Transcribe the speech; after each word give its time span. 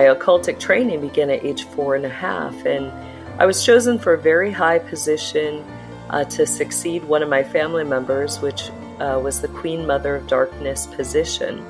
my 0.00 0.14
occultic 0.14 0.58
training 0.58 1.02
began 1.02 1.28
at 1.28 1.44
age 1.44 1.64
four 1.64 1.94
and 1.94 2.06
a 2.06 2.08
half, 2.08 2.64
and 2.64 2.90
I 3.38 3.44
was 3.44 3.62
chosen 3.66 3.98
for 3.98 4.14
a 4.14 4.18
very 4.18 4.50
high 4.50 4.78
position 4.78 5.62
uh, 6.08 6.24
to 6.24 6.46
succeed 6.46 7.04
one 7.04 7.22
of 7.22 7.28
my 7.28 7.44
family 7.44 7.84
members, 7.84 8.40
which 8.40 8.70
uh, 8.98 9.20
was 9.22 9.42
the 9.42 9.48
Queen 9.48 9.86
Mother 9.86 10.16
of 10.16 10.26
Darkness 10.26 10.86
position. 10.86 11.62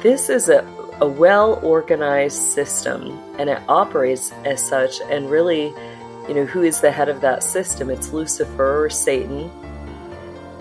This 0.00 0.30
is 0.30 0.48
a, 0.48 0.60
a 1.00 1.08
well 1.08 1.58
organized 1.64 2.40
system 2.40 3.18
and 3.36 3.50
it 3.50 3.60
operates 3.68 4.30
as 4.44 4.64
such, 4.64 5.00
and 5.10 5.28
really, 5.28 5.74
you 6.28 6.34
know, 6.34 6.46
who 6.46 6.62
is 6.62 6.80
the 6.80 6.92
head 6.92 7.08
of 7.08 7.20
that 7.22 7.42
system? 7.42 7.90
It's 7.90 8.12
Lucifer 8.12 8.84
or 8.84 8.90
Satan. 8.90 9.50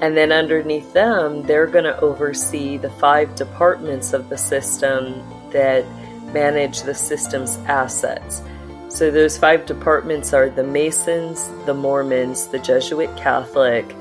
And 0.02 0.18
then 0.18 0.32
underneath 0.32 0.92
them, 0.94 1.44
they're 1.44 1.68
going 1.68 1.84
to 1.84 2.00
oversee 2.00 2.78
the 2.78 2.90
five 2.90 3.36
departments 3.36 4.12
of 4.14 4.30
the 4.30 4.38
system 4.40 5.22
that 5.52 5.86
manage 6.34 6.82
the 6.82 6.96
system's 6.96 7.58
assets. 7.68 8.42
So 8.90 9.12
those 9.12 9.38
five 9.38 9.66
departments 9.66 10.34
are 10.34 10.50
the 10.50 10.64
Masons, 10.64 11.48
the 11.66 11.76
Mormons, 11.76 12.48
the 12.48 12.58
Jesuit 12.58 13.16
Catholic, 13.16 13.96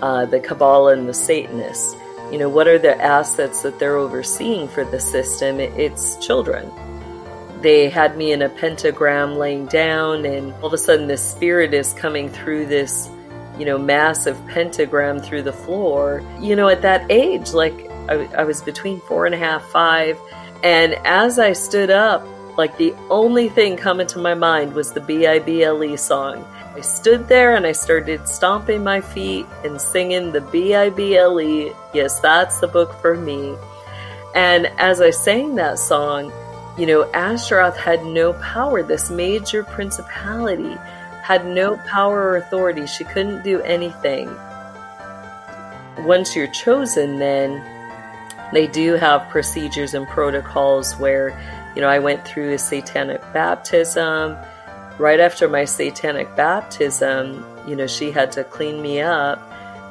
uh, 0.00 0.26
the 0.26 0.38
Kabbalah, 0.38 0.92
and 0.92 1.08
the 1.08 1.14
Satanists. 1.14 1.96
You 2.30 2.38
know, 2.38 2.48
what 2.48 2.68
are 2.68 2.78
the 2.78 2.94
assets 3.02 3.62
that 3.62 3.78
they're 3.78 3.96
overseeing 3.96 4.68
for 4.68 4.84
the 4.84 5.00
system? 5.00 5.58
It's 5.58 6.16
children. 6.24 6.70
They 7.62 7.88
had 7.88 8.16
me 8.16 8.30
in 8.30 8.42
a 8.42 8.48
pentagram 8.48 9.36
laying 9.36 9.66
down, 9.66 10.24
and 10.24 10.52
all 10.54 10.66
of 10.66 10.72
a 10.72 10.78
sudden, 10.78 11.08
this 11.08 11.28
spirit 11.28 11.74
is 11.74 11.92
coming 11.94 12.28
through 12.28 12.66
this, 12.66 13.10
you 13.58 13.64
know, 13.64 13.76
massive 13.76 14.38
pentagram 14.46 15.18
through 15.18 15.42
the 15.42 15.52
floor. 15.52 16.22
You 16.38 16.54
know, 16.54 16.68
at 16.68 16.82
that 16.82 17.10
age, 17.10 17.54
like 17.54 17.74
I, 18.08 18.28
I 18.36 18.44
was 18.44 18.62
between 18.62 19.00
four 19.00 19.26
and 19.26 19.34
a 19.34 19.38
half, 19.38 19.64
five, 19.64 20.16
and 20.62 20.94
as 21.04 21.38
I 21.38 21.52
stood 21.52 21.90
up, 21.90 22.26
like 22.56 22.76
the 22.76 22.92
only 23.08 23.48
thing 23.48 23.76
coming 23.76 24.06
to 24.08 24.18
my 24.18 24.34
mind 24.34 24.74
was 24.74 24.92
the 24.92 25.00
B-I-B-L-E 25.00 25.96
song. 25.96 26.44
I 26.74 26.80
stood 26.80 27.28
there 27.28 27.54
and 27.54 27.64
I 27.66 27.72
started 27.72 28.28
stomping 28.28 28.82
my 28.82 29.00
feet 29.00 29.46
and 29.64 29.80
singing 29.80 30.32
the 30.32 30.40
B-I-B-L-E. 30.40 31.72
Yes, 31.94 32.18
that's 32.20 32.58
the 32.58 32.66
book 32.66 32.92
for 33.00 33.16
me. 33.16 33.56
And 34.34 34.66
as 34.78 35.00
I 35.00 35.10
sang 35.10 35.54
that 35.54 35.78
song, 35.78 36.32
you 36.76 36.86
know, 36.86 37.10
Ashtaroth 37.12 37.76
had 37.76 38.04
no 38.04 38.32
power. 38.34 38.82
This 38.82 39.10
major 39.10 39.64
principality 39.64 40.76
had 41.22 41.46
no 41.46 41.76
power 41.88 42.22
or 42.22 42.36
authority. 42.36 42.86
She 42.86 43.04
couldn't 43.04 43.42
do 43.42 43.60
anything. 43.62 44.28
Once 46.06 46.34
you're 46.36 46.52
chosen, 46.52 47.18
then 47.18 47.62
they 48.52 48.66
do 48.66 48.94
have 48.94 49.28
procedures 49.28 49.94
and 49.94 50.06
protocols 50.08 50.96
where 50.96 51.38
you 51.78 51.82
know, 51.82 51.88
I 51.88 52.00
went 52.00 52.26
through 52.26 52.54
a 52.54 52.58
satanic 52.58 53.20
baptism. 53.32 54.36
Right 54.98 55.20
after 55.20 55.48
my 55.48 55.64
satanic 55.64 56.34
baptism, 56.34 57.46
you 57.68 57.76
know, 57.76 57.86
she 57.86 58.10
had 58.10 58.32
to 58.32 58.42
clean 58.42 58.82
me 58.82 59.00
up 59.00 59.40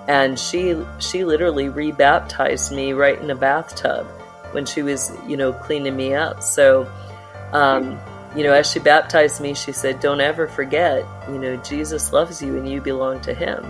and 0.10 0.38
she 0.38 0.76
she 1.00 1.24
literally 1.24 1.70
rebaptized 1.70 2.74
me 2.74 2.92
right 2.92 3.18
in 3.18 3.30
a 3.30 3.36
bathtub 3.36 4.06
when 4.52 4.66
she 4.66 4.82
was, 4.82 5.14
you 5.26 5.38
know, 5.38 5.54
cleaning 5.54 5.96
me 5.96 6.14
up. 6.14 6.44
So 6.44 6.92
um, 7.54 7.98
you 8.36 8.44
know, 8.44 8.52
as 8.52 8.70
she 8.70 8.80
baptized 8.80 9.40
me, 9.40 9.54
she 9.54 9.72
said, 9.72 10.02
Don't 10.02 10.20
ever 10.20 10.48
forget, 10.48 11.06
you 11.30 11.38
know, 11.38 11.56
Jesus 11.58 12.12
loves 12.12 12.42
you 12.42 12.58
and 12.58 12.70
you 12.70 12.82
belong 12.82 13.22
to 13.22 13.34
him. 13.34 13.66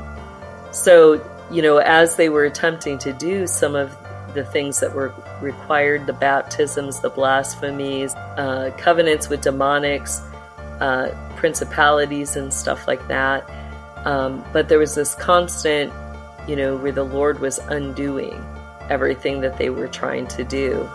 So, 0.72 1.24
you 1.52 1.62
know, 1.62 1.78
as 1.78 2.16
they 2.16 2.30
were 2.30 2.46
attempting 2.46 2.98
to 3.00 3.14
do 3.14 3.46
some 3.46 3.76
of 3.76 3.96
the 4.38 4.46
things 4.46 4.80
that 4.80 4.94
were 4.94 5.14
required 5.42 6.06
the 6.06 6.14
baptisms, 6.14 7.02
the 7.02 7.10
blasphemies, 7.10 8.14
uh, 8.16 8.72
covenants 8.78 9.30
with 9.30 9.42
demonics, 9.42 10.22
uh, 10.80 11.10
principalities, 11.36 12.36
and 12.36 12.54
stuff 12.54 12.88
like 12.88 13.06
that. 13.08 13.50
Um, 14.06 14.46
but 14.54 14.70
there 14.70 14.80
was 14.80 14.94
this 14.94 15.16
constant, 15.16 15.92
you 16.48 16.56
know, 16.56 16.78
where 16.78 16.92
the 16.92 17.04
Lord 17.04 17.40
was 17.40 17.58
undoing 17.58 18.40
everything 18.90 19.42
that 19.42 19.58
they 19.58 19.70
were 19.70 19.88
trying 19.88 20.28
to 20.28 20.44
do. 20.44 20.88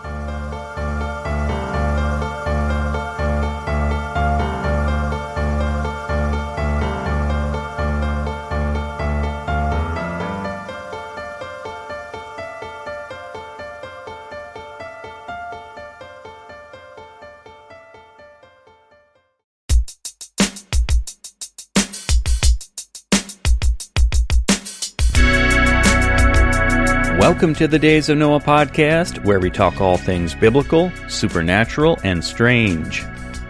Welcome 27.43 27.55
to 27.55 27.67
the 27.67 27.77
Days 27.77 28.07
of 28.07 28.17
Noah 28.17 28.39
podcast, 28.39 29.21
where 29.25 29.41
we 29.41 29.51
talk 29.51 29.81
all 29.81 29.97
things 29.97 30.33
biblical, 30.33 30.93
supernatural, 31.09 31.99
and 32.01 32.23
strange. 32.23 33.03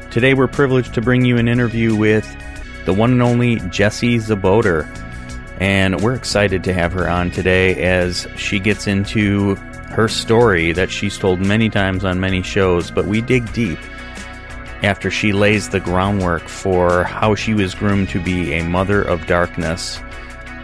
Today 0.09 0.33
we're 0.33 0.47
privileged 0.47 0.95
to 0.95 1.01
bring 1.01 1.23
you 1.25 1.37
an 1.37 1.47
interview 1.47 1.95
with 1.95 2.27
the 2.85 2.93
one 2.93 3.11
and 3.11 3.21
only 3.21 3.57
Jessie 3.69 4.17
Czebotar. 4.17 4.87
And 5.59 6.01
we're 6.01 6.15
excited 6.15 6.63
to 6.63 6.73
have 6.73 6.91
her 6.93 7.07
on 7.07 7.29
today 7.29 7.83
as 7.83 8.25
she 8.35 8.57
gets 8.57 8.87
into 8.87 9.53
her 9.91 10.07
story 10.07 10.71
that 10.71 10.89
she's 10.89 11.19
told 11.19 11.39
many 11.39 11.69
times 11.69 12.03
on 12.03 12.19
many 12.19 12.41
shows, 12.41 12.89
but 12.89 13.05
we 13.05 13.21
dig 13.21 13.53
deep 13.53 13.77
after 14.81 15.11
she 15.11 15.33
lays 15.33 15.69
the 15.69 15.79
groundwork 15.79 16.47
for 16.47 17.03
how 17.03 17.35
she 17.35 17.53
was 17.53 17.75
groomed 17.75 18.09
to 18.09 18.19
be 18.19 18.53
a 18.53 18.63
mother 18.63 19.03
of 19.03 19.27
darkness 19.27 20.01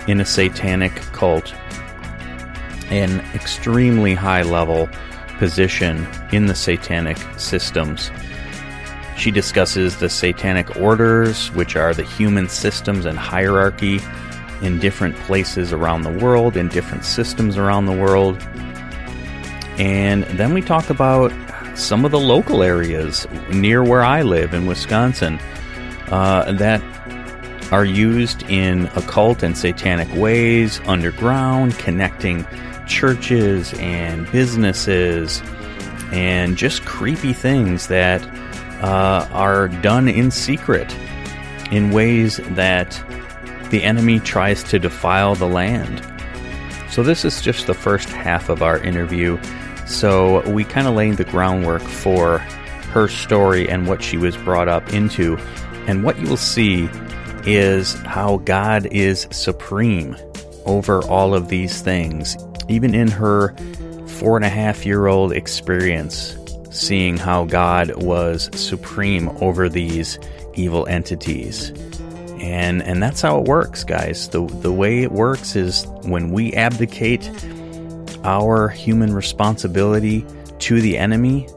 in 0.08 0.20
a 0.20 0.26
satanic 0.26 0.96
cult 1.14 1.54
an 2.90 3.20
extremely 3.34 4.14
high 4.14 4.42
level 4.42 4.90
position 5.38 6.08
in 6.32 6.48
the 6.48 6.56
satanic 6.56 7.18
systems. 7.38 8.12
She 9.18 9.32
discusses 9.32 9.98
the 9.98 10.10
satanic 10.10 10.78
orders, 10.78 11.52
which 11.52 11.76
are 11.76 11.94
the 11.94 12.04
human 12.04 12.48
systems 12.48 13.06
and 13.06 13.18
hierarchy 13.18 14.00
in 14.62 14.80
different 14.80 15.16
places 15.18 15.74
around 15.74 16.04
the 16.04 16.12
world, 16.12 16.58
in 16.58 16.68
different 16.70 17.06
systems 17.06 17.58
around 17.58 17.86
the 17.86 17.96
world. 17.96 18.42
And 19.78 20.24
then 20.24 20.54
we 20.54 20.62
talk 20.62 20.90
about 20.90 21.32
some 21.78 22.04
of 22.04 22.12
the 22.12 22.20
local 22.20 22.64
areas 22.64 23.28
near 23.50 23.84
where 23.84 24.04
I 24.04 24.22
live 24.22 24.54
in 24.54 24.66
Wisconsin 24.66 25.40
uh, 26.12 26.52
that 26.54 26.82
are 27.72 27.86
used 27.86 28.44
in 28.44 28.88
occult 28.96 29.44
and 29.44 29.58
satanic 29.58 30.14
ways, 30.16 30.82
underground, 30.86 31.78
connecting 31.78 32.46
churches 32.90 33.74
and 33.76 34.30
businesses 34.32 35.42
and 36.12 36.58
just 36.58 36.84
creepy 36.86 37.32
things 37.32 37.88
that 37.88 38.22
uh, 38.84 39.28
are 39.32 39.68
done 39.68 40.08
in 40.08 40.32
secret 40.32 40.94
in 41.72 41.92
ways 41.92 42.38
that 42.52 43.02
the 43.70 43.84
enemy 43.84 44.20
tries 44.20 44.64
to 44.64 44.80
defile 44.80 45.36
the 45.36 45.48
land. 45.48 46.04
So, 46.90 47.04
this 47.04 47.24
is 47.24 47.42
just 47.42 47.68
the 47.68 47.76
first 47.76 48.10
half 48.10 48.50
of 48.50 48.64
our 48.64 48.80
interview. 48.80 49.40
So, 49.86 50.42
we 50.50 50.64
kind 50.64 50.88
of 50.88 50.96
laid 50.96 51.18
the 51.18 51.24
groundwork 51.26 51.84
for 51.84 52.40
her 52.92 53.08
story 53.08 53.70
and 53.70 53.88
what 53.88 54.02
she 54.02 54.18
was 54.18 54.36
brought 54.38 54.68
up 54.68 54.92
into. 54.92 55.38
And 55.88 56.04
what 56.04 56.18
you 56.18 56.28
will 56.28 56.38
see 56.38 56.90
is 57.46 57.94
how 58.02 58.38
God 58.38 58.88
is 58.88 59.28
supreme 59.32 60.18
over 60.66 61.04
all 61.04 61.36
of 61.36 61.50
these 61.50 61.82
things 61.82 62.36
even 62.70 62.94
in 62.96 63.10
her 63.10 63.56
four 64.08 64.36
and 64.36 64.46
a 64.46 64.50
half 64.50 64.86
year 64.86 65.08
old 65.08 65.32
experience, 65.32 66.38
seeing 66.72 67.18
how 67.18 67.46
God 67.46 68.02
was 68.04 68.50
supreme 68.60 69.30
over 69.42 69.70
these 69.70 70.20
evil 70.54 70.86
entities. 70.88 71.72
And 72.40 72.82
and 72.84 73.04
that's 73.04 73.22
how 73.22 73.40
it 73.40 73.46
works, 73.46 73.84
guys. 73.84 74.30
The 74.30 74.46
the 74.46 74.72
way 74.72 75.04
it 75.04 75.12
works 75.12 75.56
is 75.56 75.86
when 76.04 76.32
we 76.32 76.54
abdicate 76.54 77.30
our 78.24 78.70
human 78.70 79.14
responsibility 79.14 80.26
to 80.60 80.82
the 80.82 80.98
enemy, 80.98 81.48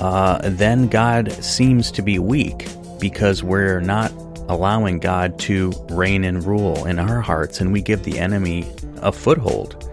uh, 0.00 0.40
then 0.44 0.88
God 0.88 1.32
seems 1.32 1.90
to 1.92 2.02
be 2.02 2.18
weak 2.18 2.66
because 2.98 3.42
we're 3.42 3.80
not 3.80 4.12
allowing 4.48 5.00
God 5.00 5.38
to 5.40 5.72
reign 5.90 6.24
and 6.24 6.44
rule 6.44 6.86
in 6.86 6.98
our 6.98 7.20
hearts, 7.20 7.60
and 7.60 7.72
we 7.72 7.82
give 7.82 8.04
the 8.04 8.18
enemy 8.18 8.70
a 9.02 9.12
foothold. 9.12 9.85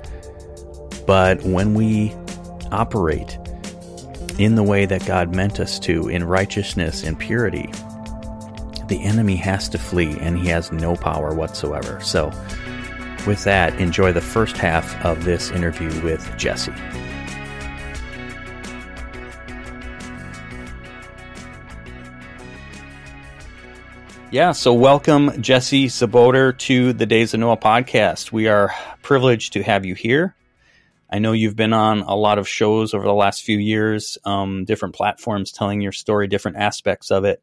But 1.05 1.43
when 1.43 1.73
we 1.73 2.13
operate 2.71 3.37
in 4.39 4.55
the 4.55 4.63
way 4.63 4.85
that 4.85 5.05
God 5.05 5.35
meant 5.35 5.59
us 5.59 5.77
to, 5.79 6.07
in 6.07 6.23
righteousness 6.23 7.03
and 7.03 7.19
purity, 7.19 7.69
the 8.87 8.99
enemy 9.03 9.35
has 9.35 9.69
to 9.69 9.77
flee 9.77 10.17
and 10.19 10.37
he 10.37 10.47
has 10.47 10.71
no 10.71 10.95
power 10.95 11.33
whatsoever. 11.33 11.99
So, 12.01 12.31
with 13.27 13.43
that, 13.43 13.79
enjoy 13.79 14.11
the 14.11 14.21
first 14.21 14.57
half 14.57 15.05
of 15.05 15.23
this 15.23 15.51
interview 15.51 15.89
with 16.01 16.29
Jessie. 16.37 16.73
Yeah, 24.31 24.51
so 24.51 24.73
welcome 24.73 25.41
Jessie 25.41 25.87
Czebotar 25.87 26.57
to 26.57 26.91
the 26.91 27.05
Days 27.05 27.35
of 27.35 27.39
Noah 27.39 27.55
podcast. 27.55 28.31
We 28.31 28.47
are 28.47 28.73
privileged 29.03 29.53
to 29.53 29.63
have 29.63 29.85
you 29.85 29.93
here. 29.93 30.35
I 31.13 31.19
know 31.19 31.31
you've 31.31 31.55
been 31.55 31.73
on 31.73 32.01
a 32.01 32.15
lot 32.15 32.39
of 32.39 32.47
shows 32.47 32.93
over 32.93 33.05
the 33.05 33.13
last 33.13 33.43
few 33.43 33.57
years, 33.57 34.17
um, 34.25 34.65
different 34.65 34.95
platforms 34.95 35.51
telling 35.51 35.79
your 35.79 35.91
story, 35.91 36.27
different 36.27 36.57
aspects 36.57 37.11
of 37.11 37.23
it. 37.23 37.41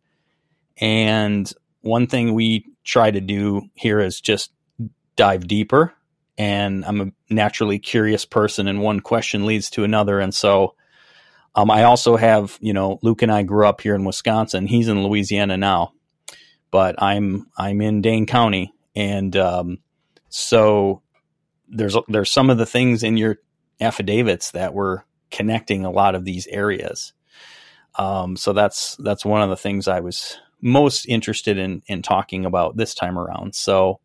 And 0.78 1.50
one 1.82 2.06
thing 2.06 2.34
we 2.34 2.66
try 2.84 3.10
to 3.10 3.20
do 3.20 3.62
here 3.74 4.00
is 4.00 4.20
just 4.20 4.52
dive 5.16 5.46
deeper. 5.46 5.94
And 6.36 6.84
I'm 6.84 7.00
a 7.00 7.12
naturally 7.32 7.78
curious 7.78 8.24
person, 8.24 8.66
and 8.66 8.80
one 8.80 9.00
question 9.00 9.46
leads 9.46 9.70
to 9.70 9.84
another. 9.84 10.20
And 10.20 10.34
so 10.34 10.74
um, 11.54 11.70
I 11.70 11.84
also 11.84 12.16
have, 12.16 12.58
you 12.60 12.72
know, 12.72 12.98
Luke 13.02 13.22
and 13.22 13.30
I 13.30 13.44
grew 13.44 13.66
up 13.66 13.80
here 13.80 13.94
in 13.94 14.04
Wisconsin. 14.04 14.66
He's 14.66 14.88
in 14.88 15.02
Louisiana 15.04 15.56
now 15.56 15.92
but 16.70 16.96
I'm 17.02 17.46
I'm 17.56 17.80
in 17.80 18.00
Dane 18.00 18.26
County, 18.26 18.72
and 18.94 19.36
um, 19.36 19.78
so 20.28 21.02
there's 21.68 21.96
there's 22.08 22.30
some 22.30 22.50
of 22.50 22.58
the 22.58 22.66
things 22.66 23.02
in 23.02 23.16
your 23.16 23.38
affidavits 23.80 24.52
that 24.52 24.74
were 24.74 25.04
connecting 25.30 25.84
a 25.84 25.90
lot 25.90 26.14
of 26.14 26.24
these 26.24 26.46
areas. 26.48 27.12
Um, 27.96 28.36
so 28.36 28.52
that's 28.52 28.96
that's 28.96 29.24
one 29.24 29.42
of 29.42 29.50
the 29.50 29.56
things 29.56 29.88
I 29.88 30.00
was 30.00 30.38
most 30.60 31.06
interested 31.06 31.58
in 31.58 31.82
in 31.86 32.02
talking 32.02 32.44
about 32.44 32.76
this 32.76 32.94
time 32.94 33.18
around. 33.18 33.54
So, 33.54 34.00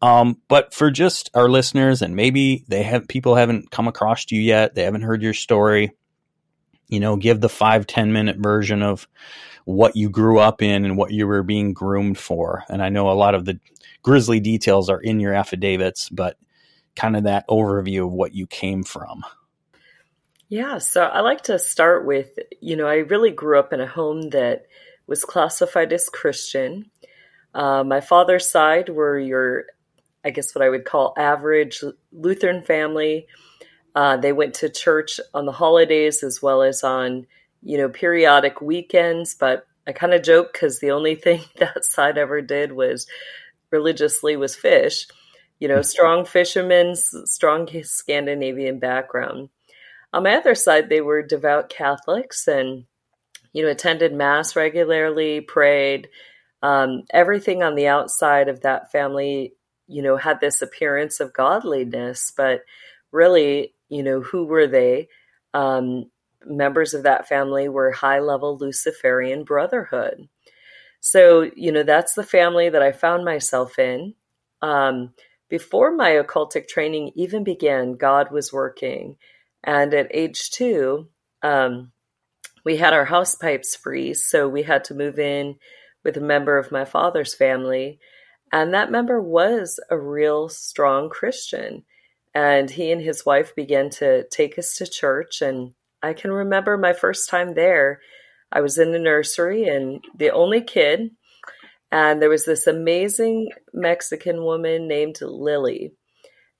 um, 0.00 0.40
but 0.48 0.74
for 0.74 0.90
just 0.90 1.30
our 1.34 1.48
listeners, 1.48 2.02
and 2.02 2.16
maybe 2.16 2.64
they 2.68 2.82
have 2.82 3.08
people 3.08 3.34
haven't 3.34 3.70
come 3.70 3.88
across 3.88 4.30
you 4.30 4.40
yet, 4.40 4.74
they 4.74 4.82
haven't 4.82 5.02
heard 5.02 5.22
your 5.22 5.34
story. 5.34 5.92
You 6.88 7.00
know, 7.00 7.16
give 7.16 7.40
the 7.40 7.48
five 7.48 7.86
ten 7.86 8.12
minute 8.12 8.36
version 8.38 8.82
of 8.82 9.08
what 9.64 9.96
you 9.96 10.10
grew 10.10 10.38
up 10.38 10.60
in 10.60 10.84
and 10.84 10.96
what 10.96 11.12
you 11.12 11.26
were 11.26 11.42
being 11.42 11.72
groomed 11.72 12.18
for. 12.18 12.64
And 12.68 12.82
I 12.82 12.88
know 12.88 13.10
a 13.10 13.12
lot 13.12 13.34
of 13.34 13.44
the 13.44 13.58
grisly 14.02 14.40
details 14.40 14.90
are 14.90 15.00
in 15.00 15.20
your 15.20 15.32
affidavits, 15.32 16.08
but 16.08 16.36
kind 16.96 17.16
of 17.16 17.24
that 17.24 17.48
overview 17.48 18.06
of 18.06 18.12
what 18.12 18.34
you 18.34 18.46
came 18.46 18.82
from. 18.82 19.22
Yeah, 20.48 20.78
so 20.78 21.02
I 21.02 21.20
like 21.20 21.42
to 21.44 21.58
start 21.58 22.06
with, 22.06 22.38
you 22.60 22.76
know, 22.76 22.86
I 22.86 22.96
really 22.96 23.30
grew 23.30 23.58
up 23.58 23.72
in 23.72 23.80
a 23.80 23.86
home 23.86 24.30
that 24.30 24.66
was 25.06 25.24
classified 25.24 25.92
as 25.92 26.08
Christian. 26.10 26.90
Uh, 27.54 27.84
my 27.84 28.00
father's 28.00 28.48
side 28.48 28.88
were 28.88 29.18
your, 29.18 29.64
I 30.24 30.30
guess, 30.30 30.54
what 30.54 30.62
I 30.62 30.68
would 30.68 30.84
call 30.84 31.14
average 31.16 31.82
Lutheran 32.12 32.62
family. 32.62 33.26
Uh, 33.94 34.18
they 34.18 34.32
went 34.32 34.54
to 34.54 34.68
church 34.68 35.20
on 35.32 35.46
the 35.46 35.52
holidays 35.52 36.22
as 36.22 36.42
well 36.42 36.62
as 36.62 36.84
on 36.84 37.26
you 37.62 37.78
know, 37.78 37.88
periodic 37.88 38.60
weekends, 38.60 39.34
but 39.34 39.66
I 39.86 39.92
kind 39.92 40.12
of 40.12 40.22
joke 40.22 40.52
because 40.52 40.80
the 40.80 40.90
only 40.90 41.14
thing 41.16 41.42
that 41.56 41.84
side 41.84 42.18
ever 42.18 42.42
did 42.42 42.72
was 42.72 43.06
religiously 43.70 44.36
was 44.36 44.54
fish. 44.54 45.06
You 45.62 45.68
know, 45.68 45.80
strong 45.82 46.24
fishermen, 46.24 46.96
strong 46.96 47.68
Scandinavian 47.84 48.80
background. 48.80 49.48
On 50.12 50.24
my 50.24 50.34
other 50.34 50.56
side, 50.56 50.88
they 50.88 51.00
were 51.00 51.22
devout 51.22 51.68
Catholics 51.68 52.48
and, 52.48 52.86
you 53.52 53.62
know, 53.62 53.70
attended 53.70 54.12
Mass 54.12 54.56
regularly, 54.56 55.40
prayed. 55.40 56.08
Um, 56.64 57.04
everything 57.12 57.62
on 57.62 57.76
the 57.76 57.86
outside 57.86 58.48
of 58.48 58.62
that 58.62 58.90
family, 58.90 59.54
you 59.86 60.02
know, 60.02 60.16
had 60.16 60.40
this 60.40 60.62
appearance 60.62 61.20
of 61.20 61.32
godliness, 61.32 62.32
but 62.36 62.62
really, 63.12 63.72
you 63.88 64.02
know, 64.02 64.20
who 64.20 64.46
were 64.46 64.66
they? 64.66 65.06
Um, 65.54 66.10
members 66.44 66.92
of 66.92 67.04
that 67.04 67.28
family 67.28 67.68
were 67.68 67.92
high 67.92 68.18
level 68.18 68.58
Luciferian 68.58 69.44
Brotherhood. 69.44 70.28
So, 70.98 71.48
you 71.54 71.70
know, 71.70 71.84
that's 71.84 72.14
the 72.14 72.24
family 72.24 72.68
that 72.68 72.82
I 72.82 72.90
found 72.90 73.24
myself 73.24 73.78
in. 73.78 74.14
Um, 74.60 75.14
before 75.52 75.94
my 75.94 76.12
occultic 76.12 76.66
training 76.66 77.12
even 77.14 77.44
began, 77.44 77.92
God 77.92 78.32
was 78.32 78.54
working. 78.54 79.16
And 79.62 79.92
at 79.92 80.08
age 80.10 80.48
two, 80.48 81.08
um, 81.42 81.92
we 82.64 82.78
had 82.78 82.94
our 82.94 83.04
house 83.04 83.34
pipes 83.34 83.76
freeze. 83.76 84.24
So 84.24 84.48
we 84.48 84.62
had 84.62 84.82
to 84.84 84.94
move 84.94 85.18
in 85.18 85.56
with 86.04 86.16
a 86.16 86.22
member 86.22 86.56
of 86.56 86.72
my 86.72 86.86
father's 86.86 87.34
family. 87.34 87.98
And 88.50 88.72
that 88.72 88.90
member 88.90 89.20
was 89.20 89.78
a 89.90 89.98
real 89.98 90.48
strong 90.48 91.10
Christian. 91.10 91.84
And 92.34 92.70
he 92.70 92.90
and 92.90 93.02
his 93.02 93.26
wife 93.26 93.54
began 93.54 93.90
to 93.90 94.26
take 94.30 94.58
us 94.58 94.76
to 94.76 94.86
church 94.86 95.42
and 95.42 95.74
I 96.02 96.14
can 96.14 96.32
remember 96.32 96.78
my 96.78 96.94
first 96.94 97.28
time 97.28 97.52
there. 97.52 98.00
I 98.50 98.62
was 98.62 98.78
in 98.78 98.92
the 98.92 98.98
nursery 98.98 99.68
and 99.68 100.02
the 100.16 100.30
only 100.30 100.62
kid, 100.62 101.10
and 101.92 102.20
there 102.20 102.30
was 102.30 102.44
this 102.44 102.66
amazing 102.66 103.50
Mexican 103.72 104.42
woman 104.42 104.88
named 104.88 105.18
Lily. 105.20 105.92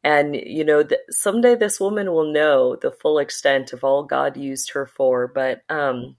And, 0.05 0.37
you 0.37 0.65
know, 0.65 0.83
th- 0.85 1.01
someday 1.11 1.57
this 1.57 1.81
woman 1.81 2.13
will 2.13 2.33
know 2.33 2.77
the 2.77 2.93
full 2.93 3.19
extent 3.19 3.73
of 3.73 3.83
all 3.85 4.05
God 4.05 4.37
used 4.37 4.73
her 4.73 4.87
for. 4.87 5.29
But 5.29 5.63
um, 5.69 6.17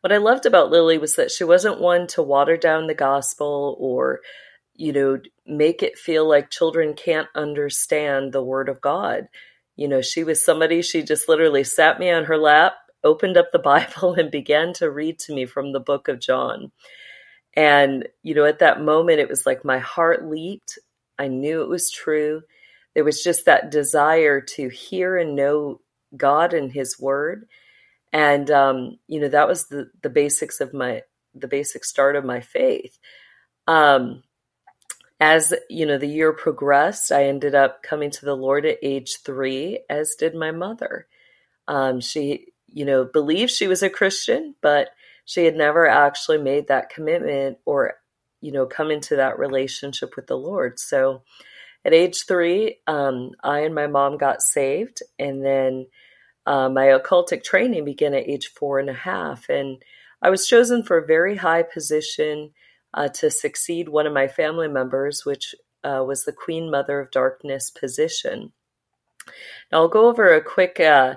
what 0.00 0.12
I 0.12 0.18
loved 0.18 0.46
about 0.46 0.70
Lily 0.70 0.98
was 0.98 1.16
that 1.16 1.30
she 1.30 1.44
wasn't 1.44 1.80
one 1.80 2.06
to 2.08 2.22
water 2.22 2.56
down 2.56 2.86
the 2.86 2.94
gospel 2.94 3.76
or, 3.80 4.20
you 4.74 4.92
know, 4.92 5.18
make 5.46 5.82
it 5.82 5.98
feel 5.98 6.28
like 6.28 6.50
children 6.50 6.94
can't 6.94 7.28
understand 7.34 8.32
the 8.32 8.42
word 8.44 8.68
of 8.68 8.80
God 8.80 9.28
you 9.76 9.88
know, 9.88 10.00
she 10.00 10.24
was 10.24 10.44
somebody, 10.44 10.82
she 10.82 11.02
just 11.02 11.28
literally 11.28 11.64
sat 11.64 11.98
me 11.98 12.10
on 12.10 12.24
her 12.24 12.38
lap, 12.38 12.74
opened 13.02 13.36
up 13.36 13.50
the 13.52 13.58
Bible, 13.60 14.14
and 14.14 14.30
began 14.30 14.72
to 14.74 14.90
read 14.90 15.18
to 15.20 15.34
me 15.34 15.46
from 15.46 15.72
the 15.72 15.80
book 15.80 16.08
of 16.08 16.20
John. 16.20 16.70
And, 17.56 18.08
you 18.22 18.34
know, 18.34 18.44
at 18.44 18.58
that 18.58 18.82
moment, 18.82 19.20
it 19.20 19.28
was 19.28 19.46
like 19.46 19.64
my 19.64 19.78
heart 19.78 20.28
leaped. 20.28 20.78
I 21.18 21.28
knew 21.28 21.62
it 21.62 21.68
was 21.68 21.90
true. 21.90 22.42
There 22.94 23.04
was 23.04 23.22
just 23.22 23.46
that 23.46 23.70
desire 23.70 24.40
to 24.40 24.68
hear 24.68 25.16
and 25.16 25.36
know 25.36 25.80
God 26.16 26.52
and 26.52 26.72
His 26.72 26.98
Word. 26.98 27.46
And, 28.12 28.50
um, 28.50 28.98
you 29.06 29.20
know, 29.20 29.28
that 29.28 29.48
was 29.48 29.66
the, 29.66 29.90
the 30.02 30.10
basics 30.10 30.60
of 30.60 30.74
my, 30.74 31.02
the 31.34 31.48
basic 31.48 31.84
start 31.84 32.16
of 32.16 32.24
my 32.24 32.40
faith. 32.40 32.98
Um, 33.66 34.22
as 35.20 35.54
you 35.70 35.86
know 35.86 35.96
the 35.96 36.06
year 36.06 36.32
progressed 36.32 37.12
i 37.12 37.24
ended 37.24 37.54
up 37.54 37.82
coming 37.82 38.10
to 38.10 38.24
the 38.24 38.36
lord 38.36 38.66
at 38.66 38.78
age 38.82 39.18
three 39.24 39.80
as 39.88 40.16
did 40.16 40.34
my 40.34 40.50
mother 40.50 41.06
um, 41.66 42.00
she 42.00 42.46
you 42.68 42.84
know 42.84 43.04
believed 43.04 43.50
she 43.50 43.68
was 43.68 43.82
a 43.82 43.90
christian 43.90 44.54
but 44.60 44.90
she 45.24 45.44
had 45.44 45.56
never 45.56 45.86
actually 45.86 46.38
made 46.38 46.68
that 46.68 46.90
commitment 46.90 47.58
or 47.64 47.94
you 48.40 48.52
know 48.52 48.66
come 48.66 48.90
into 48.90 49.16
that 49.16 49.38
relationship 49.38 50.16
with 50.16 50.26
the 50.26 50.36
lord 50.36 50.78
so 50.78 51.22
at 51.84 51.94
age 51.94 52.26
three 52.26 52.78
um, 52.86 53.30
i 53.42 53.60
and 53.60 53.74
my 53.74 53.86
mom 53.86 54.16
got 54.16 54.42
saved 54.42 55.02
and 55.18 55.44
then 55.44 55.86
uh, 56.46 56.68
my 56.68 56.86
occultic 56.86 57.42
training 57.42 57.84
began 57.84 58.12
at 58.14 58.28
age 58.28 58.48
four 58.48 58.78
and 58.78 58.90
a 58.90 58.94
half 58.94 59.48
and 59.48 59.82
i 60.22 60.30
was 60.30 60.46
chosen 60.46 60.82
for 60.82 60.98
a 60.98 61.06
very 61.06 61.36
high 61.36 61.62
position 61.62 62.50
uh, 62.94 63.08
to 63.08 63.30
succeed 63.30 63.88
one 63.88 64.06
of 64.06 64.12
my 64.12 64.28
family 64.28 64.68
members, 64.68 65.24
which 65.26 65.54
uh, 65.82 66.02
was 66.06 66.24
the 66.24 66.32
Queen 66.32 66.70
Mother 66.70 67.00
of 67.00 67.10
Darkness 67.10 67.70
position. 67.70 68.52
Now, 69.70 69.82
I'll 69.82 69.88
go 69.88 70.08
over 70.08 70.32
a 70.32 70.42
quick 70.42 70.80
uh, 70.80 71.16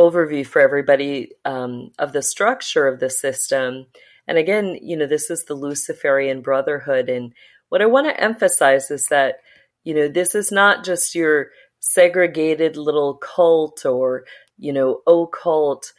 overview 0.00 0.46
for 0.46 0.60
everybody 0.60 1.32
um, 1.44 1.90
of 1.98 2.12
the 2.12 2.22
structure 2.22 2.88
of 2.88 3.00
the 3.00 3.10
system. 3.10 3.86
And 4.26 4.38
again, 4.38 4.78
you 4.80 4.96
know, 4.96 5.06
this 5.06 5.30
is 5.30 5.44
the 5.44 5.54
Luciferian 5.54 6.40
Brotherhood. 6.40 7.08
And 7.08 7.34
what 7.68 7.82
I 7.82 7.86
want 7.86 8.06
to 8.06 8.20
emphasize 8.20 8.90
is 8.90 9.06
that, 9.10 9.36
you 9.84 9.94
know, 9.94 10.08
this 10.08 10.34
is 10.34 10.50
not 10.50 10.84
just 10.84 11.14
your 11.14 11.48
segregated 11.80 12.76
little 12.76 13.16
cult 13.18 13.84
or, 13.84 14.24
you 14.56 14.72
know, 14.72 15.00
occult 15.06 15.92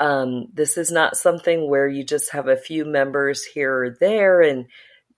um, 0.00 0.46
this 0.52 0.76
is 0.76 0.90
not 0.90 1.16
something 1.16 1.68
where 1.68 1.88
you 1.88 2.04
just 2.04 2.32
have 2.32 2.48
a 2.48 2.56
few 2.56 2.84
members 2.84 3.44
here 3.44 3.84
or 3.84 3.96
there 3.98 4.40
and, 4.40 4.66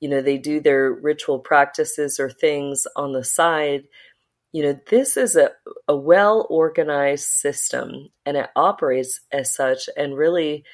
you 0.00 0.08
know, 0.08 0.22
they 0.22 0.38
do 0.38 0.60
their 0.60 0.92
ritual 0.92 1.38
practices 1.38 2.18
or 2.18 2.30
things 2.30 2.86
on 2.96 3.12
the 3.12 3.24
side. 3.24 3.82
You 4.52 4.64
know, 4.64 4.80
this 4.90 5.16
is 5.16 5.36
a, 5.36 5.50
a 5.86 5.96
well 5.96 6.46
organized 6.50 7.26
system 7.26 8.08
and 8.26 8.36
it 8.36 8.50
operates 8.56 9.20
as 9.32 9.54
such. 9.54 9.88
And 9.96 10.16
really, 10.16 10.64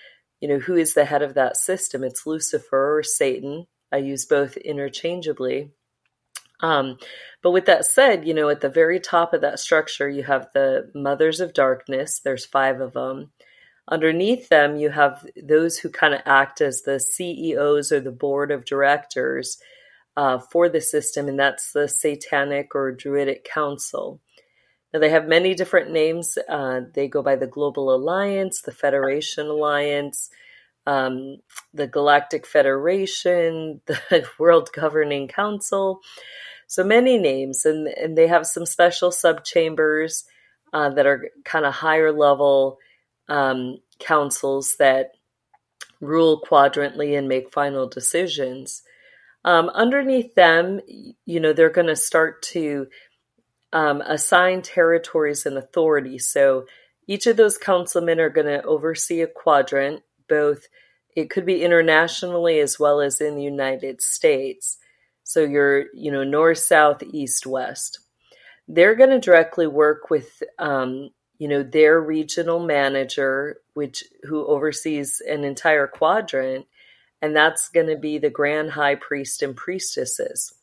you 0.41 0.49
know, 0.49 0.59
who 0.59 0.77
is 0.77 0.95
the 0.95 1.05
head 1.05 1.23
of 1.23 1.35
that 1.35 1.57
system? 1.57 2.03
It's 2.03 2.27
Lucifer 2.27 2.99
or 2.99 3.03
Satan. 3.03 3.67
I 3.93 3.99
use 3.99 4.25
both 4.25 4.57
interchangeably. 4.57 5.71
Um, 6.61 6.99
but 7.43 7.51
with 7.51 7.67
that 7.67 7.85
said, 7.85 8.27
you 8.27 8.35
know, 8.35 8.49
at 8.49 8.61
the 8.61 8.69
very 8.69 8.99
top 8.99 9.35
of 9.35 9.43
that 9.43 9.59
structure, 9.59 10.09
you 10.09 10.23
have 10.23 10.49
the 10.55 10.91
Mothers 10.95 11.41
of 11.41 11.53
Darkness. 11.53 12.21
There's 12.21 12.47
five 12.47 12.81
of 12.81 12.95
them. 12.95 13.31
Underneath 13.89 14.49
them, 14.49 14.77
you 14.77 14.91
have 14.91 15.25
those 15.41 15.79
who 15.79 15.91
kind 15.91 16.13
of 16.15 16.23
act 16.25 16.61
as 16.61 16.83
the 16.83 16.99
CEOs 16.99 17.93
or 17.93 18.01
the 18.01 18.11
board 18.11 18.51
of 18.51 18.65
directors 18.65 19.59
uh, 20.17 20.39
for 20.39 20.69
the 20.69 20.81
system, 20.81 21.29
and 21.29 21.39
that's 21.39 21.73
the 21.73 21.89
Satanic 21.89 22.75
or 22.75 22.93
Druidic 22.93 23.45
Council. 23.45 24.21
Now, 24.93 25.01
they 25.01 25.11
have 25.11 25.29
many 25.29 25.55
different 25.55 25.91
names. 25.91 26.39
Uh, 26.49 26.83
they 26.95 27.09
go 27.09 27.23
by 27.23 27.37
the 27.37 27.47
Global 27.47 27.95
Alliance, 27.95 28.63
the 28.63 28.73
Federation 28.73 29.47
Alliance, 29.47 30.31
um, 30.87 31.37
the 31.75 31.87
Galactic 31.87 32.47
Federation, 32.47 33.81
the 33.87 34.27
World 34.39 34.71
Governing 34.73 35.29
Council. 35.29 36.01
So 36.67 36.83
many 36.83 37.19
names, 37.19 37.65
and, 37.65 37.87
and 37.89 38.17
they 38.17 38.27
have 38.27 38.47
some 38.47 38.67
special 38.67 39.11
subchambers 39.11 40.25
uh, 40.73 40.91
that 40.91 41.07
are 41.07 41.31
kind 41.45 41.65
of 41.65 41.75
higher 41.75 42.13
level 42.13 42.79
um, 43.29 43.79
councils 43.99 44.77
that 44.79 45.13
rule 46.01 46.41
quadrantly 46.41 47.15
and 47.15 47.29
make 47.29 47.53
final 47.53 47.89
decisions. 47.89 48.83
Um, 49.47 49.71
underneath 49.71 50.35
them, 50.35 50.81
you 51.25 51.41
know, 51.41 51.53
they're 51.53 51.71
going 51.71 51.87
to 51.87 51.97
start 51.97 52.43
to 52.51 52.89
um, 53.73 54.03
assign 54.03 54.61
territories 54.63 55.47
and 55.47 55.57
authority. 55.57 56.19
So 56.19 56.67
each 57.07 57.27
of 57.27 57.37
those 57.37 57.57
councilmen 57.57 58.21
are 58.21 58.29
going 58.29 58.49
to 58.49 58.63
oversee 58.65 59.23
a 59.23 59.29
quadrant, 59.29 60.03
both 60.29 60.67
it 61.15 61.31
could 61.31 61.47
be 61.47 61.63
internationally 61.63 62.59
as 62.59 62.79
well 62.79 63.01
as 63.01 63.21
in 63.21 63.37
the 63.37 63.43
United 63.43 64.03
States. 64.03 64.77
So 65.25 65.43
you're, 65.43 65.87
you 65.95 66.13
know, 66.13 66.25
north, 66.25 66.59
south, 66.59 67.03
east, 67.03 67.47
west. 67.47 68.01
They're 68.69 68.95
going 68.97 69.11
to 69.11 69.21
directly 69.21 69.67
work 69.67 70.11
with, 70.11 70.43
um, 70.59 71.11
you 71.39 71.49
know, 71.49 71.63
their 71.63 72.01
regional 72.01 72.59
manager, 72.59 73.59
which 73.75 74.05
who 74.25 74.45
oversees 74.47 75.23
an 75.27 75.45
entire 75.45 75.87
quadrant, 75.87 76.67
and 77.27 77.35
that's 77.35 77.69
going 77.71 77.89
to 77.89 77.97
be 77.97 78.19
the 78.19 78.31
grand 78.31 78.71
high 78.71 78.95
priest 78.95 79.43
and 79.43 79.57
priestesses. 79.57 80.55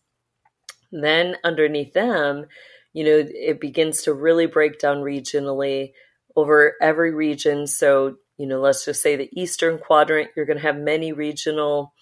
Then 0.93 1.36
underneath 1.43 1.91
them, 1.91 2.46
you 2.93 3.03
know, 3.03 3.27
it 3.27 3.60
begins 3.60 4.03
to 4.03 4.13
really 4.13 4.46
break 4.46 4.79
down 4.79 5.00
regionally 5.00 5.91
over 6.38 6.75
every 6.82 7.13
region. 7.13 7.67
So, 7.67 8.15
you 8.38 8.48
know, 8.48 8.62
let's 8.62 8.86
just 8.86 9.01
say 9.01 9.17
the 9.17 9.29
Eastern 9.34 9.77
Quadrant, 9.77 10.29
you're 10.38 10.46
going 10.46 10.58
to 10.58 10.63
have 10.63 10.77
many 10.77 11.12
regional 11.12 11.93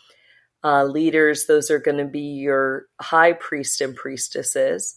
uh, 0.63 0.83
leaders. 0.85 1.47
Those 1.47 1.71
are 1.71 1.79
going 1.79 1.97
to 1.97 2.05
be 2.05 2.19
your 2.19 2.85
high 3.01 3.33
priest 3.33 3.81
and 3.81 3.95
priestesses. 3.95 4.95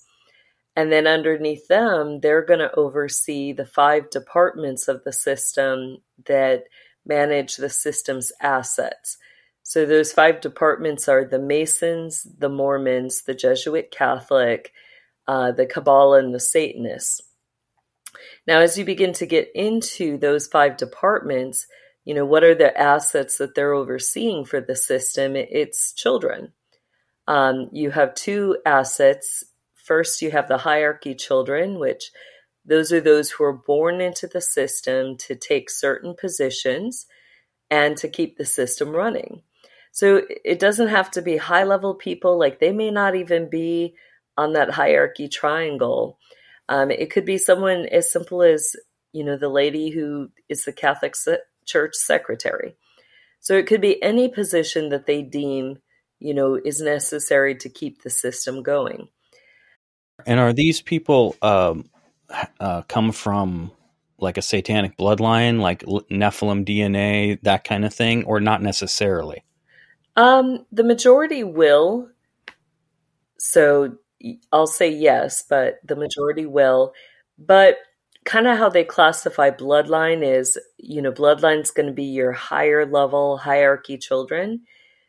And 0.76 0.92
then 0.92 1.06
underneath 1.06 1.68
them, 1.68 2.20
they're 2.20 2.44
going 2.44 2.60
to 2.60 2.74
oversee 2.74 3.54
the 3.54 3.64
five 3.64 4.10
departments 4.10 4.88
of 4.88 5.04
the 5.04 5.12
system 5.12 6.02
that 6.26 6.64
manage 7.06 7.56
the 7.56 7.70
system's 7.70 8.30
assets. 8.42 9.16
So 9.64 9.86
those 9.86 10.12
five 10.12 10.42
departments 10.42 11.08
are 11.08 11.24
the 11.24 11.38
Masons, 11.38 12.26
the 12.38 12.50
Mormons, 12.50 13.22
the 13.22 13.34
Jesuit 13.34 13.90
Catholic, 13.90 14.72
uh, 15.26 15.52
the 15.52 15.64
Kabbalah, 15.64 16.18
and 16.18 16.34
the 16.34 16.38
Satanists. 16.38 17.22
Now, 18.46 18.60
as 18.60 18.78
you 18.78 18.84
begin 18.84 19.14
to 19.14 19.26
get 19.26 19.50
into 19.54 20.18
those 20.18 20.46
five 20.46 20.76
departments, 20.76 21.66
you 22.04 22.14
know, 22.14 22.26
what 22.26 22.44
are 22.44 22.54
the 22.54 22.78
assets 22.78 23.38
that 23.38 23.54
they're 23.54 23.72
overseeing 23.72 24.44
for 24.44 24.60
the 24.60 24.76
system? 24.76 25.34
It's 25.34 25.94
children. 25.94 26.52
Um, 27.26 27.70
you 27.72 27.90
have 27.90 28.14
two 28.14 28.58
assets. 28.66 29.44
First, 29.74 30.20
you 30.20 30.30
have 30.30 30.46
the 30.46 30.58
hierarchy 30.58 31.14
children, 31.14 31.78
which 31.78 32.12
those 32.66 32.92
are 32.92 33.00
those 33.00 33.30
who 33.30 33.44
are 33.44 33.52
born 33.52 34.02
into 34.02 34.26
the 34.26 34.42
system 34.42 35.16
to 35.18 35.34
take 35.34 35.70
certain 35.70 36.14
positions 36.14 37.06
and 37.70 37.96
to 37.96 38.08
keep 38.08 38.36
the 38.36 38.44
system 38.44 38.90
running. 38.90 39.42
So 39.94 40.22
it 40.44 40.58
doesn't 40.58 40.88
have 40.88 41.12
to 41.12 41.22
be 41.22 41.36
high 41.36 41.62
level 41.62 41.94
people, 41.94 42.36
like 42.36 42.58
they 42.58 42.72
may 42.72 42.90
not 42.90 43.14
even 43.14 43.48
be 43.48 43.94
on 44.36 44.54
that 44.54 44.70
hierarchy 44.70 45.28
triangle. 45.28 46.18
Um, 46.68 46.90
it 46.90 47.12
could 47.12 47.24
be 47.24 47.38
someone 47.38 47.86
as 47.86 48.10
simple 48.10 48.42
as, 48.42 48.74
you 49.12 49.22
know, 49.22 49.36
the 49.36 49.48
lady 49.48 49.90
who 49.90 50.30
is 50.48 50.64
the 50.64 50.72
Catholic 50.72 51.14
Church 51.64 51.94
secretary. 51.94 52.74
So 53.38 53.54
it 53.54 53.68
could 53.68 53.80
be 53.80 54.02
any 54.02 54.28
position 54.28 54.88
that 54.88 55.06
they 55.06 55.22
deem, 55.22 55.78
you 56.18 56.34
know, 56.34 56.56
is 56.56 56.80
necessary 56.80 57.54
to 57.54 57.68
keep 57.68 58.02
the 58.02 58.10
system 58.10 58.64
going. 58.64 59.10
And 60.26 60.40
are 60.40 60.52
these 60.52 60.82
people 60.82 61.36
um, 61.40 61.88
uh, 62.58 62.82
come 62.88 63.12
from 63.12 63.70
like 64.18 64.38
a 64.38 64.42
satanic 64.42 64.96
bloodline, 64.96 65.60
like 65.60 65.84
Nephilim 65.84 66.64
DNA, 66.64 67.40
that 67.42 67.62
kind 67.62 67.84
of 67.84 67.94
thing, 67.94 68.24
or 68.24 68.40
not 68.40 68.60
necessarily? 68.60 69.44
Um, 70.16 70.66
the 70.70 70.84
majority 70.84 71.42
will. 71.44 72.10
So 73.38 73.98
I'll 74.52 74.66
say 74.66 74.88
yes, 74.90 75.42
but 75.48 75.80
the 75.84 75.96
majority 75.96 76.46
will. 76.46 76.92
But 77.38 77.78
kind 78.24 78.46
of 78.46 78.56
how 78.58 78.68
they 78.68 78.84
classify 78.84 79.50
bloodline 79.50 80.24
is, 80.24 80.58
you 80.78 81.02
know, 81.02 81.12
bloodline's 81.12 81.70
going 81.70 81.86
to 81.86 81.92
be 81.92 82.04
your 82.04 82.32
higher 82.32 82.86
level 82.86 83.38
hierarchy 83.38 83.98
children. 83.98 84.62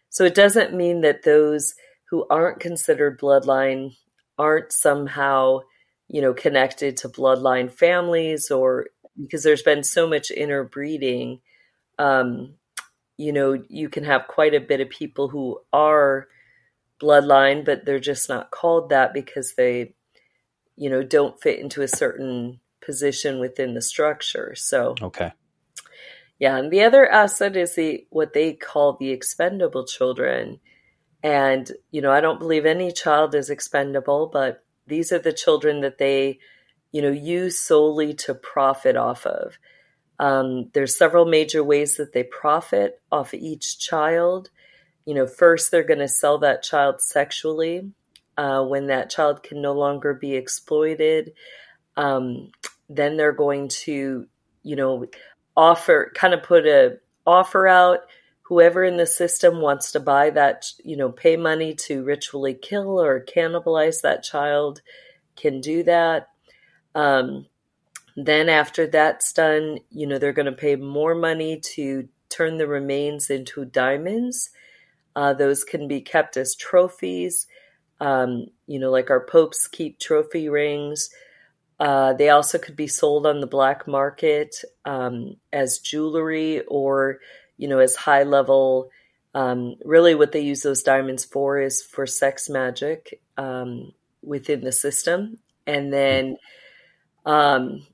So 0.09 0.23
it 0.25 0.35
doesn't 0.35 0.73
mean 0.73 1.01
that 1.01 1.23
those 1.23 1.75
who 2.09 2.25
aren't 2.29 2.59
considered 2.59 3.19
bloodline 3.19 3.95
aren't 4.37 4.71
somehow, 4.71 5.59
you 6.07 6.21
know, 6.21 6.33
connected 6.33 6.97
to 6.97 7.09
bloodline 7.09 7.71
families 7.71 8.51
or 8.51 8.87
because 9.21 9.43
there's 9.43 9.63
been 9.63 9.83
so 9.83 10.07
much 10.07 10.29
interbreeding. 10.29 11.39
Um, 11.99 12.55
you 13.17 13.31
know, 13.31 13.63
you 13.69 13.89
can 13.89 14.03
have 14.03 14.27
quite 14.27 14.53
a 14.53 14.59
bit 14.59 14.81
of 14.81 14.89
people 14.89 15.29
who 15.29 15.59
are 15.71 16.27
bloodline, 17.01 17.65
but 17.65 17.85
they're 17.85 17.99
just 17.99 18.29
not 18.29 18.51
called 18.51 18.89
that 18.89 19.13
because 19.13 19.55
they, 19.55 19.95
you 20.75 20.89
know, 20.89 21.03
don't 21.03 21.41
fit 21.41 21.59
into 21.59 21.81
a 21.81 21.87
certain 21.87 22.59
position 22.83 23.39
within 23.39 23.73
the 23.73 23.81
structure. 23.81 24.53
So, 24.55 24.95
okay. 25.01 25.31
Yeah, 26.37 26.57
and 26.57 26.71
the 26.71 26.83
other 26.83 27.09
asset 27.09 27.55
is 27.55 27.75
the 27.75 28.05
what 28.09 28.33
they 28.33 28.53
call 28.53 28.97
the 28.97 29.09
expendable 29.09 29.85
children. 29.85 30.59
And, 31.23 31.71
you 31.91 32.01
know, 32.01 32.11
I 32.11 32.21
don't 32.21 32.39
believe 32.39 32.65
any 32.65 32.91
child 32.91 33.33
is 33.33 33.49
expendable, 33.49 34.27
but 34.27 34.63
these 34.85 35.11
are 35.11 35.19
the 35.19 35.33
children 35.33 35.81
that 35.81 35.97
they, 35.97 36.39
you 36.91 37.01
know, 37.01 37.11
use 37.11 37.57
solely 37.57 38.13
to 38.15 38.35
profit 38.35 38.95
off 38.95 39.25
of. 39.25 39.57
Um, 40.19 40.69
there's 40.73 40.97
several 40.97 41.25
major 41.25 41.63
ways 41.63 41.97
that 41.97 42.13
they 42.13 42.23
profit 42.23 43.01
off 43.11 43.33
each 43.33 43.79
child 43.79 44.49
you 45.05 45.13
know, 45.13 45.27
first 45.27 45.71
they're 45.71 45.83
going 45.83 45.99
to 45.99 46.07
sell 46.07 46.39
that 46.39 46.63
child 46.63 46.99
sexually 46.99 47.91
uh, 48.37 48.63
when 48.63 48.87
that 48.87 49.09
child 49.09 49.43
can 49.43 49.61
no 49.61 49.73
longer 49.73 50.13
be 50.13 50.35
exploited. 50.35 51.33
Um, 51.95 52.51
then 52.89 53.15
they're 53.15 53.31
going 53.31 53.69
to, 53.69 54.27
you 54.63 54.75
know, 54.75 55.05
offer, 55.55 56.11
kind 56.15 56.33
of 56.33 56.43
put 56.43 56.65
a 56.65 56.97
offer 57.25 57.67
out. 57.67 57.99
Whoever 58.43 58.83
in 58.83 58.97
the 58.97 59.07
system 59.07 59.61
wants 59.61 59.91
to 59.93 59.99
buy 59.99 60.31
that, 60.31 60.67
you 60.83 60.97
know, 60.97 61.09
pay 61.11 61.35
money 61.35 61.73
to 61.75 62.03
ritually 62.03 62.53
kill 62.53 63.01
or 63.01 63.25
cannibalize 63.25 64.01
that 64.01 64.23
child 64.23 64.81
can 65.35 65.61
do 65.61 65.83
that. 65.83 66.27
Um, 66.93 67.47
then 68.15 68.49
after 68.49 68.87
that's 68.87 69.33
done, 69.33 69.79
you 69.91 70.07
know, 70.07 70.17
they're 70.17 70.33
going 70.33 70.45
to 70.45 70.51
pay 70.51 70.75
more 70.75 71.15
money 71.15 71.59
to 71.75 72.07
turn 72.29 72.57
the 72.57 72.67
remains 72.67 73.29
into 73.29 73.65
diamonds 73.65 74.49
uh, 75.15 75.33
those 75.33 75.63
can 75.63 75.87
be 75.87 76.01
kept 76.01 76.37
as 76.37 76.55
trophies. 76.55 77.47
Um, 78.01 78.47
you 78.67 78.79
know, 78.79 78.91
like 78.91 79.09
our 79.09 79.25
popes 79.25 79.67
keep 79.67 79.99
trophy 79.99 80.49
rings. 80.49 81.09
Uh, 81.79 82.13
they 82.13 82.29
also 82.29 82.57
could 82.57 82.75
be 82.75 82.87
sold 82.87 83.25
on 83.25 83.39
the 83.39 83.47
black 83.47 83.87
market 83.87 84.55
um, 84.83 85.37
as 85.53 85.79
jewelry 85.79 86.61
or, 86.67 87.19
you 87.57 87.67
know, 87.67 87.79
as 87.79 87.95
high 87.95 88.23
level. 88.23 88.89
Um, 89.33 89.75
really, 89.83 90.15
what 90.15 90.31
they 90.31 90.41
use 90.41 90.61
those 90.61 90.83
diamonds 90.83 91.23
for 91.23 91.59
is 91.59 91.81
for 91.81 92.05
sex 92.05 92.49
magic 92.49 93.21
um, 93.37 93.93
within 94.21 94.61
the 94.61 94.71
system. 94.71 95.39
And 95.67 95.91
then 95.91 96.37
um, 97.25 97.85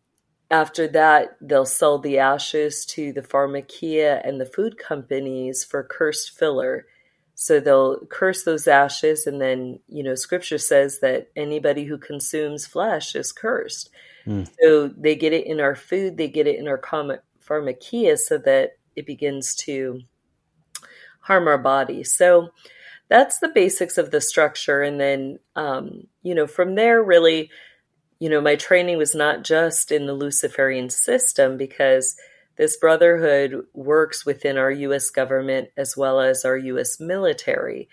after 0.51 0.87
that, 0.89 1.37
they'll 1.41 1.65
sell 1.65 1.97
the 1.97 2.19
ashes 2.19 2.85
to 2.87 3.13
the 3.13 3.21
pharmakia 3.21 4.21
and 4.27 4.39
the 4.39 4.45
food 4.45 4.77
companies 4.77 5.63
for 5.63 5.83
cursed 5.83 6.37
filler. 6.37 6.85
So 7.35 7.59
they'll 7.59 8.05
curse 8.05 8.43
those 8.43 8.67
ashes, 8.67 9.25
and 9.25 9.41
then, 9.41 9.79
you 9.87 10.03
know, 10.03 10.13
scripture 10.13 10.59
says 10.59 10.99
that 10.99 11.31
anybody 11.35 11.85
who 11.85 11.97
consumes 11.97 12.67
flesh 12.67 13.15
is 13.15 13.31
cursed. 13.31 13.89
Mm. 14.27 14.47
So 14.61 14.89
they 14.89 15.15
get 15.15 15.33
it 15.33 15.47
in 15.47 15.59
our 15.59 15.75
food, 15.75 16.17
they 16.17 16.27
get 16.27 16.45
it 16.45 16.59
in 16.59 16.67
our 16.67 16.79
pharmakia 16.79 18.17
so 18.19 18.37
that 18.39 18.77
it 18.95 19.07
begins 19.07 19.55
to 19.55 20.01
harm 21.21 21.47
our 21.47 21.57
body. 21.57 22.03
So 22.03 22.49
that's 23.07 23.39
the 23.39 23.49
basics 23.49 23.97
of 23.97 24.11
the 24.11 24.21
structure. 24.21 24.81
And 24.81 24.99
then, 24.99 25.39
um, 25.55 26.07
you 26.21 26.35
know, 26.35 26.45
from 26.45 26.75
there, 26.75 27.01
really, 27.01 27.49
you 28.21 28.29
know, 28.29 28.39
my 28.39 28.55
training 28.55 28.99
was 28.99 29.15
not 29.15 29.43
just 29.43 29.91
in 29.91 30.05
the 30.05 30.13
Luciferian 30.13 30.91
system 30.91 31.57
because 31.57 32.15
this 32.55 32.77
brotherhood 32.77 33.65
works 33.73 34.27
within 34.27 34.59
our 34.59 34.69
U.S. 34.69 35.09
government 35.09 35.69
as 35.75 35.97
well 35.97 36.19
as 36.19 36.45
our 36.45 36.55
U.S. 36.55 36.99
military, 36.99 37.89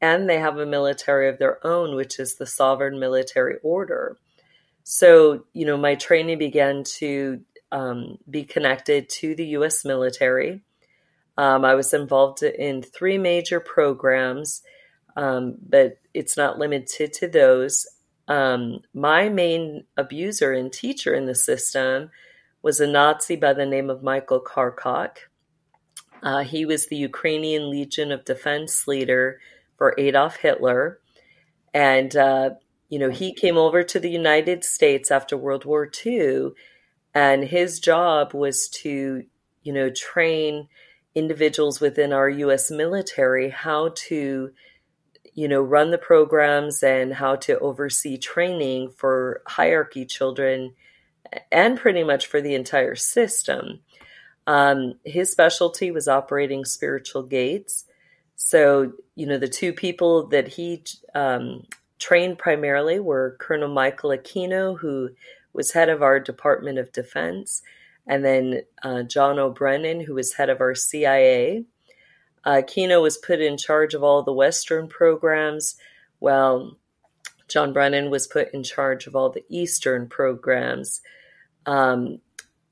and 0.00 0.30
they 0.30 0.38
have 0.38 0.56
a 0.56 0.64
military 0.64 1.28
of 1.28 1.36
their 1.38 1.64
own, 1.64 1.94
which 1.94 2.18
is 2.18 2.36
the 2.36 2.46
Sovereign 2.46 2.98
Military 2.98 3.58
Order. 3.62 4.16
So, 4.82 5.44
you 5.52 5.66
know, 5.66 5.76
my 5.76 5.94
training 5.94 6.38
began 6.38 6.82
to 7.00 7.42
um, 7.70 8.16
be 8.30 8.44
connected 8.44 9.10
to 9.10 9.34
the 9.34 9.44
U.S. 9.58 9.84
military. 9.84 10.62
Um, 11.36 11.66
I 11.66 11.74
was 11.74 11.92
involved 11.92 12.42
in 12.42 12.80
three 12.80 13.18
major 13.18 13.60
programs, 13.60 14.62
um, 15.18 15.56
but 15.68 15.98
it's 16.14 16.38
not 16.38 16.58
limited 16.58 17.12
to 17.12 17.28
those. 17.28 17.86
Um, 18.28 18.80
my 18.92 19.28
main 19.28 19.84
abuser 19.96 20.52
and 20.52 20.72
teacher 20.72 21.14
in 21.14 21.26
the 21.26 21.34
system 21.34 22.10
was 22.62 22.80
a 22.80 22.86
Nazi 22.86 23.36
by 23.36 23.52
the 23.52 23.66
name 23.66 23.90
of 23.90 24.02
Michael 24.02 24.40
Karkoc. 24.40 25.18
Uh, 26.22 26.42
he 26.42 26.64
was 26.64 26.86
the 26.86 26.96
Ukrainian 26.96 27.70
Legion 27.70 28.10
of 28.10 28.24
Defense 28.24 28.88
leader 28.88 29.38
for 29.76 29.94
Adolf 29.98 30.36
Hitler. 30.36 30.98
And, 31.72 32.16
uh, 32.16 32.50
you 32.88 32.98
know, 32.98 33.10
he 33.10 33.32
came 33.32 33.56
over 33.56 33.82
to 33.84 34.00
the 34.00 34.10
United 34.10 34.64
States 34.64 35.10
after 35.10 35.36
World 35.36 35.64
War 35.64 35.88
II, 36.04 36.50
and 37.14 37.44
his 37.44 37.78
job 37.80 38.34
was 38.34 38.68
to, 38.68 39.24
you 39.62 39.72
know, 39.72 39.90
train 39.90 40.68
individuals 41.14 41.80
within 41.80 42.12
our 42.12 42.28
U.S. 42.28 42.70
military 42.70 43.50
how 43.50 43.92
to, 44.08 44.50
you 45.36 45.46
know, 45.46 45.60
run 45.60 45.90
the 45.90 45.98
programs 45.98 46.82
and 46.82 47.12
how 47.12 47.36
to 47.36 47.58
oversee 47.58 48.16
training 48.16 48.88
for 48.88 49.42
hierarchy 49.46 50.06
children 50.06 50.72
and 51.52 51.78
pretty 51.78 52.02
much 52.02 52.26
for 52.26 52.40
the 52.40 52.54
entire 52.54 52.94
system. 52.94 53.80
Um, 54.46 54.94
his 55.04 55.30
specialty 55.30 55.90
was 55.90 56.08
operating 56.08 56.64
spiritual 56.64 57.22
gates. 57.22 57.84
So, 58.36 58.92
you 59.14 59.26
know, 59.26 59.36
the 59.36 59.46
two 59.46 59.74
people 59.74 60.26
that 60.28 60.48
he 60.48 60.82
um, 61.14 61.64
trained 61.98 62.38
primarily 62.38 62.98
were 62.98 63.36
Colonel 63.38 63.68
Michael 63.68 64.10
Aquino, 64.10 64.78
who 64.78 65.10
was 65.52 65.72
head 65.72 65.90
of 65.90 66.02
our 66.02 66.18
Department 66.18 66.78
of 66.78 66.92
Defense, 66.92 67.60
and 68.06 68.24
then 68.24 68.62
uh, 68.82 69.02
John 69.02 69.38
O'Brennan, 69.38 70.00
who 70.00 70.14
was 70.14 70.32
head 70.34 70.48
of 70.48 70.62
our 70.62 70.74
CIA. 70.74 71.66
Uh, 72.46 72.62
Aquino 72.62 73.02
was 73.02 73.18
put 73.18 73.40
in 73.40 73.58
charge 73.58 73.92
of 73.92 74.04
all 74.04 74.22
the 74.22 74.32
Western 74.32 74.86
programs, 74.88 75.74
while 76.20 76.78
John 77.48 77.72
Brennan 77.72 78.08
was 78.08 78.28
put 78.28 78.54
in 78.54 78.62
charge 78.62 79.08
of 79.08 79.16
all 79.16 79.30
the 79.30 79.44
Eastern 79.48 80.08
programs. 80.08 81.00
Um, 81.66 82.20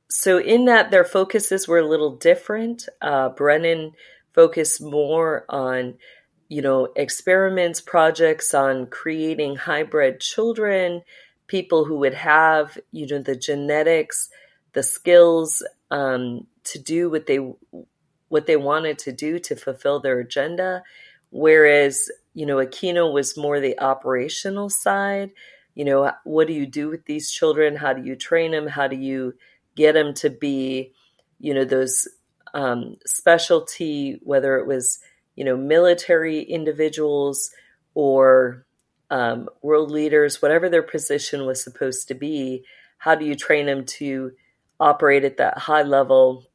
so, 0.08 0.38
in 0.38 0.66
that, 0.66 0.92
their 0.92 1.04
focuses 1.04 1.66
were 1.66 1.80
a 1.80 1.86
little 1.86 2.14
different. 2.14 2.88
Uh, 3.02 3.30
Brennan 3.30 3.92
focused 4.32 4.80
more 4.80 5.44
on, 5.48 5.94
you 6.48 6.62
know, 6.62 6.88
experiments, 6.94 7.80
projects 7.80 8.54
on 8.54 8.86
creating 8.86 9.56
hybrid 9.56 10.20
children, 10.20 11.02
people 11.48 11.84
who 11.84 11.98
would 11.98 12.14
have, 12.14 12.78
you 12.92 13.08
know, 13.08 13.18
the 13.18 13.34
genetics, 13.34 14.28
the 14.72 14.84
skills 14.84 15.64
um, 15.90 16.46
to 16.62 16.78
do 16.78 17.10
what 17.10 17.26
they 17.26 17.40
what 18.34 18.48
they 18.48 18.56
wanted 18.56 18.98
to 18.98 19.12
do 19.12 19.38
to 19.38 19.54
fulfill 19.54 20.00
their 20.00 20.18
agenda. 20.18 20.82
Whereas, 21.30 22.10
you 22.34 22.44
know, 22.44 22.56
Aquino 22.56 23.12
was 23.12 23.36
more 23.36 23.60
the 23.60 23.78
operational 23.78 24.68
side. 24.68 25.30
You 25.76 25.84
know, 25.84 26.10
what 26.24 26.48
do 26.48 26.52
you 26.52 26.66
do 26.66 26.88
with 26.88 27.04
these 27.04 27.30
children? 27.30 27.76
How 27.76 27.92
do 27.92 28.02
you 28.02 28.16
train 28.16 28.50
them? 28.50 28.66
How 28.66 28.88
do 28.88 28.96
you 28.96 29.34
get 29.76 29.92
them 29.92 30.14
to 30.14 30.30
be, 30.30 30.92
you 31.38 31.54
know, 31.54 31.64
those 31.64 32.08
um, 32.54 32.96
specialty, 33.06 34.18
whether 34.24 34.58
it 34.58 34.66
was, 34.66 34.98
you 35.36 35.44
know, 35.44 35.56
military 35.56 36.42
individuals 36.42 37.52
or 37.94 38.66
um, 39.10 39.48
world 39.62 39.92
leaders, 39.92 40.42
whatever 40.42 40.68
their 40.68 40.82
position 40.82 41.46
was 41.46 41.62
supposed 41.62 42.08
to 42.08 42.14
be, 42.14 42.64
how 42.98 43.14
do 43.14 43.24
you 43.24 43.36
train 43.36 43.66
them 43.66 43.84
to 43.84 44.32
operate 44.80 45.22
at 45.22 45.36
that 45.36 45.56
high 45.56 45.82
level 45.82 46.48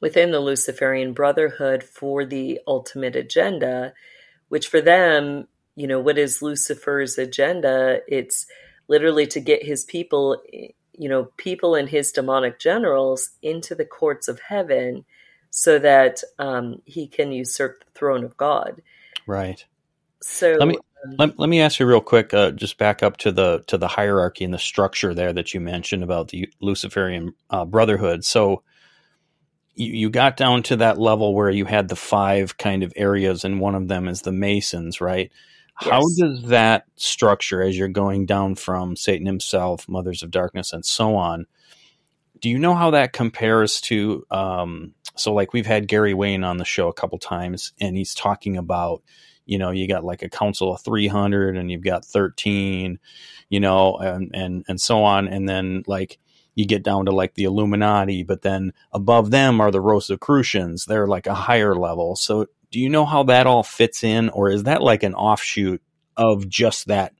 within 0.00 0.30
the 0.30 0.40
Luciferian 0.40 1.12
Brotherhood 1.12 1.82
for 1.82 2.24
the 2.24 2.60
ultimate 2.66 3.16
agenda, 3.16 3.92
which 4.48 4.68
for 4.68 4.80
them, 4.80 5.48
you 5.74 5.86
know, 5.86 6.00
what 6.00 6.18
is 6.18 6.42
Lucifer's 6.42 7.18
agenda? 7.18 8.00
It's 8.08 8.46
literally 8.88 9.26
to 9.28 9.40
get 9.40 9.64
his 9.64 9.84
people 9.84 10.42
you 10.98 11.08
know, 11.08 11.24
people 11.36 11.74
and 11.74 11.88
his 11.88 12.12
demonic 12.12 12.58
generals 12.58 13.30
into 13.42 13.74
the 13.74 13.84
courts 13.84 14.28
of 14.28 14.40
heaven 14.40 15.04
so 15.50 15.78
that 15.78 16.22
um, 16.38 16.82
he 16.84 17.06
can 17.06 17.32
usurp 17.32 17.84
the 17.84 17.90
throne 17.98 18.24
of 18.24 18.36
God. 18.36 18.82
Right. 19.26 19.64
So 20.22 20.56
let 20.58 20.68
me 20.68 20.76
um, 20.76 21.16
let, 21.18 21.38
let 21.38 21.48
me 21.48 21.60
ask 21.60 21.78
you 21.78 21.86
real 21.86 22.00
quick. 22.00 22.32
Uh, 22.32 22.50
just 22.50 22.78
back 22.78 23.02
up 23.02 23.16
to 23.18 23.32
the 23.32 23.62
to 23.66 23.78
the 23.78 23.88
hierarchy 23.88 24.44
and 24.44 24.54
the 24.54 24.58
structure 24.58 25.14
there 25.14 25.32
that 25.32 25.54
you 25.54 25.60
mentioned 25.60 26.02
about 26.02 26.28
the 26.28 26.48
Luciferian 26.60 27.34
uh, 27.50 27.64
Brotherhood. 27.64 28.24
So 28.24 28.62
you, 29.76 29.92
you 29.92 30.10
got 30.10 30.36
down 30.36 30.62
to 30.64 30.76
that 30.76 30.98
level 30.98 31.34
where 31.34 31.50
you 31.50 31.64
had 31.66 31.88
the 31.88 31.96
five 31.96 32.56
kind 32.56 32.82
of 32.82 32.92
areas, 32.96 33.44
and 33.44 33.60
one 33.60 33.74
of 33.74 33.88
them 33.88 34.08
is 34.08 34.22
the 34.22 34.32
Masons, 34.32 35.00
right? 35.00 35.30
How 35.74 36.00
does 36.18 36.42
that 36.44 36.86
structure, 36.96 37.62
as 37.62 37.76
you're 37.76 37.88
going 37.88 38.24
down 38.24 38.54
from 38.54 38.96
Satan 38.96 39.26
himself, 39.26 39.86
Mothers 39.88 40.22
of 40.22 40.30
Darkness, 40.30 40.72
and 40.72 40.84
so 40.84 41.16
on, 41.16 41.46
do 42.40 42.48
you 42.48 42.58
know 42.58 42.74
how 42.74 42.90
that 42.90 43.12
compares 43.12 43.80
to? 43.82 44.26
Um, 44.30 44.94
so, 45.16 45.32
like 45.32 45.52
we've 45.52 45.66
had 45.66 45.88
Gary 45.88 46.14
Wayne 46.14 46.44
on 46.44 46.56
the 46.56 46.64
show 46.64 46.88
a 46.88 46.94
couple 46.94 47.18
times, 47.18 47.72
and 47.78 47.96
he's 47.96 48.14
talking 48.14 48.56
about, 48.56 49.02
you 49.44 49.58
know, 49.58 49.70
you 49.70 49.86
got 49.86 50.04
like 50.04 50.22
a 50.22 50.30
council 50.30 50.74
of 50.74 50.80
300, 50.80 51.56
and 51.56 51.70
you've 51.70 51.84
got 51.84 52.04
13, 52.04 52.98
you 53.50 53.60
know, 53.60 53.96
and 53.96 54.30
and 54.34 54.64
and 54.68 54.80
so 54.80 55.04
on, 55.04 55.28
and 55.28 55.46
then 55.46 55.82
like 55.86 56.18
you 56.56 56.66
get 56.66 56.82
down 56.82 57.04
to 57.04 57.12
like 57.12 57.34
the 57.34 57.44
Illuminati, 57.44 58.24
but 58.24 58.42
then 58.42 58.72
above 58.92 59.30
them 59.30 59.60
are 59.60 59.70
the 59.70 59.80
Rosicrucians. 59.80 60.86
They're 60.86 61.06
like 61.06 61.26
a 61.26 61.34
higher 61.34 61.76
level. 61.76 62.16
So 62.16 62.46
do 62.72 62.80
you 62.80 62.88
know 62.88 63.04
how 63.04 63.22
that 63.24 63.46
all 63.46 63.62
fits 63.62 64.02
in, 64.02 64.30
or 64.30 64.50
is 64.50 64.64
that 64.64 64.82
like 64.82 65.04
an 65.04 65.14
offshoot 65.14 65.80
of 66.16 66.48
just 66.48 66.88
that 66.88 67.12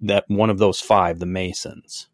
that 0.00 0.24
one 0.28 0.50
of 0.50 0.58
those 0.58 0.80
five, 0.80 1.18
the 1.18 1.26
Masons? 1.26 2.08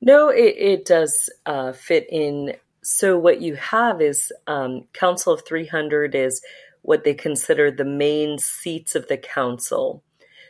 No, 0.00 0.28
it, 0.28 0.54
it 0.56 0.84
does 0.84 1.30
uh, 1.44 1.72
fit 1.72 2.06
in. 2.10 2.54
So 2.82 3.18
what 3.18 3.42
you 3.42 3.56
have 3.56 4.00
is 4.00 4.32
um, 4.46 4.84
Council 4.92 5.32
of 5.32 5.44
300 5.44 6.14
is 6.14 6.40
what 6.82 7.04
they 7.04 7.14
consider 7.14 7.70
the 7.70 7.84
main 7.84 8.38
seats 8.38 8.94
of 8.94 9.08
the 9.08 9.16
council. 9.16 10.02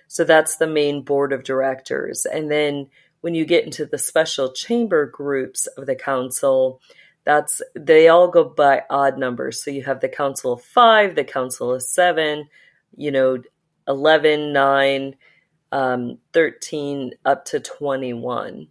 So 0.09 0.25
that's 0.25 0.57
the 0.57 0.67
main 0.67 1.03
board 1.03 1.33
of 1.33 1.45
directors. 1.45 2.27
And 2.27 2.51
then 2.51 2.89
when 3.29 3.35
you 3.35 3.45
get 3.45 3.67
into 3.67 3.85
the 3.85 3.99
special 3.99 4.53
chamber 4.53 5.05
groups 5.05 5.67
of 5.67 5.85
the 5.85 5.95
council, 5.95 6.81
that's 7.25 7.61
they 7.75 8.09
all 8.09 8.29
go 8.29 8.43
by 8.43 8.85
odd 8.89 9.19
numbers. 9.19 9.63
So 9.63 9.71
you 9.71 9.83
have 9.83 10.01
the 10.01 10.09
council 10.09 10.55
of 10.55 10.63
five, 10.63 11.15
the 11.15 11.25
council 11.25 11.75
of 11.75 11.83
seven, 11.83 12.49
you 12.97 13.11
know, 13.11 13.43
11, 13.87 14.55
9, 14.55 15.15
um, 15.73 16.17
13, 16.33 17.11
up 17.27 17.45
to 17.45 17.61
21. 17.61 18.69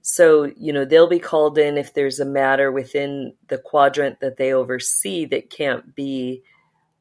So, 0.00 0.50
you 0.56 0.72
know, 0.72 0.84
they'll 0.84 1.08
be 1.08 1.20
called 1.20 1.56
in 1.56 1.78
if 1.78 1.94
there's 1.94 2.18
a 2.18 2.24
matter 2.24 2.72
within 2.72 3.34
the 3.46 3.58
quadrant 3.58 4.18
that 4.18 4.36
they 4.36 4.52
oversee 4.52 5.26
that 5.26 5.48
can't 5.48 5.94
be 5.94 6.42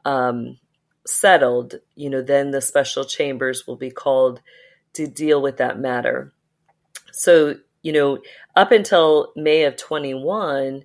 um, 0.05 0.59
settled, 1.07 1.79
you 1.95 2.11
know, 2.11 2.21
then 2.21 2.51
the 2.51 2.61
special 2.61 3.05
chambers 3.05 3.65
will 3.65 3.75
be 3.75 3.89
called 3.89 4.39
to 4.93 5.07
deal 5.07 5.41
with 5.41 5.57
that 5.57 5.79
matter. 5.79 6.31
So, 7.11 7.55
you 7.81 7.93
know, 7.93 8.19
up 8.55 8.71
until 8.71 9.31
May 9.35 9.63
of 9.63 9.77
21, 9.77 10.83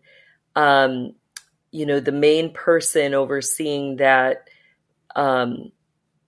um, 0.54 1.12
you 1.70 1.86
know, 1.86 2.00
the 2.00 2.12
main 2.12 2.52
person 2.52 3.14
overseeing 3.14 3.96
that, 3.96 4.48
um, 5.14 5.72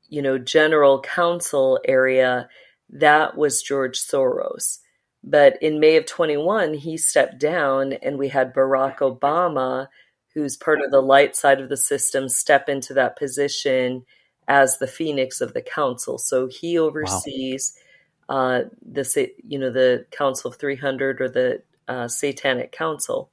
you 0.09 0.23
know, 0.23 0.39
general 0.39 1.01
counsel 1.01 1.81
area, 1.87 2.49
that 2.91 3.37
was 3.37 3.63
George 3.63 3.99
Soros. 3.99 4.79
But 5.25 5.61
in 5.63 5.81
May 5.81 5.97
of 5.97 6.07
21, 6.07 6.75
he 6.75 6.97
stepped 6.97 7.39
down, 7.39 7.93
and 7.95 8.19
we 8.19 8.29
had 8.29 8.55
Barack 8.55 8.99
Obama, 8.99 9.89
who's 10.35 10.57
part 10.57 10.81
of 10.81 10.91
the 10.91 11.03
light 11.03 11.35
side 11.35 11.61
of 11.61 11.69
the 11.69 11.77
system, 11.77 12.29
step 12.29 12.69
into 12.69 12.95
that 12.95 13.19
position 13.19 14.05
as 14.47 14.79
the 14.79 14.87
phoenix 14.87 15.41
of 15.41 15.53
the 15.55 15.63
council. 15.63 16.19
So 16.19 16.47
he 16.47 16.79
oversees. 16.79 17.75
Wow 17.75 17.85
uh, 18.29 18.63
the 18.83 19.31
you 19.47 19.59
know 19.59 19.71
the 19.71 20.07
Council 20.11 20.51
of 20.51 20.57
300 20.57 21.21
or 21.21 21.29
the 21.29 21.63
uh, 21.89 22.09
Satanic 22.09 22.73
Council. 22.73 23.31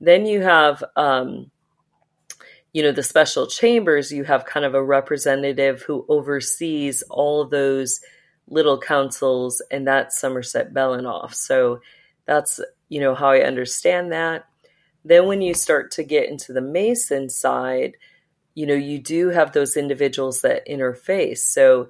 Then 0.00 0.26
you 0.26 0.42
have 0.42 0.84
um, 0.96 1.50
you 2.72 2.82
know 2.82 2.92
the 2.92 3.02
special 3.02 3.46
chambers. 3.46 4.12
You 4.12 4.24
have 4.24 4.44
kind 4.44 4.66
of 4.66 4.74
a 4.74 4.84
representative 4.84 5.82
who 5.82 6.04
oversees 6.08 7.02
all 7.10 7.44
those 7.44 8.00
little 8.48 8.78
councils, 8.78 9.62
and 9.70 9.86
that's 9.86 10.20
Somerset 10.20 10.72
Belanoff. 10.72 11.34
So 11.34 11.80
that's 12.26 12.60
you 12.88 13.00
know 13.00 13.14
how 13.14 13.30
I 13.30 13.40
understand 13.40 14.12
that. 14.12 14.44
Then 15.04 15.26
when 15.26 15.40
you 15.40 15.54
start 15.54 15.90
to 15.92 16.04
get 16.04 16.28
into 16.28 16.52
the 16.52 16.60
Mason 16.60 17.30
side, 17.30 17.96
you 18.54 18.66
know 18.66 18.74
you 18.74 18.98
do 18.98 19.30
have 19.30 19.52
those 19.52 19.76
individuals 19.76 20.42
that 20.42 20.68
interface. 20.68 21.38
So 21.38 21.88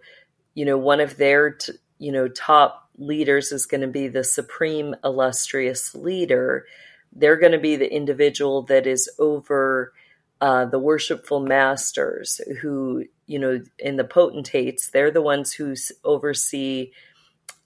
you 0.54 0.64
know 0.64 0.78
one 0.78 1.00
of 1.00 1.16
their 1.16 1.50
t- 1.50 1.72
you 1.98 2.12
know, 2.12 2.28
top 2.28 2.88
leaders 2.96 3.52
is 3.52 3.66
going 3.66 3.80
to 3.80 3.88
be 3.88 4.08
the 4.08 4.24
supreme 4.24 4.94
illustrious 5.04 5.94
leader. 5.94 6.66
They're 7.12 7.36
going 7.36 7.52
to 7.52 7.58
be 7.58 7.76
the 7.76 7.92
individual 7.92 8.62
that 8.62 8.86
is 8.86 9.10
over 9.18 9.92
uh, 10.40 10.66
the 10.66 10.78
worshipful 10.78 11.40
masters 11.40 12.40
who, 12.60 13.04
you 13.26 13.38
know, 13.38 13.60
in 13.78 13.96
the 13.96 14.04
potentates, 14.04 14.90
they're 14.90 15.10
the 15.10 15.22
ones 15.22 15.52
who 15.52 15.74
oversee 16.04 16.92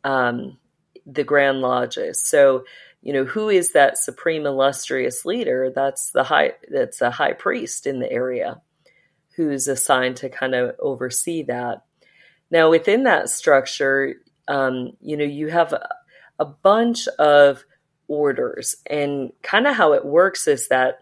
um, 0.04 0.58
the 1.06 1.24
grand 1.24 1.60
lodges. 1.60 2.22
So, 2.24 2.64
you 3.02 3.12
know, 3.12 3.24
who 3.24 3.48
is 3.50 3.72
that 3.72 3.98
supreme 3.98 4.46
illustrious 4.46 5.24
leader? 5.24 5.70
That's 5.74 6.12
the 6.12 6.24
high, 6.24 6.52
that's 6.70 7.00
a 7.00 7.10
high 7.10 7.32
priest 7.32 7.86
in 7.86 7.98
the 7.98 8.10
area 8.10 8.62
who's 9.36 9.68
assigned 9.68 10.16
to 10.16 10.28
kind 10.28 10.54
of 10.54 10.74
oversee 10.78 11.42
that. 11.44 11.84
Now, 12.52 12.68
within 12.68 13.04
that 13.04 13.30
structure, 13.30 14.16
um, 14.46 14.92
you 15.00 15.16
know, 15.16 15.24
you 15.24 15.48
have 15.48 15.72
a, 15.72 15.88
a 16.38 16.44
bunch 16.44 17.08
of 17.18 17.64
orders, 18.08 18.76
and 18.88 19.32
kind 19.42 19.66
of 19.66 19.74
how 19.74 19.94
it 19.94 20.04
works 20.04 20.46
is 20.46 20.68
that 20.68 20.98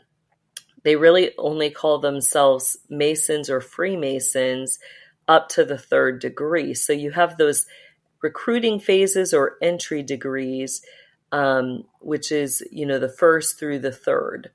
they 0.84 0.94
really 0.94 1.32
only 1.36 1.68
call 1.68 1.98
themselves 1.98 2.76
Masons 2.88 3.50
or 3.50 3.60
Freemasons 3.60 4.78
up 5.26 5.48
to 5.50 5.64
the 5.64 5.76
third 5.76 6.20
degree. 6.20 6.72
So 6.72 6.92
you 6.92 7.10
have 7.10 7.36
those 7.36 7.66
recruiting 8.22 8.78
phases 8.78 9.34
or 9.34 9.56
entry 9.60 10.04
degrees, 10.04 10.82
um, 11.32 11.82
which 11.98 12.30
is, 12.30 12.62
you 12.70 12.86
know, 12.86 13.00
the 13.00 13.08
first 13.08 13.58
through 13.58 13.80
the 13.80 13.92
third. 13.92 14.52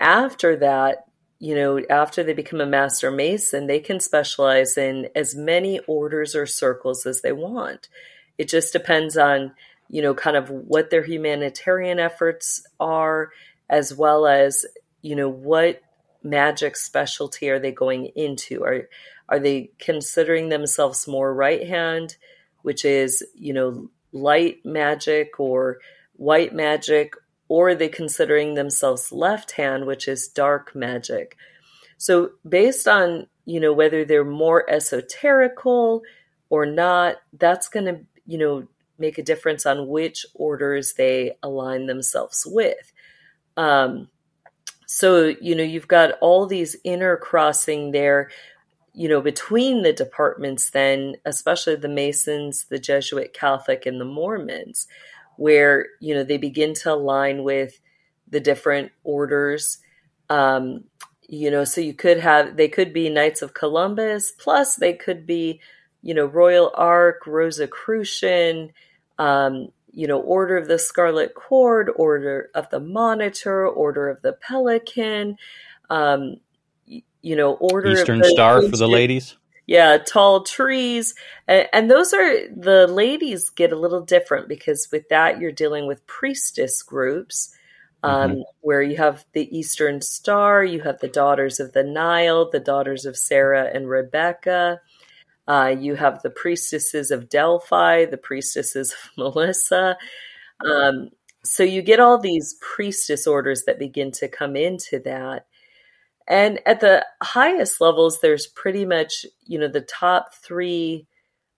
After 0.00 0.56
that, 0.56 1.04
you 1.44 1.54
know, 1.54 1.78
after 1.90 2.22
they 2.22 2.32
become 2.32 2.62
a 2.62 2.66
master 2.66 3.10
mason, 3.10 3.66
they 3.66 3.78
can 3.78 4.00
specialize 4.00 4.78
in 4.78 5.10
as 5.14 5.34
many 5.34 5.78
orders 5.80 6.34
or 6.34 6.46
circles 6.46 7.04
as 7.04 7.20
they 7.20 7.32
want. 7.32 7.90
It 8.38 8.48
just 8.48 8.72
depends 8.72 9.18
on, 9.18 9.52
you 9.90 10.00
know, 10.00 10.14
kind 10.14 10.38
of 10.38 10.48
what 10.48 10.88
their 10.88 11.04
humanitarian 11.04 11.98
efforts 11.98 12.66
are, 12.80 13.30
as 13.68 13.94
well 13.94 14.26
as 14.26 14.64
you 15.02 15.14
know, 15.14 15.28
what 15.28 15.82
magic 16.22 16.78
specialty 16.78 17.50
are 17.50 17.58
they 17.58 17.72
going 17.72 18.06
into? 18.16 18.64
Are 18.64 18.88
are 19.28 19.38
they 19.38 19.70
considering 19.78 20.48
themselves 20.48 21.06
more 21.06 21.34
right 21.34 21.66
hand, 21.66 22.16
which 22.62 22.86
is, 22.86 23.22
you 23.34 23.52
know, 23.52 23.90
light 24.12 24.64
magic 24.64 25.38
or 25.38 25.76
white 26.16 26.54
magic, 26.54 27.16
or 27.48 27.70
are 27.70 27.74
they 27.74 27.88
considering 27.88 28.54
themselves 28.54 29.12
left 29.12 29.52
hand, 29.52 29.86
which 29.86 30.08
is 30.08 30.28
dark 30.28 30.74
magic? 30.74 31.36
So 31.96 32.30
based 32.48 32.88
on, 32.88 33.26
you 33.44 33.60
know, 33.60 33.72
whether 33.72 34.04
they're 34.04 34.24
more 34.24 34.64
esoterical 34.70 36.00
or 36.50 36.66
not, 36.66 37.16
that's 37.38 37.68
going 37.68 37.86
to, 37.86 38.00
you 38.26 38.38
know, 38.38 38.66
make 38.98 39.18
a 39.18 39.22
difference 39.22 39.66
on 39.66 39.88
which 39.88 40.24
orders 40.34 40.94
they 40.94 41.36
align 41.42 41.86
themselves 41.86 42.46
with. 42.46 42.92
Um, 43.56 44.08
so, 44.86 45.34
you 45.40 45.54
know, 45.54 45.62
you've 45.62 45.88
got 45.88 46.12
all 46.20 46.46
these 46.46 46.76
inner 46.84 47.16
crossing 47.16 47.90
there, 47.90 48.30
you 48.92 49.08
know, 49.08 49.20
between 49.20 49.82
the 49.82 49.92
departments, 49.92 50.70
then, 50.70 51.16
especially 51.24 51.76
the 51.76 51.88
Masons, 51.88 52.66
the 52.66 52.78
Jesuit 52.78 53.32
Catholic, 53.32 53.86
and 53.86 54.00
the 54.00 54.04
Mormons, 54.04 54.86
where, 55.36 55.86
you 56.00 56.14
know, 56.14 56.24
they 56.24 56.36
begin 56.36 56.74
to 56.74 56.92
align 56.92 57.44
with 57.44 57.80
the 58.28 58.40
different 58.40 58.92
orders. 59.02 59.78
Um, 60.28 60.84
you 61.28 61.50
know, 61.50 61.64
so 61.64 61.80
you 61.80 61.94
could 61.94 62.20
have, 62.20 62.56
they 62.56 62.68
could 62.68 62.92
be 62.92 63.08
Knights 63.08 63.42
of 63.42 63.54
Columbus, 63.54 64.30
plus 64.32 64.76
they 64.76 64.92
could 64.92 65.26
be, 65.26 65.60
you 66.02 66.14
know, 66.14 66.26
Royal 66.26 66.70
Ark, 66.74 67.26
Rosicrucian, 67.26 68.72
um, 69.18 69.68
you 69.90 70.06
know, 70.06 70.20
Order 70.20 70.56
of 70.56 70.68
the 70.68 70.78
Scarlet 70.78 71.34
Cord, 71.34 71.90
Order 71.94 72.50
of 72.54 72.68
the 72.70 72.80
Monitor, 72.80 73.66
Order 73.66 74.08
of 74.08 74.22
the 74.22 74.32
Pelican, 74.32 75.38
um, 75.88 76.36
you 76.86 77.36
know, 77.36 77.54
Order 77.54 77.92
Eastern 77.92 78.22
Star 78.24 78.60
for 78.62 78.76
the 78.76 78.88
ladies. 78.88 79.36
Yeah, 79.66 79.98
tall 79.98 80.42
trees. 80.42 81.14
And, 81.48 81.90
those 81.90 82.12
are 82.12 82.48
the 82.54 82.86
ladies 82.86 83.48
get 83.48 83.72
a 83.72 83.78
little 83.78 84.02
different 84.02 84.48
because 84.48 84.88
with 84.92 85.08
that, 85.08 85.40
you're 85.40 85.52
dealing 85.52 85.86
with 85.86 86.06
priestess 86.06 86.82
groups. 86.82 87.54
Um, 88.02 88.32
mm-hmm. 88.32 88.40
Where 88.60 88.82
you 88.82 88.98
have 88.98 89.24
the 89.32 89.56
Eastern 89.56 90.02
Star, 90.02 90.62
you 90.62 90.82
have 90.82 90.98
the 90.98 91.08
Daughters 91.08 91.58
of 91.58 91.72
the 91.72 91.82
Nile, 91.82 92.50
the 92.50 92.60
Daughters 92.60 93.06
of 93.06 93.16
Sarah 93.16 93.70
and 93.72 93.88
Rebecca, 93.88 94.80
uh, 95.46 95.74
you 95.78 95.94
have 95.94 96.22
the 96.22 96.30
priestesses 96.30 97.10
of 97.10 97.28
Delphi, 97.28 98.06
the 98.06 98.16
priestesses 98.16 98.92
of 98.92 99.10
Melissa. 99.16 99.96
Um, 100.64 101.10
so 101.44 101.62
you 101.62 101.82
get 101.82 102.00
all 102.00 102.18
these 102.18 102.56
priestess 102.60 103.26
orders 103.26 103.64
that 103.64 103.78
begin 103.78 104.10
to 104.12 104.28
come 104.28 104.56
into 104.56 105.00
that. 105.00 105.46
And 106.26 106.60
at 106.64 106.80
the 106.80 107.04
highest 107.22 107.80
levels, 107.80 108.20
there's 108.20 108.46
pretty 108.46 108.86
much, 108.86 109.26
you 109.44 109.58
know, 109.58 109.68
the 109.68 109.82
top 109.82 110.34
three 110.34 111.06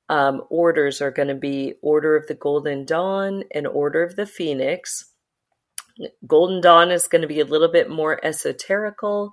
um, 0.09 0.43
orders 0.51 1.01
are 1.01 1.11
going 1.11 1.29
to 1.29 1.35
be 1.35 1.75
Order 1.83 2.17
of 2.17 2.27
the 2.27 2.35
Golden 2.35 2.85
Dawn 2.85 3.45
and 3.55 3.67
Order 3.67 4.03
of 4.03 4.17
the 4.17 4.27
Phoenix. 4.27 5.13
Golden 6.27 6.61
Dawn 6.61 6.91
is 6.91 7.09
going 7.09 7.23
to 7.23 7.29
be 7.29 7.41
a 7.41 7.45
little 7.45 7.71
bit 7.71 7.89
more 7.89 8.21
esoterical, 8.23 9.31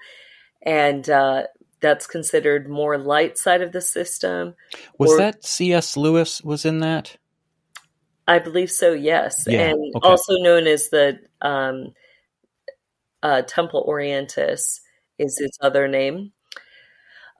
and 0.62 1.10
uh, 1.10 1.43
that's 1.82 2.08
considered 2.08 2.69
more 2.69 2.98
light 2.98 3.38
side 3.38 3.62
of 3.62 3.72
the 3.72 3.82
system. 3.82 4.56
Was 4.98 5.12
or, 5.12 5.17
that 5.17 5.43
C.S. 5.43 5.98
Lewis 5.98 6.41
was 6.41 6.63
in 6.63 6.80
that? 6.80 7.17
I 8.28 8.39
believe 8.39 8.72
so. 8.72 8.93
Yes, 8.93 9.46
yeah, 9.48 9.62
and 9.62 9.96
okay. 9.96 10.08
also 10.08 10.38
known 10.38 10.65
as 10.65 10.89
the 10.89 11.19
um, 11.41 11.93
uh, 13.22 13.41
Temple 13.41 13.86
Orientis 13.88 14.80
is 15.19 15.39
its 15.39 15.58
other 15.62 15.88
name. 15.88 16.32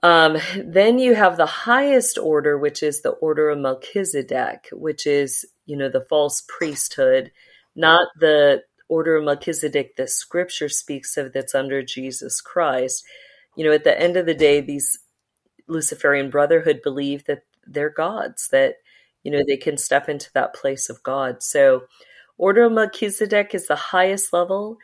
Um, 0.02 0.36
then 0.58 0.98
you 0.98 1.14
have 1.14 1.36
the 1.36 1.46
highest 1.46 2.18
order, 2.18 2.58
which 2.58 2.82
is 2.82 3.00
the 3.00 3.10
Order 3.10 3.48
of 3.50 3.58
Melchizedek, 3.58 4.68
which 4.72 5.06
is 5.06 5.46
you 5.66 5.76
know 5.76 5.88
the 5.88 6.02
false 6.08 6.42
priesthood, 6.46 7.32
not 7.74 8.08
the 8.18 8.62
Order 8.88 9.16
of 9.16 9.24
Melchizedek 9.24 9.96
that 9.96 10.10
Scripture 10.10 10.68
speaks 10.68 11.16
of 11.16 11.32
that's 11.32 11.54
under 11.54 11.82
Jesus 11.82 12.40
Christ 12.40 13.04
you 13.56 13.64
know, 13.64 13.72
at 13.72 13.84
the 13.84 14.00
end 14.00 14.16
of 14.16 14.26
the 14.26 14.34
day, 14.34 14.60
these 14.60 14.98
Luciferian 15.68 16.30
Brotherhood 16.30 16.80
believe 16.82 17.24
that 17.26 17.44
they're 17.66 17.90
gods, 17.90 18.48
that, 18.52 18.76
you 19.22 19.30
know, 19.30 19.42
they 19.46 19.56
can 19.56 19.76
step 19.78 20.08
into 20.08 20.30
that 20.34 20.54
place 20.54 20.90
of 20.90 21.02
God. 21.02 21.42
So, 21.42 21.84
Order 22.36 22.64
of 22.64 22.72
Melchizedek 22.72 23.54
is 23.54 23.68
the 23.68 23.76
highest 23.76 24.32
level. 24.32 24.78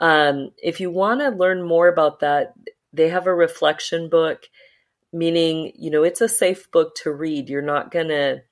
Um, 0.00 0.50
if 0.62 0.80
you 0.80 0.90
want 0.90 1.20
to 1.20 1.30
learn 1.30 1.62
more 1.62 1.88
about 1.88 2.20
that, 2.20 2.54
they 2.92 3.08
have 3.08 3.26
a 3.26 3.34
reflection 3.34 4.08
book, 4.08 4.44
meaning, 5.12 5.72
you 5.76 5.90
know, 5.90 6.02
it's 6.02 6.20
a 6.20 6.28
safe 6.28 6.70
book 6.70 6.94
to 7.02 7.12
read. 7.12 7.48
You're 7.48 7.62
not 7.62 7.90
going 7.90 8.08
to 8.08 8.42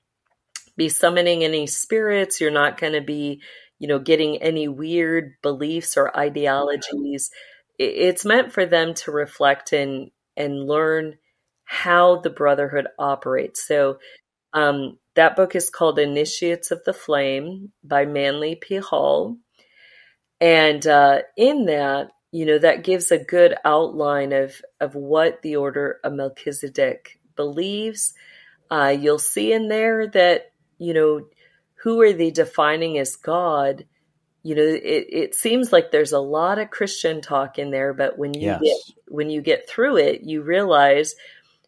be 0.77 0.89
summoning 0.89 1.45
any 1.45 1.67
spirits. 1.67 2.41
You're 2.41 2.51
not 2.51 2.79
going 2.79 2.93
to 2.93 3.01
be, 3.01 3.41
you 3.79 3.89
know, 3.89 3.99
getting 3.99 4.43
any 4.43 4.69
weird 4.69 5.35
beliefs 5.43 5.97
or 5.97 6.17
ideologies 6.17 7.31
it's 7.79 8.25
meant 8.25 8.53
for 8.53 8.67
them 8.67 8.95
to 8.95 9.11
reflect 9.11 9.73
and 9.73 10.11
and 10.37 10.67
learn 10.67 11.17
how 11.65 12.21
the 12.21 12.31
brotherhood 12.31 12.87
operates. 12.99 13.67
So 13.67 13.99
um, 14.53 14.99
that 15.15 15.35
book 15.35 15.55
is 15.55 15.71
called 15.71 15.99
Initiates 15.99 16.71
of 16.71 16.85
the 16.85 16.93
Flame 16.93 17.73
by 17.83 18.05
Manly 18.05 18.55
P. 18.55 18.77
Hall. 18.77 19.39
And 20.41 20.87
uh, 20.87 21.23
in 21.37 21.67
that, 21.67 22.11
you 22.33 22.45
know, 22.45 22.59
that 22.59 22.85
gives 22.85 23.11
a 23.11 23.19
good 23.19 23.55
outline 23.65 24.33
of, 24.33 24.61
of 24.81 24.95
what 24.95 25.43
the 25.43 25.57
Order 25.57 25.99
of 26.05 26.13
Melchizedek 26.13 27.19
believes. 27.35 28.15
Uh, 28.71 28.95
you'll 28.99 29.19
see 29.19 29.53
in 29.53 29.69
there 29.69 30.07
that, 30.09 30.53
you 30.79 30.93
know, 30.93 31.27
who 31.83 32.01
are 32.03 32.13
they 32.13 32.31
defining 32.31 32.99
as 32.99 33.17
God? 33.17 33.85
you 34.47 34.55
know 34.55 34.63
it, 34.63 35.07
it 35.11 35.35
seems 35.35 35.73
like 35.73 35.91
there's 35.91 36.13
a 36.13 36.21
lot 36.21 36.61
of 36.61 36.71
christian 36.71 37.21
talk 37.21 37.59
in 37.59 37.73
there 37.73 37.93
but 37.93 38.17
when 38.17 38.33
you 38.33 38.43
yes. 38.43 38.61
get 38.63 38.95
when 39.09 39.29
you 39.29 39.43
get 39.43 39.69
through 39.69 39.97
it 39.97 40.23
you 40.23 40.41
realize 40.41 41.17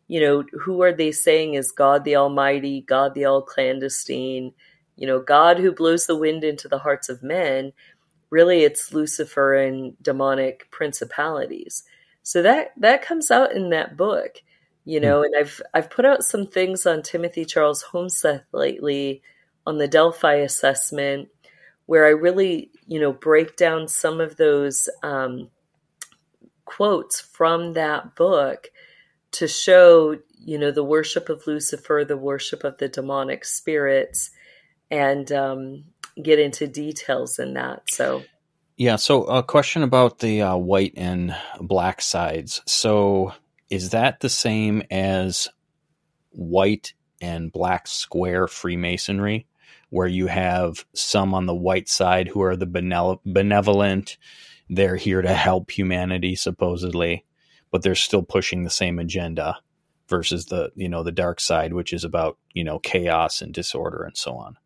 you 0.06 0.20
know 0.20 0.44
who 0.60 0.80
are 0.82 0.92
they 0.92 1.10
saying 1.10 1.54
is 1.54 1.72
god 1.72 2.04
the 2.04 2.14
almighty 2.14 2.80
god 2.80 3.14
the 3.14 3.24
all 3.24 3.42
clandestine 3.42 4.52
you 4.94 5.08
know 5.08 5.20
god 5.20 5.58
who 5.58 5.72
blows 5.72 6.06
the 6.06 6.16
wind 6.16 6.44
into 6.44 6.68
the 6.68 6.78
hearts 6.78 7.08
of 7.08 7.20
men 7.20 7.72
really 8.30 8.62
it's 8.62 8.92
lucifer 8.92 9.54
and 9.54 9.94
demonic 10.02 10.70
principalities 10.70 11.84
so 12.22 12.42
that 12.42 12.72
that 12.76 13.02
comes 13.02 13.30
out 13.30 13.52
in 13.52 13.70
that 13.70 13.96
book 13.96 14.42
you 14.84 15.00
know 15.00 15.20
mm. 15.20 15.26
and 15.26 15.34
i've 15.38 15.60
i've 15.74 15.90
put 15.90 16.04
out 16.04 16.22
some 16.22 16.46
things 16.46 16.86
on 16.86 17.02
timothy 17.02 17.44
charles 17.44 17.84
holmseth 17.92 18.44
lately 18.52 19.22
on 19.66 19.78
the 19.78 19.88
delphi 19.88 20.34
assessment 20.34 21.28
where 21.88 22.04
I 22.04 22.10
really, 22.10 22.70
you 22.86 23.00
know, 23.00 23.14
break 23.14 23.56
down 23.56 23.88
some 23.88 24.20
of 24.20 24.36
those 24.36 24.90
um, 25.02 25.48
quotes 26.66 27.18
from 27.18 27.72
that 27.72 28.14
book 28.14 28.68
to 29.32 29.48
show, 29.48 30.18
you 30.38 30.58
know, 30.58 30.70
the 30.70 30.84
worship 30.84 31.30
of 31.30 31.46
Lucifer, 31.46 32.04
the 32.06 32.18
worship 32.18 32.62
of 32.62 32.76
the 32.76 32.88
demonic 32.88 33.46
spirits, 33.46 34.32
and 34.90 35.32
um, 35.32 35.84
get 36.22 36.38
into 36.38 36.66
details 36.66 37.38
in 37.38 37.54
that. 37.54 37.82
So, 37.90 38.24
Yeah. 38.76 38.96
So, 38.96 39.24
a 39.24 39.42
question 39.42 39.82
about 39.82 40.18
the 40.18 40.42
uh, 40.42 40.56
white 40.56 40.94
and 40.96 41.36
black 41.60 42.00
sides. 42.00 42.62
So, 42.66 43.32
is 43.70 43.90
that 43.90 44.20
the 44.20 44.28
same 44.28 44.82
as 44.90 45.48
white 46.30 46.94
and 47.20 47.52
black 47.52 47.86
square 47.86 48.46
Freemasonry, 48.46 49.46
where 49.90 50.06
you 50.06 50.26
have 50.26 50.84
some 50.94 51.34
on 51.34 51.46
the 51.46 51.54
white 51.54 51.88
side 51.88 52.28
who 52.28 52.42
are 52.42 52.56
the 52.56 53.18
benevolent, 53.24 54.16
they're 54.68 54.96
here 54.96 55.22
to 55.22 55.34
help 55.34 55.70
humanity, 55.70 56.36
supposedly, 56.36 57.24
but 57.70 57.82
they're 57.82 57.94
still 57.94 58.22
pushing 58.22 58.64
the 58.64 58.70
same 58.70 58.98
agenda 58.98 59.56
versus 60.08 60.46
the 60.46 60.72
you 60.74 60.88
know 60.88 61.02
the 61.02 61.12
dark 61.12 61.38
side 61.38 61.72
which 61.72 61.92
is 61.92 62.02
about 62.02 62.38
you 62.52 62.64
know 62.64 62.78
chaos 62.78 63.42
and 63.42 63.52
disorder 63.52 64.02
and 64.02 64.16
so 64.16 64.34
on 64.36 64.56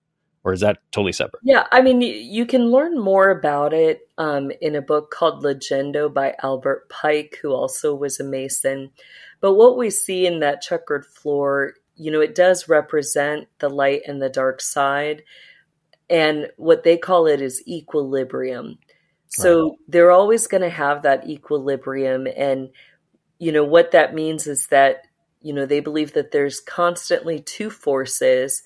or 0.44 0.52
is 0.52 0.60
that 0.60 0.78
totally 0.90 1.12
separate 1.12 1.40
yeah 1.44 1.66
i 1.72 1.80
mean 1.80 2.00
you 2.00 2.46
can 2.46 2.70
learn 2.70 2.98
more 2.98 3.30
about 3.30 3.72
it 3.72 4.08
um, 4.18 4.50
in 4.60 4.74
a 4.74 4.82
book 4.82 5.10
called 5.10 5.42
legenda 5.42 6.08
by 6.08 6.34
albert 6.42 6.88
pike 6.88 7.38
who 7.42 7.52
also 7.52 7.94
was 7.94 8.20
a 8.20 8.24
mason 8.24 8.90
but 9.40 9.54
what 9.54 9.76
we 9.76 9.90
see 9.90 10.26
in 10.26 10.40
that 10.40 10.62
checkered 10.62 11.04
floor 11.04 11.74
you 11.96 12.10
know, 12.10 12.20
it 12.20 12.34
does 12.34 12.68
represent 12.68 13.48
the 13.58 13.68
light 13.68 14.02
and 14.06 14.20
the 14.20 14.28
dark 14.28 14.60
side. 14.60 15.22
And 16.08 16.48
what 16.56 16.82
they 16.82 16.96
call 16.96 17.26
it 17.26 17.40
is 17.40 17.62
equilibrium. 17.66 18.78
So 19.28 19.78
they're 19.88 20.10
always 20.10 20.46
going 20.46 20.62
to 20.62 20.68
have 20.68 21.02
that 21.02 21.26
equilibrium. 21.26 22.26
And, 22.36 22.68
you 23.38 23.50
know, 23.50 23.64
what 23.64 23.92
that 23.92 24.14
means 24.14 24.46
is 24.46 24.66
that, 24.66 25.06
you 25.40 25.54
know, 25.54 25.64
they 25.64 25.80
believe 25.80 26.12
that 26.12 26.32
there's 26.32 26.60
constantly 26.60 27.40
two 27.40 27.70
forces. 27.70 28.62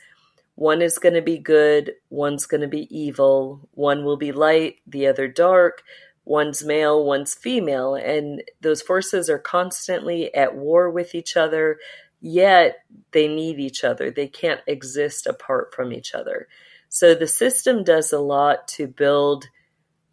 One 0.56 0.82
is 0.82 0.98
going 0.98 1.14
to 1.14 1.22
be 1.22 1.38
good, 1.38 1.92
one's 2.10 2.46
going 2.46 2.62
to 2.62 2.68
be 2.68 2.88
evil, 2.96 3.68
one 3.72 4.04
will 4.04 4.16
be 4.16 4.32
light, 4.32 4.76
the 4.86 5.06
other 5.06 5.28
dark, 5.28 5.82
one's 6.24 6.64
male, 6.64 7.04
one's 7.04 7.34
female. 7.34 7.94
And 7.94 8.42
those 8.60 8.82
forces 8.82 9.30
are 9.30 9.38
constantly 9.38 10.34
at 10.34 10.56
war 10.56 10.90
with 10.90 11.14
each 11.14 11.36
other 11.36 11.78
yet 12.20 12.78
they 13.12 13.28
need 13.28 13.58
each 13.58 13.84
other. 13.84 14.10
They 14.10 14.28
can't 14.28 14.60
exist 14.66 15.26
apart 15.26 15.74
from 15.74 15.92
each 15.92 16.14
other. 16.14 16.48
So 16.88 17.14
the 17.14 17.26
system 17.26 17.84
does 17.84 18.12
a 18.12 18.18
lot 18.18 18.68
to 18.68 18.86
build 18.86 19.46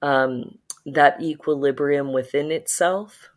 um, 0.02 0.58
that 0.86 1.22
equilibrium 1.22 2.14
within 2.14 2.52
itself. 2.52 3.30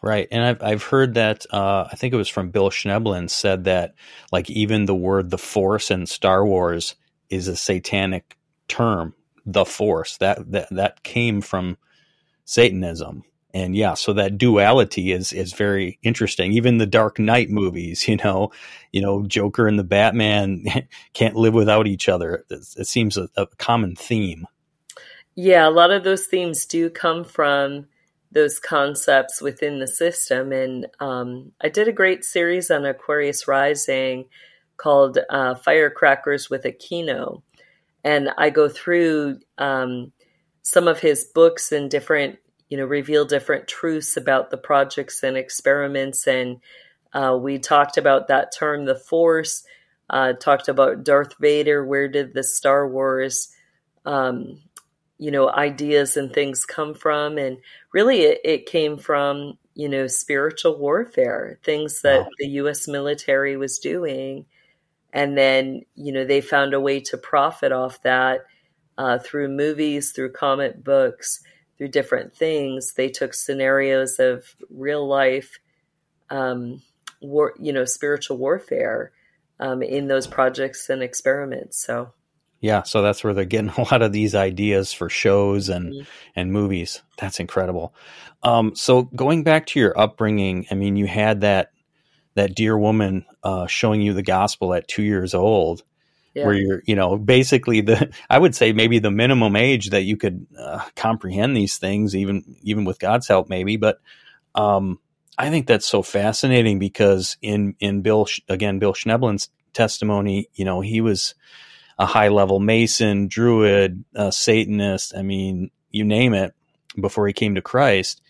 Right, 0.00 0.28
and 0.30 0.44
I've 0.44 0.62
I've 0.62 0.82
heard 0.84 1.14
that 1.14 1.44
uh, 1.50 1.88
I 1.90 1.96
think 1.96 2.14
it 2.14 2.18
was 2.18 2.28
from 2.28 2.50
Bill 2.50 2.70
Schnoebelen 2.70 3.28
said 3.28 3.64
that 3.64 3.94
like 4.30 4.48
even 4.48 4.84
the 4.84 4.94
word 4.94 5.30
the 5.30 5.38
Force 5.38 5.90
in 5.90 6.06
Star 6.06 6.46
Wars 6.46 6.94
is 7.30 7.48
a 7.48 7.56
satanic 7.56 8.36
term. 8.68 9.14
The 9.44 9.64
Force 9.64 10.16
that 10.18 10.52
that 10.52 10.68
that 10.70 11.02
came 11.02 11.40
from 11.40 11.78
Satanism, 12.44 13.24
and 13.52 13.74
yeah, 13.74 13.94
so 13.94 14.12
that 14.12 14.38
duality 14.38 15.10
is 15.10 15.32
is 15.32 15.52
very 15.52 15.98
interesting. 16.04 16.52
Even 16.52 16.78
the 16.78 16.86
Dark 16.86 17.18
Knight 17.18 17.50
movies, 17.50 18.06
you 18.08 18.16
know, 18.16 18.52
you 18.92 19.00
know, 19.00 19.24
Joker 19.26 19.66
and 19.66 19.78
the 19.78 19.84
Batman 19.84 20.64
can't 21.12 21.34
live 21.34 21.54
without 21.54 21.88
each 21.88 22.08
other. 22.08 22.44
It, 22.50 22.68
it 22.76 22.86
seems 22.86 23.16
a, 23.16 23.28
a, 23.36 23.46
common 23.58 23.96
theme. 23.96 24.46
Yeah, 25.34 25.68
a 25.68 25.70
lot 25.70 25.90
of 25.90 26.04
those 26.04 26.26
themes 26.26 26.66
do 26.66 26.90
come 26.90 27.24
from 27.24 27.86
those 28.30 28.58
concepts 28.58 29.40
within 29.40 29.78
the 29.78 29.88
system. 29.88 30.52
And 30.52 30.86
um, 31.00 31.52
I 31.60 31.68
did 31.68 31.88
a 31.88 31.92
great 31.92 32.24
series 32.24 32.70
on 32.70 32.84
Aquarius 32.84 33.48
Rising 33.48 34.26
called 34.76 35.18
uh, 35.30 35.54
Firecrackers 35.56 36.48
with 36.48 36.64
Aquino, 36.64 37.42
and 38.04 38.30
I 38.38 38.50
go 38.50 38.68
through 38.68 39.40
um, 39.56 40.12
some 40.62 40.86
of 40.86 41.00
his 41.00 41.24
books 41.34 41.72
and 41.72 41.90
different 41.90 42.38
you 42.68 42.76
know, 42.76 42.84
reveal 42.84 43.24
different 43.24 43.66
truths 43.66 44.16
about 44.16 44.50
the 44.50 44.58
projects 44.58 45.22
and 45.22 45.36
experiments. 45.36 46.26
And 46.26 46.58
uh, 47.12 47.36
we 47.40 47.58
talked 47.58 47.96
about 47.96 48.28
that 48.28 48.52
term, 48.52 48.84
the 48.84 48.94
Force. 48.94 49.64
Uh, 50.10 50.32
talked 50.32 50.68
about 50.68 51.04
Darth 51.04 51.34
Vader. 51.38 51.84
Where 51.84 52.08
did 52.08 52.32
the 52.32 52.42
Star 52.42 52.88
Wars, 52.88 53.48
um, 54.06 54.60
you 55.18 55.30
know, 55.30 55.50
ideas 55.50 56.16
and 56.16 56.32
things 56.32 56.64
come 56.64 56.94
from? 56.94 57.38
And 57.38 57.58
really, 57.92 58.22
it, 58.22 58.40
it 58.44 58.66
came 58.66 58.96
from 58.98 59.58
you 59.74 59.88
know 59.88 60.06
spiritual 60.06 60.78
warfare, 60.78 61.58
things 61.64 62.02
that 62.02 62.22
wow. 62.22 62.28
the 62.38 62.48
U.S. 62.48 62.88
military 62.88 63.56
was 63.56 63.78
doing, 63.78 64.46
and 65.12 65.36
then 65.36 65.82
you 65.94 66.12
know 66.12 66.24
they 66.24 66.40
found 66.40 66.74
a 66.74 66.80
way 66.80 67.00
to 67.00 67.16
profit 67.16 67.72
off 67.72 68.02
that 68.02 68.46
uh, 68.96 69.18
through 69.18 69.48
movies, 69.48 70.12
through 70.12 70.32
comic 70.32 70.82
books 70.82 71.40
through 71.78 71.88
different 71.88 72.34
things, 72.34 72.92
they 72.94 73.08
took 73.08 73.32
scenarios 73.32 74.18
of 74.18 74.56
real 74.68 75.06
life, 75.06 75.58
um, 76.28 76.82
war, 77.22 77.54
you 77.58 77.72
know, 77.72 77.84
spiritual 77.84 78.36
warfare 78.36 79.12
um, 79.60 79.82
in 79.82 80.08
those 80.08 80.26
projects 80.26 80.90
and 80.90 81.02
experiments. 81.02 81.80
So, 81.80 82.12
yeah, 82.60 82.82
so 82.82 83.02
that's 83.02 83.22
where 83.22 83.34
they're 83.34 83.44
getting 83.44 83.70
a 83.76 83.82
lot 83.82 84.02
of 84.02 84.12
these 84.12 84.34
ideas 84.34 84.92
for 84.92 85.08
shows 85.08 85.68
and 85.68 85.94
mm-hmm. 85.94 86.08
and 86.36 86.52
movies. 86.52 87.02
That's 87.18 87.40
incredible. 87.40 87.94
Um, 88.42 88.74
so 88.74 89.02
going 89.02 89.42
back 89.42 89.66
to 89.66 89.80
your 89.80 89.98
upbringing, 89.98 90.66
I 90.70 90.74
mean, 90.74 90.96
you 90.96 91.06
had 91.06 91.42
that 91.42 91.72
that 92.34 92.54
dear 92.54 92.78
woman 92.78 93.24
uh, 93.42 93.66
showing 93.66 94.00
you 94.00 94.12
the 94.12 94.22
gospel 94.22 94.72
at 94.72 94.86
two 94.86 95.02
years 95.02 95.34
old 95.34 95.82
yeah. 96.38 96.46
where 96.46 96.54
you're, 96.54 96.82
you 96.86 96.94
know, 96.94 97.18
basically 97.18 97.80
the, 97.80 98.10
I 98.30 98.38
would 98.38 98.54
say 98.54 98.72
maybe 98.72 98.98
the 98.98 99.10
minimum 99.10 99.56
age 99.56 99.90
that 99.90 100.02
you 100.02 100.16
could 100.16 100.46
uh, 100.58 100.84
comprehend 100.96 101.56
these 101.56 101.78
things, 101.78 102.14
even, 102.14 102.56
even 102.62 102.84
with 102.84 102.98
God's 102.98 103.28
help, 103.28 103.48
maybe. 103.48 103.76
But, 103.76 104.00
um, 104.54 104.98
I 105.36 105.50
think 105.50 105.66
that's 105.66 105.86
so 105.86 106.02
fascinating 106.02 106.78
because 106.78 107.36
in, 107.42 107.76
in 107.78 108.02
Bill, 108.02 108.26
again, 108.48 108.78
Bill 108.78 108.92
Schnoebelen's 108.92 109.50
testimony, 109.72 110.48
you 110.54 110.64
know, 110.64 110.80
he 110.80 111.00
was 111.00 111.34
a 111.98 112.06
high 112.06 112.28
level 112.28 112.60
Mason, 112.60 113.28
Druid, 113.28 114.04
Satanist. 114.30 115.14
I 115.16 115.22
mean, 115.22 115.70
you 115.90 116.04
name 116.04 116.34
it 116.34 116.54
before 117.00 117.26
he 117.26 117.32
came 117.32 117.54
to 117.54 117.62
Christ. 117.62 118.20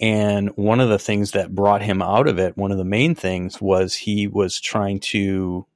And 0.00 0.50
one 0.56 0.80
of 0.80 0.88
the 0.88 0.98
things 0.98 1.32
that 1.32 1.54
brought 1.54 1.82
him 1.82 2.02
out 2.02 2.26
of 2.26 2.38
it, 2.38 2.56
one 2.56 2.72
of 2.72 2.78
the 2.78 2.84
main 2.84 3.14
things 3.14 3.60
was 3.60 3.94
he 3.94 4.26
was 4.26 4.60
trying 4.60 5.00
to 5.00 5.66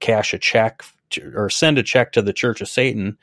cash 0.00 0.34
a 0.34 0.38
check 0.38 0.84
or 1.34 1.48
send 1.48 1.78
a 1.78 1.82
check 1.82 2.12
to 2.12 2.22
the 2.22 2.32
Church 2.32 2.60
of 2.60 2.68
Satan. 2.68 3.16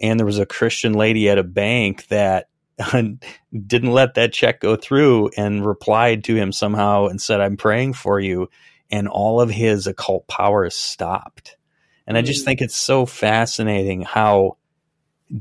And 0.00 0.18
there 0.18 0.26
was 0.26 0.38
a 0.38 0.46
Christian 0.46 0.92
lady 0.92 1.28
at 1.28 1.38
a 1.38 1.42
bank 1.42 2.06
that 2.08 2.48
didn't 2.92 3.92
let 3.92 4.14
that 4.14 4.32
check 4.32 4.60
go 4.60 4.76
through 4.76 5.30
and 5.36 5.66
replied 5.66 6.24
to 6.24 6.36
him 6.36 6.52
somehow 6.52 7.06
and 7.06 7.20
said, 7.20 7.40
I'm 7.40 7.56
praying 7.56 7.94
for 7.94 8.20
you. 8.20 8.48
And 8.90 9.08
all 9.08 9.40
of 9.40 9.50
his 9.50 9.86
occult 9.86 10.28
powers 10.28 10.74
stopped. 10.74 11.56
And 12.06 12.16
I 12.16 12.22
just 12.22 12.44
think 12.44 12.60
it's 12.60 12.76
so 12.76 13.06
fascinating 13.06 14.02
how 14.02 14.56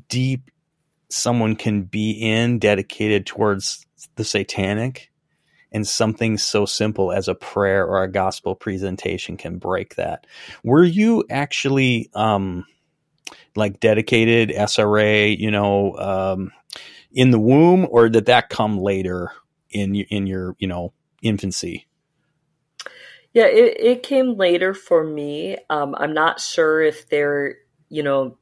deep 0.09 0.51
someone 1.09 1.55
can 1.55 1.83
be 1.83 2.11
in 2.11 2.59
dedicated 2.59 3.25
towards 3.25 3.85
the 4.15 4.23
satanic 4.23 5.11
and 5.71 5.87
something 5.87 6.37
so 6.37 6.65
simple 6.65 7.11
as 7.11 7.27
a 7.27 7.35
prayer 7.35 7.85
or 7.85 8.03
a 8.03 8.11
gospel 8.11 8.55
presentation 8.55 9.37
can 9.37 9.57
break 9.57 9.95
that. 9.95 10.27
Were 10.63 10.83
you 10.83 11.23
actually 11.29 12.09
um, 12.13 12.65
like 13.55 13.79
dedicated 13.79 14.49
SRA, 14.49 15.37
you 15.37 15.51
know, 15.51 15.95
um, 15.97 16.51
in 17.13 17.31
the 17.31 17.39
womb, 17.39 17.87
or 17.89 18.09
did 18.09 18.25
that 18.25 18.49
come 18.49 18.79
later 18.79 19.31
in 19.69 19.95
in 19.95 20.27
your 20.27 20.55
you 20.59 20.67
know 20.67 20.93
infancy? 21.21 21.87
Yeah, 23.33 23.45
it, 23.45 23.77
it 23.79 24.03
came 24.03 24.35
later 24.35 24.73
for 24.73 25.03
me. 25.03 25.57
Um, 25.69 25.95
I'm 25.97 26.13
not 26.13 26.41
sure 26.41 26.81
if 26.81 27.09
there, 27.09 27.55
you 27.89 28.03
know, 28.03 28.37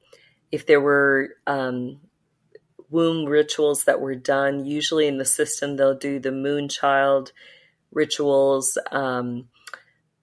if 0.52 0.66
there 0.66 0.82
were 0.82 1.36
um, 1.46 2.00
womb 2.90 3.26
rituals 3.26 3.84
that 3.84 4.02
were 4.02 4.16
done. 4.16 4.66
Usually 4.66 5.08
in 5.08 5.18
the 5.18 5.26
system, 5.26 5.76
they'll 5.76 5.98
do 5.98 6.20
the 6.20 6.32
moon 6.32 6.68
child 6.70 7.32
rituals. 7.92 8.78
Um, 8.92 9.48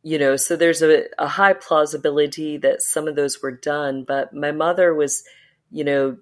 you 0.02 0.18
know, 0.18 0.36
so 0.36 0.56
there's 0.56 0.82
a, 0.82 1.04
a 1.18 1.28
high 1.28 1.52
plausibility 1.52 2.56
that 2.58 2.82
some 2.82 3.08
of 3.08 3.16
those 3.16 3.42
were 3.42 3.52
done. 3.52 4.04
But 4.04 4.34
my 4.34 4.52
mother 4.52 4.94
was, 4.94 5.24
you 5.70 5.84
know, 5.84 6.18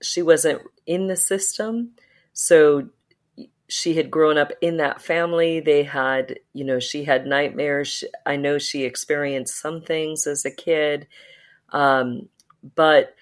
she 0.00 0.22
wasn't 0.22 0.62
in 0.86 1.08
the 1.08 1.16
system. 1.16 1.92
So 2.32 2.90
she 3.68 3.94
had 3.94 4.10
grown 4.10 4.38
up 4.38 4.52
in 4.60 4.78
that 4.78 5.02
family. 5.02 5.60
They 5.60 5.82
had, 5.82 6.40
you 6.52 6.64
know, 6.64 6.80
she 6.80 7.04
had 7.04 7.26
nightmares. 7.26 8.02
I 8.24 8.36
know 8.36 8.58
she 8.58 8.84
experienced 8.84 9.60
some 9.60 9.82
things 9.82 10.26
as 10.26 10.44
a 10.44 10.50
kid. 10.50 11.06
Um, 11.70 12.28
but 12.74 13.14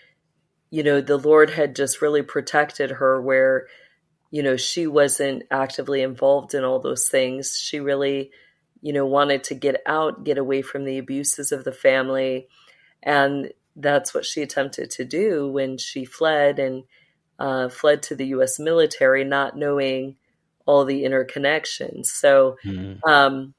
you 0.71 0.83
know, 0.83 1.01
the 1.01 1.17
Lord 1.17 1.51
had 1.51 1.77
just 1.77 2.03
really 2.03 2.23
protected 2.23 2.91
her 2.91 3.21
where, 3.21 3.67
you 4.31 4.43
know, 4.43 4.57
she 4.57 4.87
wasn't 4.87 5.45
actively 5.51 6.03
involved 6.03 6.55
in 6.55 6.65
all 6.65 6.81
those 6.81 7.09
things. 7.09 7.59
She 7.59 7.79
really, 7.79 8.31
you 8.83 8.93
know, 8.93 9.07
wanted 9.07 9.45
to 9.45 9.55
get 9.55 9.81
out, 9.87 10.25
get 10.25 10.39
away 10.39 10.63
from 10.63 10.85
the 10.85 10.99
abuses 10.99 11.53
of 11.53 11.65
the 11.65 11.73
family. 11.73 12.49
And 13.03 13.53
that's 13.77 14.13
what 14.13 14.27
she 14.27 14.43
attempted 14.43 14.91
to 14.93 15.05
do 15.05 15.49
when 15.49 15.79
she 15.79 16.05
fled. 16.05 16.59
And 16.59 16.85
uh, 17.39 17.69
fled 17.69 18.03
to 18.05 18.15
the 18.15 18.27
U.S. 18.29 18.59
military, 18.59 19.25
not 19.25 19.57
knowing 19.57 20.17
all 20.67 20.85
the 20.85 21.05
interconnections. 21.05 22.07
So, 22.07 22.59
mm-hmm. 22.65 23.09
um, 23.09 23.55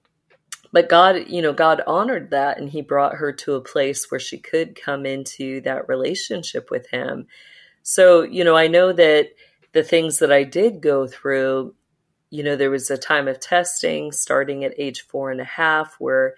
but 0.71 0.89
God, 0.89 1.27
you 1.27 1.41
know, 1.41 1.53
God 1.53 1.81
honored 1.87 2.31
that, 2.31 2.59
and 2.59 2.69
He 2.69 2.81
brought 2.81 3.15
her 3.15 3.31
to 3.33 3.55
a 3.55 3.61
place 3.61 4.11
where 4.11 4.19
she 4.19 4.37
could 4.37 4.79
come 4.79 5.05
into 5.05 5.61
that 5.61 5.87
relationship 5.87 6.69
with 6.69 6.89
Him. 6.89 7.27
So, 7.83 8.21
you 8.21 8.43
know, 8.43 8.55
I 8.55 8.67
know 8.67 8.91
that 8.91 9.29
the 9.71 9.83
things 9.83 10.19
that 10.19 10.31
I 10.31 10.43
did 10.43 10.81
go 10.81 11.07
through, 11.07 11.73
you 12.29 12.43
know, 12.43 12.55
there 12.55 12.69
was 12.69 12.91
a 12.91 12.97
time 12.97 13.27
of 13.27 13.39
testing 13.39 14.11
starting 14.11 14.63
at 14.63 14.77
age 14.77 15.01
four 15.07 15.31
and 15.31 15.39
a 15.39 15.45
half 15.45 15.95
where 15.99 16.35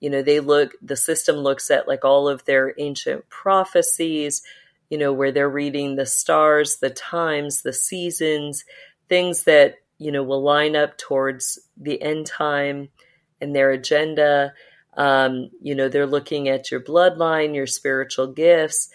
you 0.00 0.10
know 0.10 0.22
they 0.22 0.40
look 0.40 0.72
the 0.82 0.96
system 0.96 1.36
looks 1.36 1.70
at 1.70 1.88
like 1.88 2.04
all 2.04 2.28
of 2.28 2.44
their 2.44 2.74
ancient 2.78 3.28
prophecies 3.28 4.42
you 4.90 4.98
know 4.98 5.12
where 5.12 5.32
they're 5.32 5.48
reading 5.48 5.96
the 5.96 6.06
stars 6.06 6.76
the 6.76 6.90
times 6.90 7.62
the 7.62 7.72
seasons 7.72 8.64
things 9.08 9.44
that 9.44 9.76
you 9.98 10.12
know 10.12 10.22
will 10.22 10.42
line 10.42 10.76
up 10.76 10.96
towards 10.96 11.58
the 11.76 12.00
end 12.00 12.26
time 12.26 12.88
and 13.40 13.54
their 13.54 13.70
agenda 13.70 14.52
um, 14.96 15.50
you 15.60 15.74
know 15.74 15.88
they're 15.88 16.06
looking 16.06 16.48
at 16.48 16.70
your 16.70 16.80
bloodline 16.80 17.54
your 17.54 17.66
spiritual 17.66 18.26
gifts 18.26 18.88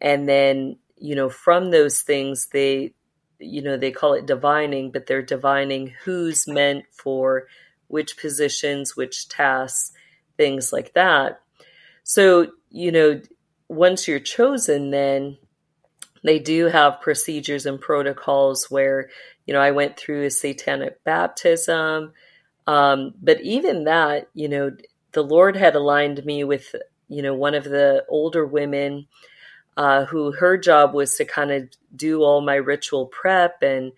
and 0.00 0.28
then 0.28 0.76
you 0.96 1.14
know 1.14 1.28
from 1.28 1.70
those 1.70 2.00
things 2.00 2.48
they 2.52 2.92
you 3.38 3.62
know 3.62 3.76
they 3.76 3.90
call 3.90 4.14
it 4.14 4.26
divining 4.26 4.90
but 4.90 5.06
they're 5.06 5.22
divining 5.22 5.92
who's 6.04 6.46
meant 6.46 6.84
for 6.92 7.46
which 7.88 8.16
positions 8.18 8.96
which 8.96 9.28
tasks 9.28 9.92
things 10.40 10.72
like 10.72 10.94
that. 10.94 11.40
So, 12.02 12.52
you 12.70 12.90
know, 12.90 13.20
once 13.68 14.08
you're 14.08 14.18
chosen, 14.18 14.90
then 14.90 15.36
they 16.22 16.38
do 16.38 16.66
have 16.66 17.00
procedures 17.00 17.66
and 17.66 17.80
protocols 17.80 18.70
where, 18.70 19.08
you 19.46 19.54
know, 19.54 19.60
I 19.60 19.70
went 19.70 19.96
through 19.96 20.24
a 20.24 20.30
satanic 20.30 21.02
baptism. 21.04 22.12
Um, 22.66 23.14
but 23.20 23.40
even 23.40 23.84
that, 23.84 24.28
you 24.34 24.48
know, 24.48 24.70
the 25.12 25.22
Lord 25.22 25.56
had 25.56 25.74
aligned 25.74 26.24
me 26.24 26.44
with, 26.44 26.74
you 27.08 27.22
know, 27.22 27.34
one 27.34 27.54
of 27.54 27.64
the 27.64 28.04
older 28.08 28.46
women 28.46 29.06
uh, 29.76 30.04
who 30.04 30.32
her 30.32 30.58
job 30.58 30.94
was 30.94 31.16
to 31.16 31.24
kind 31.24 31.50
of 31.50 31.68
do 31.94 32.22
all 32.22 32.40
my 32.40 32.56
ritual 32.56 33.06
prep 33.06 33.62
and, 33.62 33.92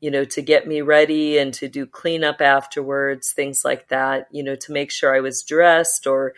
you 0.00 0.10
know, 0.10 0.24
to 0.24 0.42
get 0.42 0.68
me 0.68 0.80
ready 0.80 1.38
and 1.38 1.52
to 1.54 1.68
do 1.68 1.86
cleanup 1.86 2.40
afterwards, 2.40 3.32
things 3.32 3.64
like 3.64 3.88
that, 3.88 4.28
you 4.30 4.42
know, 4.42 4.54
to 4.54 4.72
make 4.72 4.90
sure 4.90 5.14
I 5.14 5.20
was 5.20 5.42
dressed 5.42 6.06
or, 6.06 6.34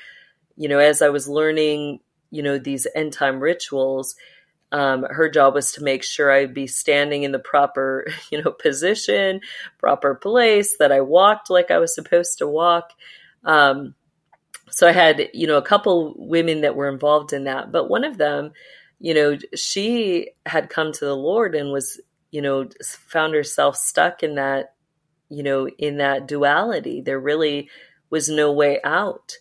you 0.56 0.68
know, 0.68 0.78
as 0.78 1.02
I 1.02 1.10
was 1.10 1.28
learning, 1.28 2.00
you 2.30 2.42
know, 2.42 2.58
these 2.58 2.86
end 2.94 3.12
time 3.12 3.40
rituals, 3.40 4.16
um, 4.76 5.04
her 5.08 5.28
job 5.28 5.54
was 5.54 5.72
to 5.72 5.82
make 5.82 6.02
sure 6.02 6.30
I'd 6.30 6.54
be 6.54 6.66
standing 6.66 7.22
in 7.22 7.32
the 7.32 7.38
proper, 7.38 8.06
you 8.30 8.42
know, 8.42 8.50
position, 8.50 9.40
proper 9.78 10.14
place, 10.14 10.76
that 10.78 10.92
I 10.92 11.00
walked 11.00 11.50
like 11.50 11.70
I 11.70 11.78
was 11.78 11.94
supposed 11.94 12.38
to 12.38 12.46
walk. 12.46 12.92
Um, 13.44 13.94
so 14.70 14.88
I 14.88 14.92
had, 14.92 15.30
you 15.32 15.46
know, 15.46 15.56
a 15.56 15.62
couple 15.62 16.14
women 16.16 16.62
that 16.62 16.74
were 16.74 16.88
involved 16.88 17.32
in 17.32 17.44
that, 17.44 17.72
but 17.72 17.88
one 17.88 18.04
of 18.04 18.18
them, 18.18 18.52
you 18.98 19.14
know, 19.14 19.38
she 19.54 20.30
had 20.44 20.70
come 20.70 20.92
to 20.92 21.04
the 21.04 21.16
Lord 21.16 21.54
and 21.54 21.72
was 21.72 22.00
you 22.36 22.42
know, 22.42 22.68
found 22.84 23.34
herself 23.34 23.76
stuck 23.76 24.22
in 24.22 24.34
that, 24.34 24.74
you 25.30 25.42
know, 25.42 25.68
in 25.68 25.96
that 25.96 26.28
duality. 26.28 27.00
There 27.00 27.18
really 27.18 27.70
was 28.10 28.28
no 28.28 28.52
way 28.52 28.78
out. 28.84 29.38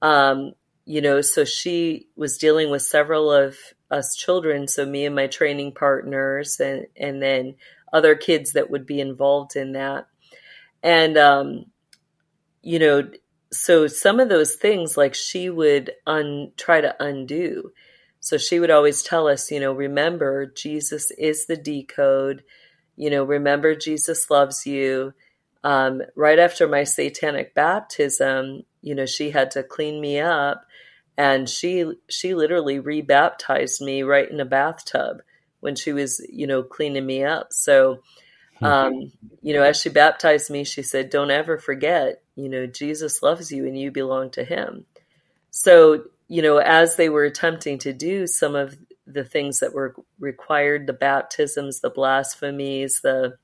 Um, 0.00 0.52
you 0.84 1.00
know, 1.00 1.20
so 1.20 1.44
she 1.44 2.08
was 2.16 2.38
dealing 2.38 2.70
with 2.70 2.82
several 2.82 3.30
of 3.30 3.56
us 3.92 4.16
children, 4.16 4.66
so 4.66 4.86
me 4.86 5.06
and 5.06 5.14
my 5.14 5.26
training 5.26 5.72
partners 5.72 6.58
and 6.60 6.86
and 6.96 7.22
then 7.22 7.54
other 7.92 8.14
kids 8.16 8.52
that 8.52 8.70
would 8.70 8.86
be 8.86 9.00
involved 9.00 9.54
in 9.54 9.72
that. 9.72 10.06
And 10.82 11.16
um, 11.18 11.66
you 12.62 12.78
know, 12.78 13.10
so 13.52 13.86
some 13.86 14.18
of 14.18 14.28
those 14.28 14.54
things 14.54 14.96
like 14.96 15.14
she 15.14 15.50
would 15.50 15.92
un 16.06 16.52
try 16.56 16.80
to 16.80 16.96
undo 16.98 17.72
so 18.22 18.38
she 18.38 18.60
would 18.60 18.70
always 18.70 19.02
tell 19.02 19.26
us, 19.26 19.50
you 19.50 19.58
know, 19.58 19.72
remember 19.72 20.46
Jesus 20.46 21.10
is 21.18 21.46
the 21.46 21.56
decode. 21.56 22.44
You 22.94 23.10
know, 23.10 23.24
remember 23.24 23.74
Jesus 23.74 24.30
loves 24.30 24.64
you. 24.64 25.12
Um, 25.64 26.02
right 26.14 26.38
after 26.38 26.68
my 26.68 26.84
satanic 26.84 27.52
baptism, 27.52 28.62
you 28.80 28.94
know, 28.94 29.06
she 29.06 29.32
had 29.32 29.50
to 29.52 29.64
clean 29.64 30.00
me 30.00 30.20
up, 30.20 30.64
and 31.16 31.48
she 31.48 31.84
she 32.08 32.34
literally 32.34 32.78
rebaptized 32.78 33.80
me 33.80 34.02
right 34.02 34.30
in 34.30 34.40
a 34.40 34.44
bathtub 34.44 35.22
when 35.60 35.76
she 35.76 35.92
was, 35.92 36.24
you 36.30 36.46
know, 36.46 36.62
cleaning 36.62 37.06
me 37.06 37.24
up. 37.24 37.52
So, 37.52 38.00
hmm. 38.58 38.64
um, 38.64 39.12
you 39.42 39.54
know, 39.54 39.62
as 39.62 39.80
she 39.80 39.88
baptized 39.88 40.50
me, 40.50 40.64
she 40.64 40.82
said, 40.82 41.10
"Don't 41.10 41.30
ever 41.30 41.58
forget, 41.58 42.22
you 42.34 42.48
know, 42.48 42.66
Jesus 42.66 43.22
loves 43.22 43.52
you 43.52 43.66
and 43.66 43.78
you 43.78 43.90
belong 43.90 44.30
to 44.30 44.44
Him." 44.44 44.86
So 45.50 46.04
you 46.32 46.40
know, 46.40 46.56
as 46.56 46.96
they 46.96 47.10
were 47.10 47.24
attempting 47.24 47.76
to 47.80 47.92
do 47.92 48.26
some 48.26 48.54
of 48.54 48.78
the 49.06 49.22
things 49.22 49.60
that 49.60 49.74
were 49.74 49.94
required, 50.18 50.86
the 50.86 50.94
baptisms, 50.94 51.80
the 51.80 51.90
blasphemies, 51.90 53.02
the, 53.02 53.36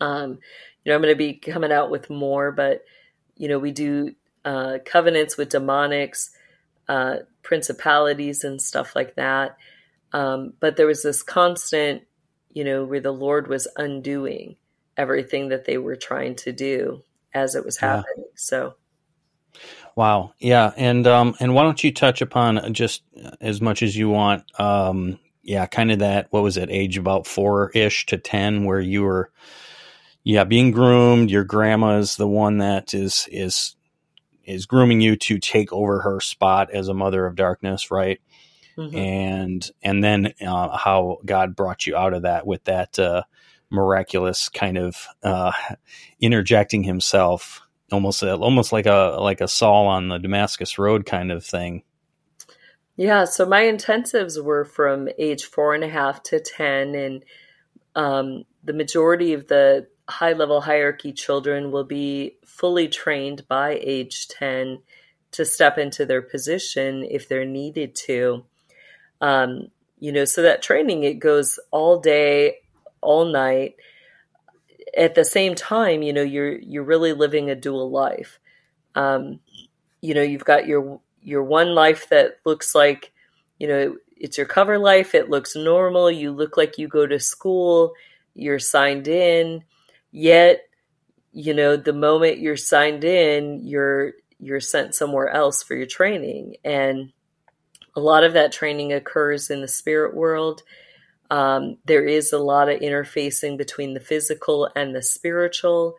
um, 0.00 0.40
you 0.82 0.90
know, 0.90 0.96
I'm 0.96 1.02
going 1.02 1.14
to 1.14 1.16
be 1.16 1.34
coming 1.34 1.70
out 1.70 1.88
with 1.88 2.10
more, 2.10 2.50
but, 2.50 2.82
you 3.36 3.46
know, 3.46 3.60
we 3.60 3.70
do 3.70 4.16
uh, 4.44 4.78
covenants 4.84 5.36
with 5.36 5.50
demonics, 5.50 6.30
uh, 6.90 7.18
principalities, 7.42 8.42
and 8.42 8.60
stuff 8.60 8.96
like 8.96 9.14
that. 9.14 9.56
Um, 10.12 10.54
but 10.58 10.76
there 10.76 10.86
was 10.86 11.04
this 11.04 11.22
constant, 11.22 12.02
you 12.48 12.64
know, 12.64 12.84
where 12.84 13.00
the 13.00 13.12
Lord 13.12 13.46
was 13.46 13.68
undoing 13.76 14.56
everything 14.96 15.48
that 15.50 15.64
they 15.64 15.78
were 15.78 15.96
trying 15.96 16.34
to 16.34 16.52
do 16.52 17.02
as 17.32 17.54
it 17.54 17.64
was 17.64 17.76
happening. 17.76 18.16
Yeah. 18.18 18.24
So, 18.34 18.74
Wow. 19.96 20.34
Yeah. 20.38 20.72
And 20.76 21.06
um 21.06 21.34
and 21.40 21.54
why 21.54 21.62
don't 21.62 21.82
you 21.82 21.92
touch 21.92 22.22
upon 22.22 22.72
just 22.74 23.02
as 23.40 23.60
much 23.60 23.82
as 23.82 23.96
you 23.96 24.08
want 24.08 24.44
um 24.60 25.18
yeah, 25.42 25.66
kind 25.66 25.90
of 25.90 26.00
that 26.00 26.28
what 26.30 26.42
was 26.42 26.56
it, 26.56 26.70
age 26.70 26.98
about 26.98 27.24
4ish 27.24 28.06
to 28.06 28.18
10 28.18 28.64
where 28.64 28.80
you 28.80 29.02
were 29.02 29.30
yeah, 30.22 30.44
being 30.44 30.70
groomed, 30.70 31.30
your 31.30 31.44
grandma's 31.44 32.16
the 32.16 32.28
one 32.28 32.58
that 32.58 32.94
is 32.94 33.28
is 33.30 33.74
is 34.44 34.66
grooming 34.66 35.00
you 35.00 35.16
to 35.16 35.38
take 35.38 35.72
over 35.72 36.00
her 36.00 36.20
spot 36.20 36.70
as 36.72 36.88
a 36.88 36.94
mother 36.94 37.26
of 37.26 37.36
darkness, 37.36 37.90
right? 37.90 38.20
Mm-hmm. 38.76 38.96
And 38.96 39.70
and 39.82 40.02
then 40.02 40.32
uh, 40.40 40.76
how 40.76 41.18
God 41.24 41.56
brought 41.56 41.86
you 41.86 41.96
out 41.96 42.14
of 42.14 42.22
that 42.22 42.46
with 42.46 42.64
that 42.64 42.98
uh, 42.98 43.22
miraculous 43.70 44.48
kind 44.48 44.78
of 44.78 45.06
uh, 45.22 45.52
interjecting 46.20 46.82
himself 46.82 47.62
almost 47.92 48.22
a, 48.22 48.36
almost 48.36 48.72
like 48.72 48.86
a 48.86 49.16
like 49.20 49.40
a 49.40 49.48
Saul 49.48 49.86
on 49.86 50.08
the 50.08 50.18
Damascus 50.18 50.78
Road 50.78 51.06
kind 51.06 51.32
of 51.32 51.44
thing. 51.44 51.82
Yeah, 52.96 53.24
so 53.24 53.46
my 53.46 53.62
intensives 53.62 54.42
were 54.42 54.64
from 54.64 55.08
age 55.18 55.44
four 55.44 55.74
and 55.74 55.84
a 55.84 55.88
half 55.88 56.22
to 56.24 56.40
ten, 56.40 56.94
and 56.94 57.24
um, 57.94 58.44
the 58.62 58.72
majority 58.72 59.32
of 59.32 59.46
the 59.48 59.86
high 60.10 60.32
level 60.32 60.60
hierarchy 60.60 61.12
children 61.12 61.70
will 61.70 61.84
be 61.84 62.36
fully 62.44 62.88
trained 62.88 63.46
by 63.48 63.78
age 63.82 64.28
ten 64.28 64.80
to 65.32 65.44
step 65.44 65.78
into 65.78 66.04
their 66.04 66.22
position 66.22 67.04
if 67.04 67.28
they're 67.28 67.44
needed 67.44 67.94
to. 67.94 68.44
Um, 69.20 69.68
you 69.98 70.12
know, 70.12 70.24
so 70.24 70.42
that 70.42 70.62
training 70.62 71.04
it 71.04 71.14
goes 71.14 71.60
all 71.70 72.00
day, 72.00 72.56
all 73.00 73.26
night 73.26 73.76
at 74.96 75.14
the 75.14 75.24
same 75.24 75.54
time, 75.54 76.02
you 76.02 76.12
know, 76.12 76.22
you're 76.22 76.58
you're 76.58 76.84
really 76.84 77.12
living 77.12 77.50
a 77.50 77.54
dual 77.54 77.90
life. 77.90 78.38
Um, 78.94 79.40
you 80.00 80.14
know, 80.14 80.22
you've 80.22 80.44
got 80.44 80.66
your 80.66 81.00
your 81.22 81.42
one 81.42 81.74
life 81.74 82.08
that 82.08 82.38
looks 82.44 82.74
like, 82.74 83.12
you 83.58 83.68
know, 83.68 83.96
it's 84.16 84.36
your 84.36 84.46
cover 84.46 84.78
life. 84.78 85.14
It 85.14 85.30
looks 85.30 85.54
normal. 85.54 86.10
You 86.10 86.32
look 86.32 86.56
like 86.56 86.78
you 86.78 86.88
go 86.88 87.06
to 87.06 87.20
school. 87.20 87.92
You're 88.34 88.58
signed 88.58 89.08
in. 89.08 89.64
Yet, 90.10 90.62
you 91.32 91.54
know, 91.54 91.76
the 91.76 91.92
moment 91.92 92.38
you're 92.38 92.56
signed 92.56 93.04
in, 93.04 93.60
you're 93.66 94.12
you're 94.38 94.60
sent 94.60 94.94
somewhere 94.94 95.28
else 95.28 95.62
for 95.62 95.76
your 95.76 95.86
training, 95.86 96.56
and 96.64 97.12
a 97.94 98.00
lot 98.00 98.24
of 98.24 98.32
that 98.34 98.52
training 98.52 98.92
occurs 98.92 99.50
in 99.50 99.60
the 99.60 99.68
spirit 99.68 100.14
world 100.14 100.62
um, 101.30 101.78
there 101.84 102.04
is 102.04 102.32
a 102.32 102.38
lot 102.38 102.68
of 102.68 102.80
interfacing 102.80 103.56
between 103.56 103.94
the 103.94 104.00
physical 104.00 104.68
and 104.74 104.94
the 104.94 105.02
spiritual. 105.02 105.96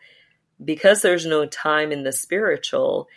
Because 0.63 1.01
there's 1.01 1.25
no 1.25 1.45
time 1.47 1.91
in 1.91 2.03
the 2.03 2.11
spiritual, 2.11 3.07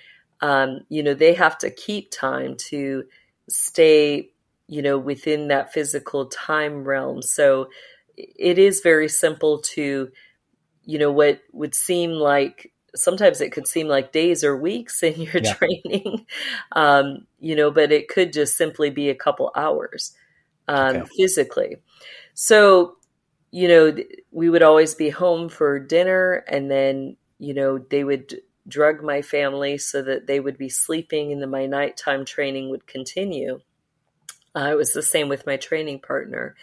um, 0.41 0.81
you 0.89 1.03
know, 1.03 1.13
they 1.13 1.35
have 1.35 1.59
to 1.59 1.71
keep 1.71 2.11
time 2.11 2.57
to 2.69 3.05
stay, 3.49 4.31
you 4.67 4.81
know, 4.81 4.99
within 4.99 5.49
that 5.49 5.73
physical 5.73 6.27
time 6.27 6.85
realm. 6.85 7.21
So 7.21 7.69
it 8.17 8.59
is 8.59 8.81
very 8.81 9.09
simple 9.09 9.59
to, 9.59 10.11
you 10.85 10.99
know, 10.99 11.11
what 11.11 11.41
would 11.53 11.75
seem 11.75 12.11
like 12.11 12.73
sometimes 12.95 13.41
it 13.41 13.53
could 13.53 13.67
seem 13.67 13.89
like 13.89 14.13
days 14.13 14.45
or 14.45 14.57
weeks 14.57 15.03
in 15.03 15.21
your 15.21 15.43
yeah. 15.43 15.55
training, 15.55 16.27
um, 16.73 17.27
you 17.41 17.57
know, 17.57 17.71
but 17.71 17.93
it 17.93 18.09
could 18.09 18.33
just 18.33 18.57
simply 18.57 18.91
be 18.91 19.11
a 19.11 19.15
couple 19.15 19.51
hours 19.57 20.13
um, 20.69 20.97
okay. 20.97 21.11
physically. 21.17 21.77
So, 22.35 22.97
you 23.51 23.69
know, 23.69 23.97
we 24.31 24.51
would 24.51 24.63
always 24.63 24.95
be 24.95 25.11
home 25.11 25.49
for 25.49 25.79
dinner 25.79 26.45
and 26.49 26.71
then, 26.71 27.17
you 27.39 27.55
know, 27.55 27.79
they 27.79 28.05
would 28.05 28.41
drug 28.67 29.03
my 29.03 29.23
family 29.23 29.77
so 29.77 30.03
that 30.03 30.27
they 30.27 30.41
would 30.41 30.57
be 30.57 30.69
sleeping 30.69 31.33
and 31.33 31.43
then 31.43 31.51
my 31.51 31.67
nighttime 31.67 32.25
training 32.25 32.71
would 32.71 32.87
continue. 32.87 33.61
Uh, 34.57 34.71
it 34.71 34.77
was 34.77 34.93
the 34.93 35.03
same 35.03 35.29
with 35.29 35.47
my 35.47 35.57
training 35.57 36.01
partner. 36.01 36.55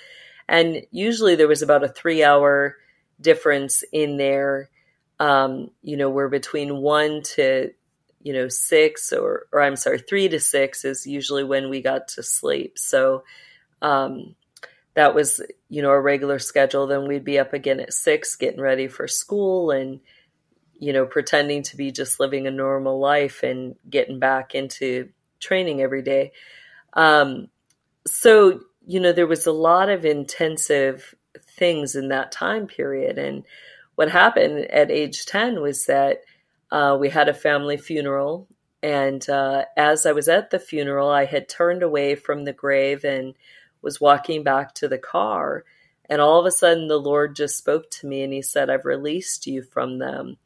And 0.48 0.86
usually 0.92 1.36
there 1.36 1.48
was 1.48 1.62
about 1.62 1.84
a 1.84 1.90
three 1.90 2.24
hour 2.24 2.78
difference 3.22 3.84
in 3.92 4.18
there. 4.18 4.70
Um, 5.20 5.70
you 5.84 5.98
know, 5.98 6.10
we're 6.10 6.30
between 6.30 6.78
one 6.78 7.22
to, 7.36 7.72
you 8.22 8.34
know, 8.34 8.48
six 8.48 9.14
or, 9.14 9.48
or 9.52 9.62
I'm 9.62 9.76
sorry, 9.76 10.00
three 10.00 10.28
to 10.30 10.40
six 10.40 10.84
is 10.84 11.06
usually 11.06 11.44
when 11.44 11.70
we 11.70 11.82
got 11.82 12.08
to 12.10 12.24
sleep. 12.24 12.78
So, 12.78 13.24
um, 13.82 14.36
that 14.94 15.16
was, 15.16 15.42
you 15.70 15.82
know, 15.82 15.92
a 15.92 16.00
regular 16.00 16.40
schedule. 16.40 16.88
Then 16.88 17.08
we'd 17.08 17.24
be 17.24 17.40
up 17.40 17.54
again 17.54 17.80
at 17.80 17.94
six, 17.94 18.36
getting 18.36 18.60
ready 18.60 18.88
for 18.88 19.08
school 19.08 19.72
and, 19.72 20.02
you 20.78 20.92
know, 20.92 21.06
pretending 21.06 21.64
to 21.64 21.78
be 21.78 21.92
just 21.92 22.20
living 22.20 22.48
a 22.48 22.52
normal 22.52 23.00
life 23.00 23.44
and 23.44 23.76
getting 23.90 24.20
back 24.20 24.54
into 24.54 25.10
training 25.40 25.82
every 25.82 26.02
day. 26.02 26.34
Um, 26.94 27.48
so, 28.06 28.62
you 28.86 29.00
know, 29.00 29.14
there 29.14 29.28
was 29.28 29.48
a 29.48 29.52
lot 29.52 29.90
of 29.90 30.06
intensive 30.06 31.16
things 31.40 31.96
in 31.96 32.10
that 32.10 32.32
time 32.32 32.68
period. 32.68 33.18
And 33.18 33.44
what 33.96 34.10
happened 34.10 34.66
at 34.72 34.92
age 34.92 35.26
10 35.26 35.62
was 35.62 35.86
that 35.86 36.22
uh, 36.72 36.98
we 37.00 37.10
had 37.10 37.30
a 37.30 37.34
family 37.34 37.78
funeral. 37.78 38.48
And 38.84 39.28
uh, 39.30 39.66
as 39.78 40.06
I 40.06 40.12
was 40.12 40.28
at 40.28 40.50
the 40.50 40.60
funeral, 40.60 41.10
I 41.10 41.26
had 41.26 41.48
turned 41.50 41.84
away 41.84 42.16
from 42.16 42.46
the 42.46 42.54
grave 42.54 43.04
and 43.04 43.36
was 43.82 44.02
walking 44.02 44.44
back 44.44 44.74
to 44.76 44.88
the 44.88 44.98
car. 44.98 45.66
And 46.10 46.20
all 46.20 46.40
of 46.40 46.46
a 46.46 46.52
sudden, 46.52 46.88
the 46.88 46.98
Lord 46.98 47.36
just 47.36 47.58
spoke 47.58 47.90
to 47.92 48.08
me 48.08 48.24
and 48.24 48.34
He 48.34 48.42
said, 48.42 48.70
I've 48.70 48.86
released 48.86 49.48
you 49.48 49.62
from 49.62 50.00
them. 50.00 50.38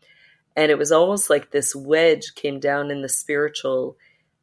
And 0.56 0.72
it 0.72 0.78
was 0.78 0.92
almost 0.92 1.30
like 1.30 1.52
this 1.52 1.76
wedge 1.76 2.34
came 2.36 2.60
down 2.60 2.92
in 2.92 3.02
the 3.02 3.10
spiritual. 3.10 3.98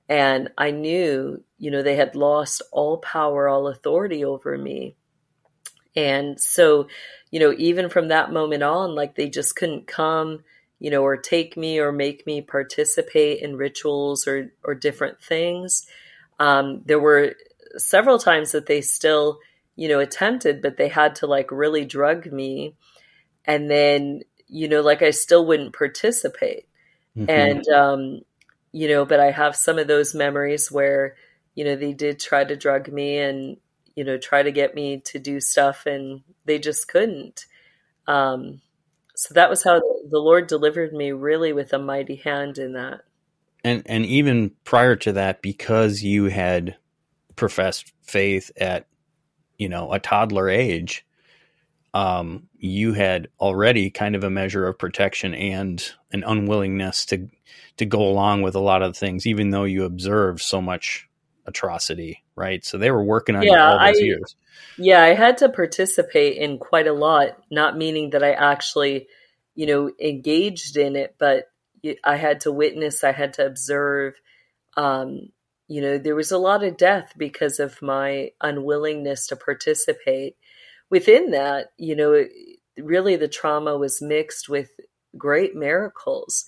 And 0.09 0.51
I 0.59 0.71
knew, 0.71 1.43
you 1.59 1.71
know, 1.71 1.83
they 1.83 1.97
had 1.97 2.15
lost 2.15 2.63
all 2.71 2.99
power, 2.99 3.49
all 3.49 3.69
authority 3.69 4.25
over 4.25 4.57
me. 4.59 4.97
And 5.95 6.41
so, 6.41 6.89
you 7.31 7.41
know, 7.41 7.55
even 7.59 7.89
from 7.89 8.09
that 8.09 8.33
moment 8.33 8.63
on, 8.63 8.95
like 8.95 9.15
they 9.15 9.29
just 9.29 9.57
couldn't 9.57 9.87
come, 9.87 10.43
you 10.79 10.91
know, 10.91 11.03
or 11.03 11.17
take 11.17 11.57
me 11.57 11.79
or 11.79 11.93
make 11.93 12.27
me 12.27 12.41
participate 12.41 13.43
in 13.43 13.57
rituals 13.57 14.27
or, 14.27 14.53
or 14.65 14.75
different 14.75 15.23
things. 15.23 15.87
Um, 16.39 16.83
there 16.87 17.01
were 17.01 17.35
several 17.77 18.19
times 18.19 18.53
that 18.53 18.67
they 18.67 18.81
still, 18.81 19.39
you 19.77 19.89
know, 19.89 20.01
attempted, 20.01 20.63
but 20.63 20.77
they 20.77 20.89
had 20.89 21.17
to 21.17 21.27
like 21.27 21.51
really 21.51 21.85
drug 21.85 22.31
me. 22.33 22.75
And 23.45 23.71
then, 23.71 24.23
you 24.49 24.69
know, 24.69 24.81
like 24.81 25.03
I 25.03 25.11
still 25.11 25.47
wouldn't 25.47 25.77
participate. 25.77 26.67
Mm-hmm. 27.17 27.31
And, 27.31 27.69
um, 27.69 28.21
you 28.73 28.89
know, 28.89 29.05
but 29.05 29.21
I 29.21 29.31
have 29.31 29.57
some 29.57 29.79
of 29.79 29.89
those 29.89 30.15
memories 30.15 30.73
where, 30.73 31.17
you 31.55 31.65
know, 31.65 31.77
they 31.77 31.93
did 31.93 32.19
try 32.19 32.45
to 32.45 32.57
drug 32.57 32.91
me 32.91 33.19
and, 33.19 33.59
you 33.95 34.05
know, 34.05 34.19
try 34.19 34.43
to 34.43 34.53
get 34.53 34.75
me 34.75 35.01
to 35.07 35.19
do 35.19 35.41
stuff 35.41 35.87
and 35.87 36.23
they 36.45 36.59
just 36.59 36.89
couldn't. 36.89 37.47
Um, 38.07 38.61
so 39.15 39.35
that 39.35 39.51
was 39.51 39.63
how 39.63 39.81
the 40.11 40.19
Lord 40.19 40.47
delivered 40.47 40.93
me 40.93 41.13
really 41.13 41.53
with 41.53 41.73
a 41.73 41.79
mighty 41.79 42.17
hand 42.17 42.59
in 42.59 42.73
that. 42.73 43.03
And 43.65 43.83
and 43.87 44.05
even 44.07 44.53
prior 44.65 44.97
to 44.97 45.13
that, 45.13 45.41
because 45.41 46.03
you 46.03 46.25
had 46.25 46.77
professed 47.37 47.93
faith 48.03 48.51
at 48.57 48.87
you 49.57 49.69
know 49.69 49.93
a 49.93 50.01
toddler 50.01 50.49
age 50.49 51.07
um, 51.95 52.49
you 52.57 52.95
had 52.95 53.29
already 53.39 53.91
kind 53.91 54.17
of 54.17 54.25
a 54.25 54.31
measure 54.31 54.67
of 54.67 54.79
protection 54.79 55.35
and 55.35 55.93
an 56.13 56.25
unwillingness 56.27 57.05
to 57.07 57.29
to 57.77 57.87
go 57.87 58.03
along 58.03 58.43
with 58.43 58.55
a 58.55 58.61
lot 58.61 58.83
of 58.83 58.97
things, 58.97 59.27
even 59.27 59.51
though 59.51 59.65
you 59.65 59.85
observed 59.85 60.41
so 60.41 60.61
much 60.61 61.09
atrocity, 61.47 62.23
right? 62.37 62.65
So 62.65 62.79
they 62.79 62.91
were 62.91 63.05
working 63.05 63.37
on 63.37 63.43
yeah, 63.43 63.73
all 63.73 63.79
those 63.79 63.99
I, 63.99 64.01
years. 64.01 64.37
Yeah, 64.79 65.03
I 65.03 65.15
had 65.15 65.39
to 65.39 65.49
participate 65.49 66.37
in 66.37 66.59
quite 66.59 66.87
a 66.87 66.93
lot, 66.93 67.39
not 67.51 67.77
meaning 67.77 68.11
that 68.11 68.23
I 68.23 68.33
actually, 68.33 69.09
you 69.55 69.67
know, 69.67 69.91
engaged 70.01 70.77
in 70.77 70.97
it, 70.97 71.17
but 71.19 71.51
I 72.05 72.17
had 72.17 72.41
to 72.41 72.53
witness, 72.53 73.05
I 73.05 73.13
had 73.13 73.35
to 73.35 73.47
observe, 73.47 74.15
um, 74.77 75.31
you 75.69 75.81
know, 75.81 75.99
there 75.99 76.15
was 76.15 76.33
a 76.33 76.39
lot 76.39 76.63
of 76.63 76.77
death 76.77 77.15
because 77.17 77.59
of 77.59 77.81
my 77.83 78.31
unwillingness 78.41 79.27
to 79.29 79.37
participate. 79.37 80.37
Within 80.91 81.31
that, 81.31 81.73
you 81.79 81.97
know, 81.97 82.25
really 82.77 83.17
the 83.17 83.29
trauma 83.29 83.77
was 83.77 84.03
mixed 84.03 84.49
with 84.49 84.71
great 85.17 85.55
miracles. 85.55 86.45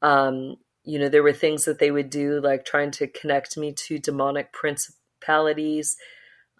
Um, 0.00 0.56
you 0.84 0.98
know, 0.98 1.08
there 1.08 1.22
were 1.22 1.32
things 1.32 1.64
that 1.64 1.78
they 1.78 1.90
would 1.90 2.10
do, 2.10 2.40
like 2.40 2.64
trying 2.64 2.90
to 2.92 3.06
connect 3.06 3.56
me 3.56 3.72
to 3.72 3.98
demonic 3.98 4.52
principalities. 4.52 5.96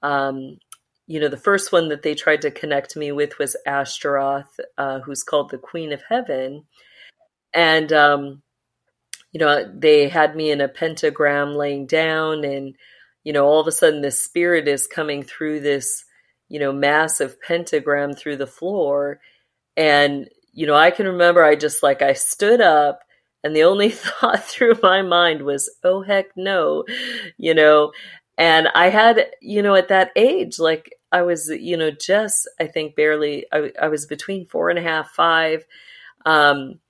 Um, 0.02 0.58
you 1.06 1.18
know, 1.20 1.28
the 1.28 1.36
first 1.36 1.72
one 1.72 1.88
that 1.88 2.02
they 2.02 2.14
tried 2.14 2.42
to 2.42 2.50
connect 2.50 2.96
me 2.96 3.10
with 3.10 3.38
was 3.38 3.56
Ashtaroth, 3.66 4.60
uh, 4.78 5.00
who's 5.00 5.24
called 5.24 5.50
the 5.50 5.58
Queen 5.58 5.92
of 5.92 6.02
Heaven. 6.08 6.64
And, 7.52 7.92
um, 7.92 8.42
you 9.32 9.40
know, 9.40 9.70
they 9.74 10.08
had 10.08 10.36
me 10.36 10.50
in 10.50 10.60
a 10.60 10.68
pentagram 10.68 11.54
laying 11.54 11.86
down 11.86 12.44
and, 12.44 12.76
you 13.24 13.32
know, 13.32 13.44
all 13.44 13.60
of 13.60 13.66
a 13.66 13.72
sudden 13.72 14.02
the 14.02 14.10
spirit 14.10 14.68
is 14.68 14.86
coming 14.86 15.22
through 15.22 15.60
this, 15.60 16.04
you 16.48 16.60
know, 16.60 16.72
massive 16.72 17.40
pentagram 17.40 18.14
through 18.14 18.36
the 18.36 18.46
floor. 18.46 19.20
And, 19.76 20.28
you 20.52 20.66
know, 20.66 20.76
I 20.76 20.90
can 20.90 21.06
remember 21.06 21.42
I 21.42 21.56
just 21.56 21.82
like, 21.82 22.02
I 22.02 22.12
stood 22.12 22.60
up 22.60 23.00
and 23.44 23.54
the 23.54 23.64
only 23.64 23.88
thought 23.90 24.44
through 24.44 24.78
my 24.82 25.02
mind 25.02 25.42
was, 25.42 25.70
oh, 25.84 26.02
heck 26.02 26.36
no, 26.36 26.84
you 27.36 27.54
know, 27.54 27.92
and 28.38 28.68
I 28.74 28.88
had, 28.88 29.30
you 29.40 29.62
know, 29.62 29.74
at 29.74 29.88
that 29.88 30.10
age, 30.16 30.58
like 30.58 30.94
I 31.10 31.22
was, 31.22 31.48
you 31.48 31.76
know, 31.76 31.90
just, 31.90 32.48
I 32.58 32.66
think 32.66 32.96
barely, 32.96 33.46
I, 33.52 33.72
I 33.80 33.88
was 33.88 34.06
between 34.06 34.46
four 34.46 34.70
and 34.70 34.78
a 34.78 34.82
half, 34.82 35.10
five. 35.10 35.64
Um, 36.24 36.80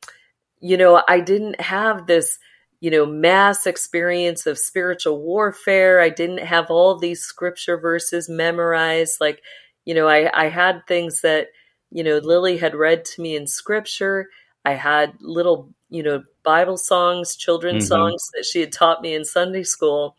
you 0.61 0.76
know, 0.76 1.03
I 1.09 1.20
didn't 1.20 1.61
have 1.61 2.07
this, 2.07 2.38
you 2.80 2.90
know, 2.90 3.05
mass 3.05 3.66
experience 3.66 4.46
of 4.46 4.59
spiritual 4.59 5.20
warfare. 5.20 6.00
I 6.00 6.09
didn't 6.09 6.38
have 6.38 6.70
all 6.70 6.96
these 6.96 7.22
scripture 7.22 7.76
verses 7.76 8.28
memorized. 8.28 9.20
Like, 9.20 9.42
you 9.84 9.94
know, 9.94 10.07
I, 10.07 10.30
I 10.32 10.48
had 10.48 10.86
things 10.86 11.22
that, 11.22 11.48
you 11.90 12.05
know, 12.05 12.18
Lily 12.18 12.57
had 12.59 12.76
read 12.76 13.05
to 13.07 13.22
me 13.22 13.34
in 13.34 13.46
scripture. 13.48 14.28
I 14.64 14.74
had 14.74 15.14
little, 15.20 15.74
you 15.90 16.05
know, 16.05 16.22
Bible 16.43 16.76
songs, 16.76 17.36
children's 17.36 17.84
mm-hmm. 17.84 17.95
songs 17.95 18.30
that 18.34 18.45
she 18.45 18.61
had 18.61 18.72
taught 18.72 19.03
me 19.03 19.14
in 19.14 19.24
Sunday 19.24 19.62
school. 19.62 20.16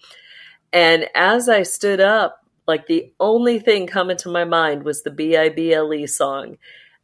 And 0.71 1.07
as 1.15 1.49
I 1.49 1.63
stood 1.63 1.99
up, 1.99 2.39
like 2.67 2.88
the 2.88 3.11
only 3.19 3.59
thing 3.59 3.88
coming 3.88 4.17
to 4.17 4.30
my 4.30 4.45
mind 4.45 4.84
was 4.84 5.03
the 5.03 5.11
B 5.11 5.36
I 5.36 5.49
B 5.49 5.74
L 5.74 5.93
E 5.93 6.07
song. 6.07 6.57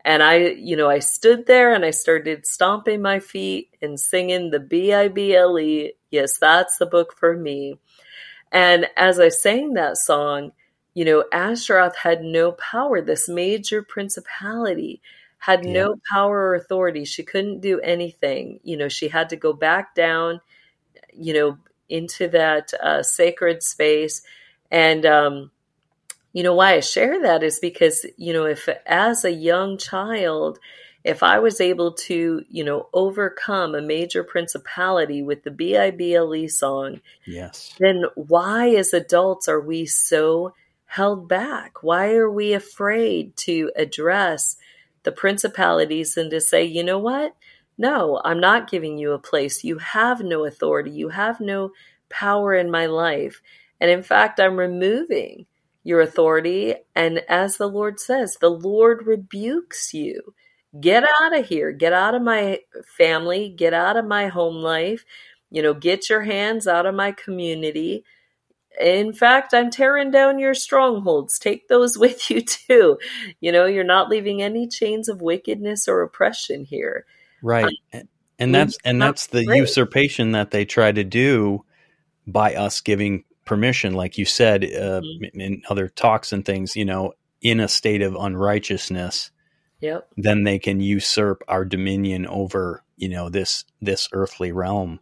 And 0.06 0.24
I, 0.24 0.36
you 0.36 0.78
know, 0.78 0.90
I 0.90 1.00
stood 1.00 1.46
there 1.46 1.74
and 1.74 1.84
I 1.84 1.92
started 1.92 2.48
stomping 2.48 3.02
my 3.02 3.20
feet 3.20 3.76
and 3.82 4.00
singing 4.00 4.50
the 4.50 4.60
B 4.60 4.94
I 4.94 5.10
B 5.10 5.36
L 5.36 5.60
E. 5.60 5.94
Yes, 6.10 6.38
that's 6.38 6.78
the 6.78 6.86
book 6.86 7.14
for 7.18 7.36
me. 7.36 7.78
And 8.52 8.88
as 8.98 9.20
I 9.20 9.30
sang 9.30 9.74
that 9.74 9.98
song, 9.98 10.54
you 10.94 11.06
know, 11.06 11.26
Ashtaroth 11.32 11.98
had 11.98 12.22
no 12.22 12.54
power. 12.54 13.02
This 13.02 13.30
major 13.30 13.84
principality 13.84 15.02
had 15.40 15.66
yeah. 15.66 15.72
no 15.72 15.96
power 16.12 16.50
or 16.50 16.56
authority. 16.56 17.06
She 17.06 17.24
couldn't 17.24 17.62
do 17.62 17.80
anything. 17.80 18.60
You 18.64 18.78
know, 18.78 18.90
she 18.90 19.08
had 19.08 19.30
to 19.30 19.36
go 19.36 19.54
back 19.54 19.96
down, 19.96 20.42
you 21.14 21.34
know, 21.34 21.58
into 21.88 22.28
that 22.28 22.74
uh, 22.76 23.02
sacred 23.02 23.64
space. 23.64 24.22
And, 24.70 25.06
um, 25.06 25.52
you 26.34 26.44
know 26.44 26.54
why 26.54 26.74
I 26.74 26.80
share 26.80 27.22
that 27.24 27.44
is 27.44 27.60
because 27.60 28.06
you 28.18 28.34
know 28.34 28.46
if 28.46 28.70
as 28.86 29.26
a 29.26 29.32
young 29.32 29.78
child 29.78 30.60
if 31.04 31.24
I 31.24 31.40
was 31.40 31.62
able 31.62 31.94
to 31.94 32.44
you 32.50 32.64
know 32.64 32.90
overcome 32.94 33.76
a 33.76 33.82
major 33.82 34.24
principality 34.24 35.22
with 35.22 35.44
the 35.44 35.52
BIBLE 35.52 36.50
song 36.50 37.02
yes 37.26 37.76
then 37.80 38.04
why 38.16 38.70
as 38.70 38.94
adults 38.94 39.48
are 39.48 39.60
we 39.60 39.86
so 39.86 40.54
held 40.86 41.28
back 41.28 41.84
why 41.84 42.14
are 42.14 42.30
we 42.30 42.54
afraid 42.54 43.36
to 43.38 43.72
address 43.76 44.56
the 45.04 45.12
principalities 45.12 46.18
and 46.18 46.32
to 46.32 46.42
say 46.42 46.64
you 46.64 46.84
know 46.84 47.00
what 47.00 47.36
no 47.78 48.22
I'm 48.24 48.40
not 48.40 48.70
giving 48.70 48.98
you 48.98 49.12
a 49.12 49.20
place 49.20 49.64
you 49.64 49.78
have 49.78 50.22
no 50.22 50.46
authority 50.46 50.92
you 50.92 51.10
have 51.10 51.40
no 51.40 51.72
power 52.10 52.54
in 52.54 52.72
my 52.72 52.86
life 52.86 53.42
and 53.80 53.90
in 53.90 54.04
fact 54.04 54.40
I'm 54.40 54.58
removing 54.58 55.46
your 55.84 56.02
authority. 56.02 56.76
And 56.96 57.22
as 57.28 57.58
the 57.58 57.68
Lord 57.68 58.00
says, 58.00 58.38
the 58.40 58.50
Lord 58.50 59.06
rebukes 59.06 59.94
you. 59.94 60.34
Get 60.80 61.04
out 61.22 61.38
of 61.38 61.48
here. 61.48 61.72
Get 61.72 61.94
out 61.94 62.14
of 62.14 62.22
my 62.22 62.60
family. 62.98 63.50
Get 63.50 63.74
out 63.74 63.98
of 63.98 64.06
my 64.06 64.28
home 64.28 64.58
life. 64.58 65.04
You 65.50 65.64
know, 65.64 65.74
get 65.74 66.10
your 66.10 66.22
hands 66.22 66.68
out 66.68 66.86
of 66.86 66.94
my 66.94 67.12
community. 67.12 68.04
In 68.80 69.14
fact, 69.14 69.54
I'm 69.54 69.70
tearing 69.70 70.12
down 70.12 70.40
your 70.40 70.54
strongholds. 70.54 71.40
Take 71.40 71.68
those 71.68 71.98
with 71.98 72.30
you 72.30 72.42
too. 72.42 72.98
You 73.40 73.52
know, 73.52 73.66
you're 73.66 73.84
not 73.84 74.10
leaving 74.10 74.42
any 74.42 74.68
chains 74.68 75.10
of 75.10 75.22
wickedness 75.22 75.88
or 75.88 76.02
oppression 76.02 76.66
here. 76.66 77.06
Right. 77.42 77.78
Um, 77.94 78.08
and 78.38 78.56
that's 78.56 78.78
and 78.86 79.02
that's 79.02 79.28
the 79.28 79.46
great. 79.46 79.58
usurpation 79.58 80.32
that 80.32 80.52
they 80.52 80.64
try 80.64 80.92
to 80.92 81.04
do 81.04 81.66
by 82.26 82.56
us 82.56 82.80
giving 82.80 83.26
permission 83.44 83.94
like 83.94 84.18
you 84.18 84.26
said 84.26 84.64
uh, 84.64 85.02
mm-hmm. 85.02 85.40
in 85.40 85.62
other 85.70 85.90
talks 85.90 86.32
and 86.32 86.46
things, 86.46 86.76
you 86.76 86.86
know, 86.86 87.14
in 87.42 87.60
a 87.60 87.68
state 87.68 88.02
of 88.02 88.16
unrighteousness. 88.16 89.32
Yep. 89.82 90.10
Then 90.18 90.44
they 90.44 90.60
can 90.60 90.80
usurp 90.80 91.44
our 91.48 91.66
dominion 91.66 92.28
over, 92.28 92.84
you 92.98 93.10
know, 93.10 93.30
this 93.30 93.66
this 93.82 94.08
earthly 94.12 94.52
realm. 94.52 95.00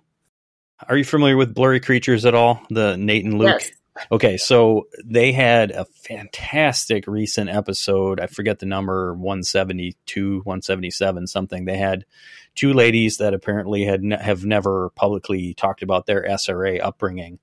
Are 0.87 0.97
you 0.97 1.03
familiar 1.03 1.37
with 1.37 1.53
Blurry 1.53 1.79
Creatures 1.79 2.25
at 2.25 2.35
all? 2.35 2.61
The 2.69 2.97
Nate 2.97 3.25
and 3.25 3.37
Luke? 3.37 3.61
Yes. 3.61 3.71
Okay, 4.11 4.37
so 4.37 4.87
they 5.03 5.31
had 5.31 5.71
a 5.71 5.85
fantastic 5.85 7.07
recent 7.07 7.49
episode. 7.49 8.19
I 8.19 8.27
forget 8.27 8.59
the 8.59 8.67
number, 8.67 9.13
172, 9.13 10.37
177, 10.43 11.25
something. 11.25 11.65
They 11.65 11.77
had 11.77 12.05
two 12.53 12.73
ladies 12.73 13.17
that 13.17 13.33
apparently 13.33 13.85
had 13.85 14.03
ne- 14.03 14.21
have 14.21 14.45
never 14.45 14.89
publicly 14.91 15.55
talked 15.55 15.81
about 15.81 16.05
their 16.05 16.23
SRA 16.23 16.79
upbringing. 16.81 17.39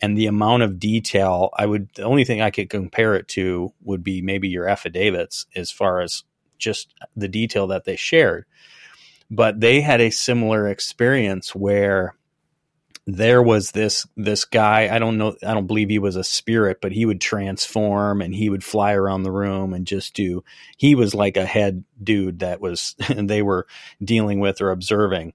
And 0.00 0.16
the 0.16 0.26
amount 0.26 0.64
of 0.64 0.78
detail, 0.78 1.50
I 1.56 1.66
would, 1.66 1.88
the 1.94 2.02
only 2.02 2.24
thing 2.24 2.42
I 2.42 2.50
could 2.50 2.68
compare 2.68 3.14
it 3.14 3.28
to 3.28 3.72
would 3.82 4.02
be 4.02 4.20
maybe 4.20 4.48
your 4.48 4.68
affidavits 4.68 5.46
as 5.54 5.70
far 5.70 6.00
as 6.00 6.24
just 6.58 6.92
the 7.14 7.28
detail 7.28 7.68
that 7.68 7.84
they 7.84 7.96
shared. 7.96 8.44
But 9.30 9.60
they 9.60 9.80
had 9.80 10.00
a 10.00 10.10
similar 10.10 10.68
experience 10.68 11.54
where 11.54 12.14
there 13.06 13.40
was 13.40 13.70
this 13.70 14.06
this 14.16 14.44
guy 14.44 14.88
i 14.94 14.98
don't 14.98 15.16
know 15.16 15.36
i 15.46 15.54
don't 15.54 15.68
believe 15.68 15.88
he 15.88 15.98
was 15.98 16.16
a 16.16 16.24
spirit 16.24 16.78
but 16.80 16.90
he 16.90 17.06
would 17.06 17.20
transform 17.20 18.20
and 18.20 18.34
he 18.34 18.50
would 18.50 18.64
fly 18.64 18.92
around 18.92 19.22
the 19.22 19.30
room 19.30 19.72
and 19.72 19.86
just 19.86 20.12
do 20.14 20.42
he 20.76 20.96
was 20.96 21.14
like 21.14 21.36
a 21.36 21.46
head 21.46 21.84
dude 22.02 22.40
that 22.40 22.60
was 22.60 22.96
they 23.16 23.42
were 23.42 23.66
dealing 24.02 24.40
with 24.40 24.60
or 24.60 24.70
observing. 24.70 25.32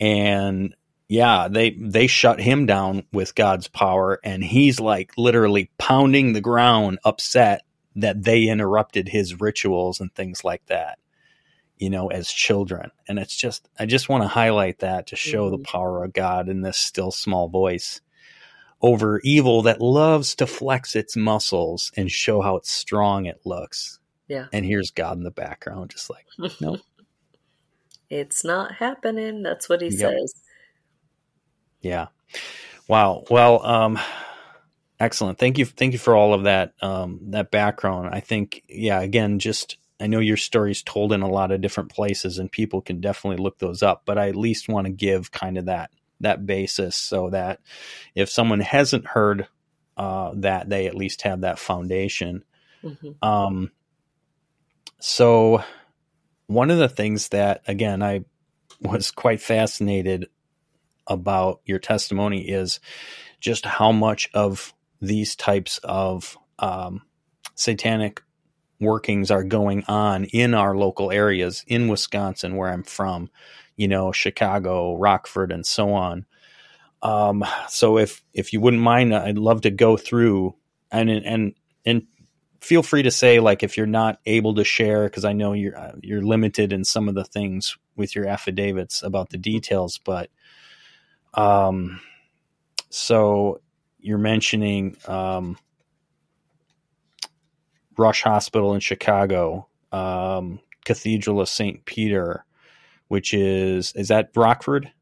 And 0.00 0.74
yeah 1.08 1.48
they 1.48 1.70
they 1.70 2.06
shut 2.06 2.40
him 2.40 2.66
down 2.66 3.04
with 3.12 3.34
god's 3.34 3.68
power 3.68 4.18
and 4.24 4.42
he's 4.42 4.80
like 4.80 5.12
literally 5.16 5.70
pounding 5.78 6.32
the 6.32 6.40
ground 6.40 6.98
upset 7.04 7.62
that 7.94 8.24
they 8.24 8.44
interrupted 8.48 9.08
his 9.08 9.40
rituals 9.40 10.00
and 10.00 10.12
things 10.14 10.42
like 10.42 10.66
that 10.66 10.98
you 11.78 11.90
know, 11.90 12.08
as 12.08 12.30
children. 12.30 12.90
And 13.08 13.18
it's 13.18 13.36
just, 13.36 13.68
I 13.78 13.86
just 13.86 14.08
want 14.08 14.22
to 14.22 14.28
highlight 14.28 14.80
that 14.80 15.08
to 15.08 15.16
show 15.16 15.44
mm-hmm. 15.44 15.62
the 15.62 15.68
power 15.68 16.04
of 16.04 16.12
God 16.12 16.48
in 16.48 16.62
this 16.62 16.78
still 16.78 17.10
small 17.10 17.48
voice 17.48 18.00
over 18.82 19.20
evil 19.24 19.62
that 19.62 19.80
loves 19.80 20.34
to 20.36 20.46
flex 20.46 20.94
its 20.94 21.16
muscles 21.16 21.92
and 21.96 22.10
show 22.10 22.40
how 22.40 22.56
it's 22.56 22.70
strong 22.70 23.26
it 23.26 23.40
looks. 23.44 23.98
Yeah. 24.28 24.46
And 24.52 24.64
here's 24.64 24.90
God 24.90 25.16
in 25.16 25.22
the 25.22 25.30
background, 25.30 25.90
just 25.90 26.10
like, 26.10 26.26
nope. 26.60 26.80
it's 28.10 28.44
not 28.44 28.72
happening. 28.74 29.42
That's 29.42 29.68
what 29.68 29.80
he 29.80 29.88
yep. 29.88 29.98
says. 29.98 30.34
Yeah. 31.80 32.06
Wow. 32.88 33.24
Well, 33.30 33.64
um, 33.64 33.98
excellent. 34.98 35.38
Thank 35.38 35.58
you. 35.58 35.64
Thank 35.64 35.92
you 35.92 35.98
for 35.98 36.14
all 36.14 36.34
of 36.34 36.44
that, 36.44 36.74
um, 36.82 37.20
that 37.30 37.50
background. 37.50 38.10
I 38.12 38.20
think, 38.20 38.62
yeah, 38.68 39.00
again, 39.00 39.38
just 39.38 39.78
I 40.00 40.06
know 40.06 40.18
your 40.18 40.36
story's 40.36 40.82
told 40.82 41.12
in 41.12 41.22
a 41.22 41.28
lot 41.28 41.52
of 41.52 41.60
different 41.60 41.90
places 41.90 42.38
and 42.38 42.52
people 42.52 42.82
can 42.82 43.00
definitely 43.00 43.42
look 43.42 43.58
those 43.58 43.82
up, 43.82 44.02
but 44.04 44.18
I 44.18 44.28
at 44.28 44.36
least 44.36 44.68
want 44.68 44.86
to 44.86 44.92
give 44.92 45.32
kind 45.32 45.56
of 45.56 45.66
that 45.66 45.90
that 46.20 46.46
basis 46.46 46.96
so 46.96 47.30
that 47.30 47.60
if 48.14 48.30
someone 48.30 48.60
hasn't 48.60 49.06
heard 49.06 49.48
uh, 49.96 50.32
that, 50.36 50.68
they 50.68 50.86
at 50.86 50.94
least 50.94 51.22
have 51.22 51.42
that 51.42 51.58
foundation. 51.58 52.44
Mm-hmm. 52.82 53.26
Um, 53.26 53.70
so 54.98 55.62
one 56.46 56.70
of 56.70 56.78
the 56.78 56.88
things 56.88 57.28
that 57.30 57.62
again 57.66 58.02
I 58.02 58.24
was 58.80 59.10
quite 59.10 59.40
fascinated 59.40 60.28
about 61.06 61.60
your 61.64 61.78
testimony 61.78 62.48
is 62.48 62.80
just 63.40 63.64
how 63.64 63.92
much 63.92 64.28
of 64.34 64.74
these 65.00 65.36
types 65.36 65.78
of 65.84 66.36
um, 66.58 67.02
satanic 67.54 68.22
workings 68.80 69.30
are 69.30 69.44
going 69.44 69.84
on 69.88 70.24
in 70.24 70.54
our 70.54 70.76
local 70.76 71.10
areas 71.10 71.64
in 71.66 71.88
Wisconsin, 71.88 72.56
where 72.56 72.70
I'm 72.70 72.82
from, 72.82 73.30
you 73.76 73.88
know, 73.88 74.12
Chicago, 74.12 74.96
Rockford, 74.96 75.52
and 75.52 75.64
so 75.64 75.92
on. 75.92 76.26
Um, 77.02 77.44
so 77.68 77.98
if 77.98 78.22
if 78.32 78.52
you 78.52 78.60
wouldn't 78.60 78.82
mind, 78.82 79.14
I'd 79.14 79.38
love 79.38 79.62
to 79.62 79.70
go 79.70 79.96
through 79.96 80.56
and 80.90 81.10
and 81.10 81.54
and 81.84 82.02
feel 82.60 82.82
free 82.82 83.02
to 83.02 83.10
say 83.10 83.38
like 83.38 83.62
if 83.62 83.76
you're 83.76 83.86
not 83.86 84.18
able 84.26 84.54
to 84.54 84.64
share 84.64 85.04
because 85.04 85.24
I 85.24 85.32
know 85.32 85.52
you're 85.52 85.92
you're 86.02 86.22
limited 86.22 86.72
in 86.72 86.84
some 86.84 87.08
of 87.08 87.14
the 87.14 87.24
things 87.24 87.76
with 87.96 88.14
your 88.14 88.26
affidavits 88.26 89.02
about 89.02 89.30
the 89.30 89.38
details, 89.38 89.98
but 90.04 90.30
um, 91.34 92.00
so 92.90 93.60
you're 93.98 94.18
mentioning 94.18 94.96
um 95.06 95.58
Rush 97.98 98.22
Hospital 98.22 98.74
in 98.74 98.80
Chicago, 98.80 99.68
um, 99.92 100.60
Cathedral 100.84 101.40
of 101.40 101.48
St. 101.48 101.84
Peter, 101.84 102.44
which 103.08 103.32
is, 103.32 103.92
is 103.94 104.08
that 104.08 104.30
Rockford? 104.34 104.92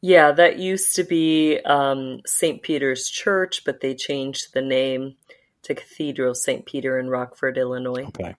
Yeah, 0.00 0.32
that 0.32 0.58
used 0.58 0.96
to 0.96 1.04
be 1.04 1.58
um, 1.60 2.20
St. 2.26 2.62
Peter's 2.62 3.08
Church, 3.08 3.64
but 3.64 3.80
they 3.80 3.94
changed 3.94 4.54
the 4.54 4.62
name 4.62 5.16
to 5.62 5.74
Cathedral 5.74 6.34
St. 6.34 6.64
Peter 6.64 6.98
in 6.98 7.08
Rockford, 7.08 7.58
Illinois. 7.58 8.04
Okay. 8.04 8.34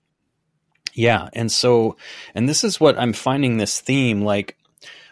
Yeah. 0.94 1.30
And 1.34 1.52
so, 1.52 1.98
and 2.34 2.50
this 2.50 2.64
is 2.64 2.80
what 2.80 2.98
I'm 2.98 3.14
finding 3.14 3.58
this 3.58 3.80
theme 3.80 4.22
like 4.22 4.58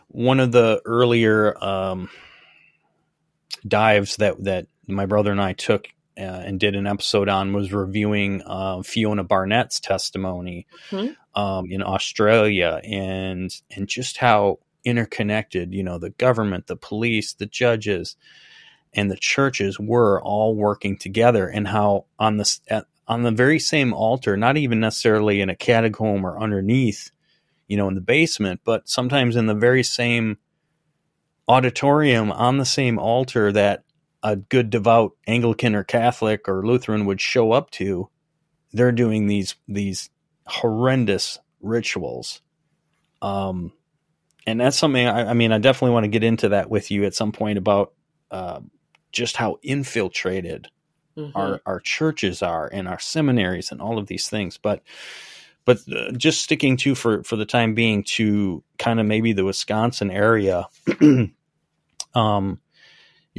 one 0.07 0.39
of 0.39 0.51
the 0.51 0.81
earlier 0.85 1.55
um, 1.63 2.09
dives 3.67 4.15
that, 4.17 4.43
that 4.43 4.67
my 4.87 5.05
brother 5.05 5.31
and 5.31 5.41
I 5.41 5.53
took 5.53 5.87
uh, 6.19 6.41
and 6.45 6.59
did 6.59 6.75
an 6.75 6.87
episode 6.87 7.29
on 7.29 7.53
was 7.53 7.71
reviewing 7.71 8.41
uh, 8.45 8.81
Fiona 8.81 9.23
Barnett's 9.23 9.79
testimony 9.79 10.67
mm-hmm. 10.89 11.39
um, 11.39 11.71
in 11.71 11.81
Australia 11.81 12.81
and 12.83 13.51
and 13.71 13.87
just 13.87 14.17
how 14.17 14.59
interconnected 14.83 15.73
you 15.73 15.83
know 15.83 15.97
the 15.97 16.11
government, 16.11 16.67
the 16.67 16.75
police, 16.75 17.33
the 17.33 17.45
judges, 17.45 18.15
and 18.93 19.09
the 19.09 19.17
churches 19.17 19.79
were 19.79 20.21
all 20.21 20.55
working 20.55 20.97
together, 20.97 21.47
and 21.47 21.67
how 21.67 22.05
on 22.17 22.37
the 22.37 22.59
at, 22.69 22.85
on 23.07 23.23
the 23.23 23.31
very 23.31 23.59
same 23.59 23.93
altar, 23.93 24.37
not 24.37 24.57
even 24.57 24.79
necessarily 24.79 25.41
in 25.41 25.49
a 25.49 25.55
catacomb 25.55 26.25
or 26.25 26.39
underneath, 26.39 27.11
you 27.67 27.75
know, 27.75 27.87
in 27.87 27.95
the 27.95 28.01
basement, 28.01 28.61
but 28.63 28.87
sometimes 28.87 29.35
in 29.35 29.47
the 29.47 29.55
very 29.55 29.83
same 29.83 30.37
auditorium 31.47 32.31
on 32.31 32.59
the 32.59 32.65
same 32.65 32.99
altar 32.99 33.51
that 33.51 33.83
a 34.23 34.35
good 34.35 34.69
devout 34.69 35.13
Anglican 35.27 35.75
or 35.75 35.83
Catholic 35.83 36.47
or 36.47 36.65
Lutheran 36.65 37.05
would 37.05 37.21
show 37.21 37.51
up 37.51 37.71
to, 37.71 38.09
they're 38.71 38.91
doing 38.91 39.27
these 39.27 39.55
these 39.67 40.09
horrendous 40.45 41.39
rituals. 41.61 42.41
Um, 43.21 43.73
and 44.45 44.59
that's 44.59 44.77
something 44.77 45.05
I, 45.05 45.29
I, 45.29 45.33
mean, 45.33 45.51
I 45.51 45.57
definitely 45.57 45.93
want 45.93 46.05
to 46.05 46.09
get 46.09 46.23
into 46.23 46.49
that 46.49 46.69
with 46.69 46.89
you 46.91 47.03
at 47.05 47.13
some 47.13 47.31
point 47.31 47.57
about 47.57 47.93
uh, 48.31 48.61
just 49.11 49.35
how 49.35 49.59
infiltrated 49.61 50.67
mm-hmm. 51.17 51.37
our 51.37 51.61
our 51.65 51.79
churches 51.79 52.41
are 52.41 52.67
and 52.71 52.87
our 52.87 52.99
seminaries 52.99 53.71
and 53.71 53.81
all 53.81 53.97
of 53.97 54.07
these 54.07 54.29
things. 54.29 54.57
But 54.57 54.81
but 55.65 55.79
uh, 55.93 56.11
just 56.11 56.43
sticking 56.43 56.77
to 56.77 56.95
for 56.95 57.23
for 57.23 57.35
the 57.35 57.45
time 57.45 57.73
being 57.73 58.03
to 58.15 58.63
kind 58.77 58.99
of 58.99 59.05
maybe 59.05 59.33
the 59.33 59.45
Wisconsin 59.45 60.11
area. 60.11 60.67
um, 62.15 62.59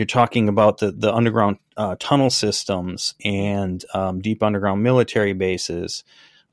you're 0.01 0.07
talking 0.07 0.49
about 0.49 0.79
the 0.79 0.93
the 0.93 1.15
underground 1.15 1.59
uh, 1.77 1.95
tunnel 2.01 2.31
systems 2.31 3.15
and 3.23 3.85
um, 3.93 4.23
deep 4.23 4.43
underground 4.43 4.83
military 4.83 5.35
bases, 5.35 6.05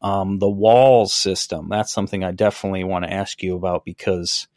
um, 0.02 0.40
the 0.40 0.50
walls 0.50 1.14
system. 1.14 1.70
That's 1.70 1.94
something 1.94 2.26
I 2.26 2.32
definitely 2.32 2.84
want 2.84 3.06
to 3.06 3.14
ask 3.14 3.42
you 3.42 3.56
about 3.56 3.86
because 3.86 4.50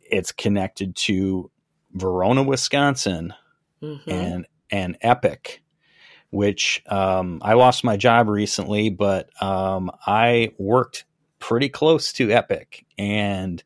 it's 0.00 0.30
connected 0.30 0.94
to 0.94 1.50
Verona, 1.92 2.44
Wisconsin, 2.44 3.34
mm-hmm. 3.82 4.08
and 4.08 4.46
and 4.70 4.96
Epic, 5.00 5.60
which 6.30 6.80
um, 6.86 7.40
I 7.42 7.54
lost 7.54 7.82
my 7.82 7.96
job 7.96 8.28
recently, 8.28 8.90
but 8.90 9.28
um, 9.42 9.90
I 10.06 10.52
worked 10.56 11.04
pretty 11.40 11.68
close 11.68 12.12
to 12.12 12.30
Epic, 12.30 12.86
and 12.96 13.60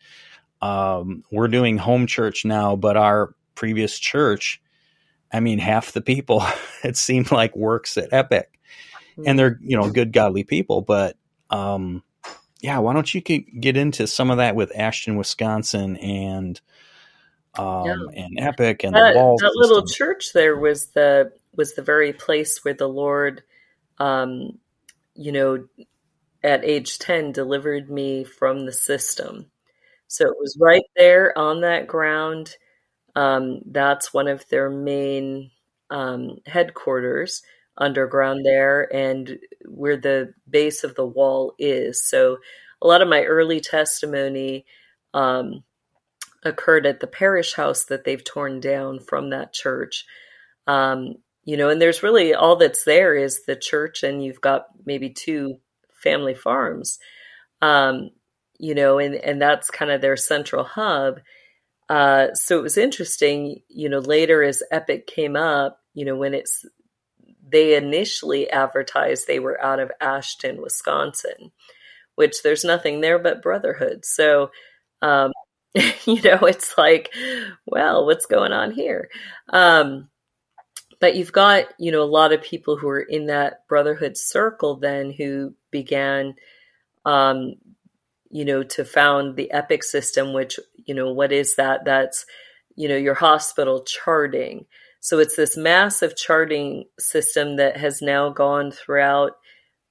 um, 0.62 1.22
we're 1.30 1.48
doing 1.48 1.76
home 1.76 2.06
church 2.06 2.46
now, 2.46 2.76
but 2.76 2.96
our 2.96 3.34
previous 3.54 3.98
church, 3.98 4.60
I 5.32 5.40
mean, 5.40 5.58
half 5.58 5.92
the 5.92 6.00
people 6.00 6.44
it 6.84 6.96
seemed 6.96 7.30
like 7.30 7.56
works 7.56 7.96
at 7.96 8.12
Epic, 8.12 8.58
and 9.26 9.38
they're 9.38 9.58
you 9.62 9.76
know 9.76 9.90
good 9.90 10.12
godly 10.12 10.44
people. 10.44 10.82
But 10.82 11.16
um, 11.50 12.02
yeah, 12.60 12.78
why 12.78 12.92
don't 12.92 13.12
you 13.12 13.20
get 13.20 13.76
into 13.76 14.06
some 14.06 14.30
of 14.30 14.38
that 14.38 14.54
with 14.54 14.76
Ashton, 14.76 15.16
Wisconsin, 15.16 15.96
and 15.96 16.60
um, 17.58 17.86
yeah. 17.86 18.24
and 18.24 18.38
epic 18.40 18.84
and 18.84 18.94
that. 18.94 19.14
That 19.14 19.52
little 19.56 19.86
church 19.86 20.32
there 20.32 20.56
was 20.56 20.86
the 20.86 21.32
was 21.54 21.74
the 21.74 21.82
very 21.82 22.12
place 22.12 22.64
where 22.64 22.74
the 22.74 22.88
Lord, 22.88 23.42
um, 23.98 24.58
you 25.14 25.32
know, 25.32 25.66
at 26.42 26.64
age 26.64 26.98
ten 26.98 27.32
delivered 27.32 27.90
me 27.90 28.24
from 28.24 28.64
the 28.64 28.72
system. 28.72 29.50
So 30.06 30.26
it 30.26 30.36
was 30.38 30.56
right 30.60 30.84
there 30.96 31.36
on 31.36 31.62
that 31.62 31.86
ground. 31.86 32.56
Um, 33.14 33.60
that's 33.66 34.14
one 34.14 34.28
of 34.28 34.48
their 34.48 34.70
main 34.70 35.50
um, 35.90 36.38
headquarters 36.46 37.42
underground 37.76 38.44
there 38.44 38.94
and 38.94 39.38
where 39.66 39.96
the 39.96 40.34
base 40.48 40.84
of 40.84 40.94
the 40.94 41.06
wall 41.06 41.54
is. 41.58 42.04
So 42.06 42.38
a 42.80 42.86
lot 42.86 43.02
of 43.02 43.08
my 43.08 43.22
early 43.24 43.60
testimony 43.60 44.64
um, 45.14 45.62
occurred 46.44 46.86
at 46.86 47.00
the 47.00 47.06
parish 47.06 47.54
house 47.54 47.84
that 47.84 48.04
they've 48.04 48.22
torn 48.24 48.60
down 48.60 48.98
from 48.98 49.30
that 49.30 49.52
church. 49.52 50.04
Um, 50.66 51.16
you 51.44 51.56
know, 51.56 51.68
and 51.68 51.80
there's 51.80 52.02
really 52.02 52.34
all 52.34 52.56
that's 52.56 52.84
there 52.84 53.14
is 53.14 53.44
the 53.44 53.56
church, 53.56 54.02
and 54.02 54.24
you've 54.24 54.40
got 54.40 54.66
maybe 54.84 55.10
two 55.10 55.58
family 55.92 56.34
farms. 56.34 56.98
Um, 57.60 58.10
you 58.58 58.74
know, 58.74 58.98
and 58.98 59.14
and 59.16 59.42
that's 59.42 59.70
kind 59.70 59.90
of 59.90 60.00
their 60.00 60.16
central 60.16 60.64
hub. 60.64 61.20
Uh, 61.88 62.32
so 62.34 62.58
it 62.58 62.62
was 62.62 62.78
interesting, 62.78 63.60
you 63.68 63.88
know, 63.88 63.98
later 63.98 64.42
as 64.42 64.62
Epic 64.70 65.06
came 65.06 65.36
up, 65.36 65.78
you 65.94 66.04
know, 66.04 66.16
when 66.16 66.34
it's 66.34 66.64
they 67.46 67.76
initially 67.76 68.48
advertised 68.50 69.26
they 69.26 69.38
were 69.38 69.62
out 69.62 69.78
of 69.78 69.92
Ashton, 70.00 70.62
Wisconsin, 70.62 71.52
which 72.14 72.42
there's 72.42 72.64
nothing 72.64 73.00
there 73.00 73.18
but 73.18 73.42
brotherhood. 73.42 74.04
So 74.04 74.50
um, 75.02 75.32
you 75.74 76.22
know, 76.22 76.38
it's 76.42 76.76
like, 76.78 77.12
well, 77.66 78.06
what's 78.06 78.26
going 78.26 78.52
on 78.52 78.70
here? 78.72 79.08
Um, 79.48 80.08
but 81.00 81.16
you've 81.16 81.32
got, 81.32 81.64
you 81.78 81.90
know, 81.90 82.02
a 82.02 82.04
lot 82.04 82.32
of 82.32 82.42
people 82.42 82.76
who 82.76 82.88
are 82.88 83.00
in 83.00 83.26
that 83.26 83.66
brotherhood 83.68 84.16
circle 84.16 84.76
then 84.76 85.10
who 85.10 85.54
began, 85.70 86.34
um, 87.04 87.54
you 88.32 88.46
know, 88.46 88.62
to 88.62 88.84
found 88.84 89.36
the 89.36 89.52
EPIC 89.52 89.84
system, 89.84 90.32
which, 90.32 90.58
you 90.86 90.94
know, 90.94 91.12
what 91.12 91.32
is 91.32 91.56
that? 91.56 91.84
That's, 91.84 92.24
you 92.74 92.88
know, 92.88 92.96
your 92.96 93.14
hospital 93.14 93.84
charting. 93.84 94.64
So 95.00 95.18
it's 95.18 95.36
this 95.36 95.56
massive 95.56 96.16
charting 96.16 96.84
system 96.98 97.56
that 97.56 97.76
has 97.76 98.00
now 98.00 98.30
gone 98.30 98.70
throughout, 98.70 99.32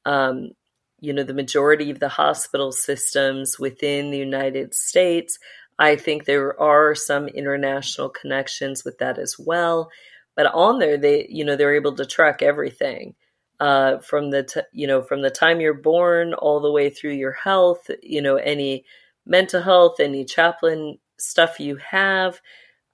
um, 0.05 0.51
you 0.99 1.13
know, 1.13 1.23
the 1.23 1.35
majority 1.35 1.91
of 1.91 1.99
the 1.99 2.09
hospital 2.09 2.71
systems 2.71 3.59
within 3.59 4.09
the 4.09 4.17
United 4.17 4.73
States. 4.73 5.37
I 5.77 5.95
think 5.95 6.25
there 6.25 6.59
are 6.59 6.95
some 6.95 7.27
international 7.27 8.09
connections 8.09 8.83
with 8.83 8.97
that 8.97 9.19
as 9.19 9.35
well. 9.37 9.91
But 10.35 10.47
on 10.47 10.79
there, 10.79 10.97
they 10.97 11.27
you 11.29 11.45
know 11.45 11.55
they're 11.55 11.75
able 11.75 11.95
to 11.95 12.05
track 12.05 12.41
everything 12.41 13.13
uh, 13.61 13.99
from 13.99 14.31
the 14.31 14.43
t- 14.43 14.61
you 14.73 14.87
know 14.87 15.03
from 15.03 15.21
the 15.21 15.29
time 15.29 15.61
you're 15.61 15.73
born 15.75 16.33
all 16.33 16.59
the 16.59 16.71
way 16.71 16.89
through 16.89 17.13
your 17.13 17.31
health. 17.31 17.89
You 18.01 18.21
know 18.21 18.35
any 18.35 18.85
mental 19.25 19.61
health, 19.61 19.99
any 19.99 20.25
chaplain 20.25 20.97
stuff 21.19 21.59
you 21.59 21.77
have. 21.77 22.41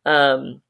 Um, 0.05 0.61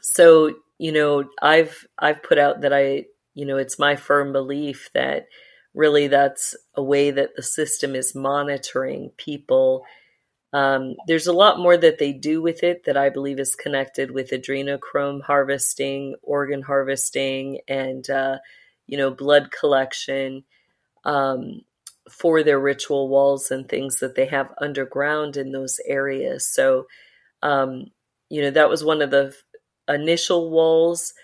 so 0.00 0.54
you 0.78 0.92
know 0.92 1.24
I've 1.42 1.86
I've 1.98 2.22
put 2.22 2.38
out 2.38 2.60
that 2.60 2.72
I 2.72 3.06
you 3.34 3.44
know 3.44 3.56
it's 3.56 3.78
my 3.78 3.96
firm 3.96 4.32
belief 4.32 4.88
that 4.94 5.26
really 5.74 6.06
that's 6.06 6.54
a 6.76 6.82
way 6.82 7.10
that 7.10 7.34
the 7.36 7.42
system 7.42 7.96
is 7.96 8.14
monitoring 8.14 9.10
people 9.16 9.84
um, 10.52 10.94
there's 11.06 11.26
a 11.26 11.32
lot 11.32 11.58
more 11.58 11.76
that 11.76 11.98
they 11.98 12.12
do 12.12 12.40
with 12.40 12.62
it 12.62 12.84
that 12.86 12.96
I 12.96 13.10
believe 13.10 13.38
is 13.38 13.54
connected 13.54 14.10
with 14.10 14.30
adrenochrome 14.30 15.22
harvesting, 15.22 16.14
organ 16.22 16.62
harvesting, 16.62 17.60
and 17.68 18.08
uh, 18.08 18.38
you 18.88 18.98
know 18.98 19.10
blood 19.12 19.52
collection 19.52 20.44
um, 21.04 21.62
for 22.10 22.42
their 22.42 22.60
ritual 22.60 23.08
walls 23.08 23.50
and 23.50 23.68
things 23.68 24.00
that 24.00 24.14
they 24.14 24.26
have 24.26 24.54
underground 24.60 25.36
in 25.36 25.52
those 25.52 25.78
areas. 25.86 26.46
So, 26.46 26.86
um, 27.42 27.86
you 28.30 28.42
know, 28.42 28.50
that 28.50 28.68
was 28.68 28.84
one 28.84 29.02
of 29.02 29.10
the 29.10 29.34
initial 29.88 30.50
walls. 30.50 31.14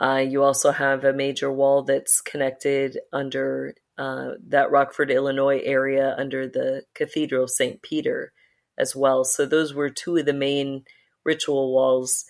Uh, 0.00 0.24
you 0.26 0.42
also 0.42 0.72
have 0.72 1.04
a 1.04 1.12
major 1.12 1.52
wall 1.52 1.82
that's 1.82 2.20
connected 2.20 2.98
under 3.12 3.74
uh, 3.96 4.32
that 4.48 4.70
Rockford, 4.70 5.10
Illinois 5.10 5.60
area 5.64 6.14
under 6.18 6.48
the 6.48 6.84
Cathedral 6.94 7.44
of 7.44 7.50
St. 7.50 7.80
Peter 7.82 8.32
as 8.78 8.96
well. 8.96 9.24
So 9.24 9.46
those 9.46 9.72
were 9.72 9.90
two 9.90 10.16
of 10.16 10.26
the 10.26 10.32
main 10.32 10.84
ritual 11.24 11.72
walls. 11.72 12.24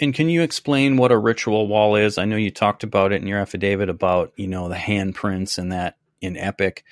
And 0.00 0.14
can 0.14 0.28
you 0.28 0.42
explain 0.42 0.96
what 0.96 1.12
a 1.12 1.18
ritual 1.18 1.66
wall 1.66 1.96
is? 1.96 2.18
I 2.18 2.24
know 2.24 2.36
you 2.36 2.50
talked 2.50 2.84
about 2.84 3.12
it 3.12 3.20
in 3.20 3.26
your 3.26 3.40
affidavit 3.40 3.88
about, 3.88 4.32
you 4.36 4.46
know, 4.46 4.68
the 4.68 4.76
handprints 4.76 5.58
and 5.58 5.72
that 5.72 5.96
in 6.20 6.36
Epic. 6.36 6.84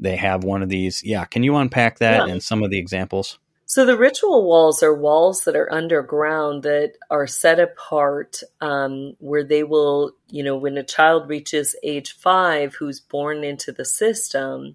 They 0.00 0.16
have 0.16 0.44
one 0.44 0.62
of 0.62 0.68
these. 0.68 1.04
Yeah. 1.04 1.24
Can 1.26 1.42
you 1.42 1.56
unpack 1.56 1.98
that 1.98 2.26
yeah. 2.26 2.32
and 2.32 2.42
some 2.42 2.62
of 2.62 2.70
the 2.70 2.78
examples? 2.78 3.38
So 3.66 3.86
the 3.86 3.96
ritual 3.96 4.48
walls 4.48 4.82
are 4.82 4.92
walls 4.92 5.44
that 5.44 5.54
are 5.54 5.72
underground 5.72 6.64
that 6.64 6.94
are 7.08 7.28
set 7.28 7.60
apart, 7.60 8.42
um, 8.60 9.14
where 9.20 9.44
they 9.44 9.62
will, 9.62 10.16
you 10.28 10.42
know, 10.42 10.56
when 10.56 10.76
a 10.76 10.82
child 10.82 11.28
reaches 11.28 11.76
age 11.84 12.16
five 12.16 12.74
who's 12.74 12.98
born 12.98 13.44
into 13.44 13.70
the 13.70 13.84
system, 13.84 14.74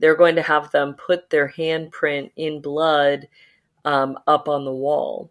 they're 0.00 0.16
going 0.16 0.34
to 0.34 0.42
have 0.42 0.70
them 0.70 0.92
put 0.92 1.30
their 1.30 1.48
handprint 1.48 2.30
in 2.36 2.60
blood 2.60 3.26
um, 3.86 4.18
up 4.26 4.50
on 4.50 4.66
the 4.66 4.70
wall. 4.70 5.30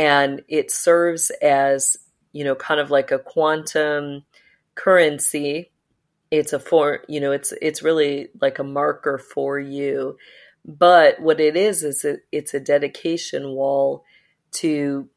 And 0.00 0.42
it 0.48 0.70
serves 0.70 1.30
as, 1.42 1.98
you 2.32 2.42
know, 2.42 2.54
kind 2.54 2.80
of 2.80 2.90
like 2.90 3.10
a 3.10 3.18
quantum 3.18 4.24
currency. 4.74 5.70
It's 6.30 6.54
a 6.54 6.58
for, 6.58 7.00
you 7.06 7.20
know, 7.20 7.32
it's 7.32 7.52
it's 7.60 7.82
really 7.82 8.28
like 8.40 8.58
a 8.58 8.64
marker 8.64 9.18
for 9.18 9.58
you. 9.58 10.16
But 10.64 11.20
what 11.20 11.38
it 11.38 11.54
is 11.54 11.82
is 11.82 12.04
it, 12.04 12.20
it's 12.32 12.54
a 12.54 12.60
dedication 12.60 13.50
wall 13.50 14.04
to, 14.52 15.08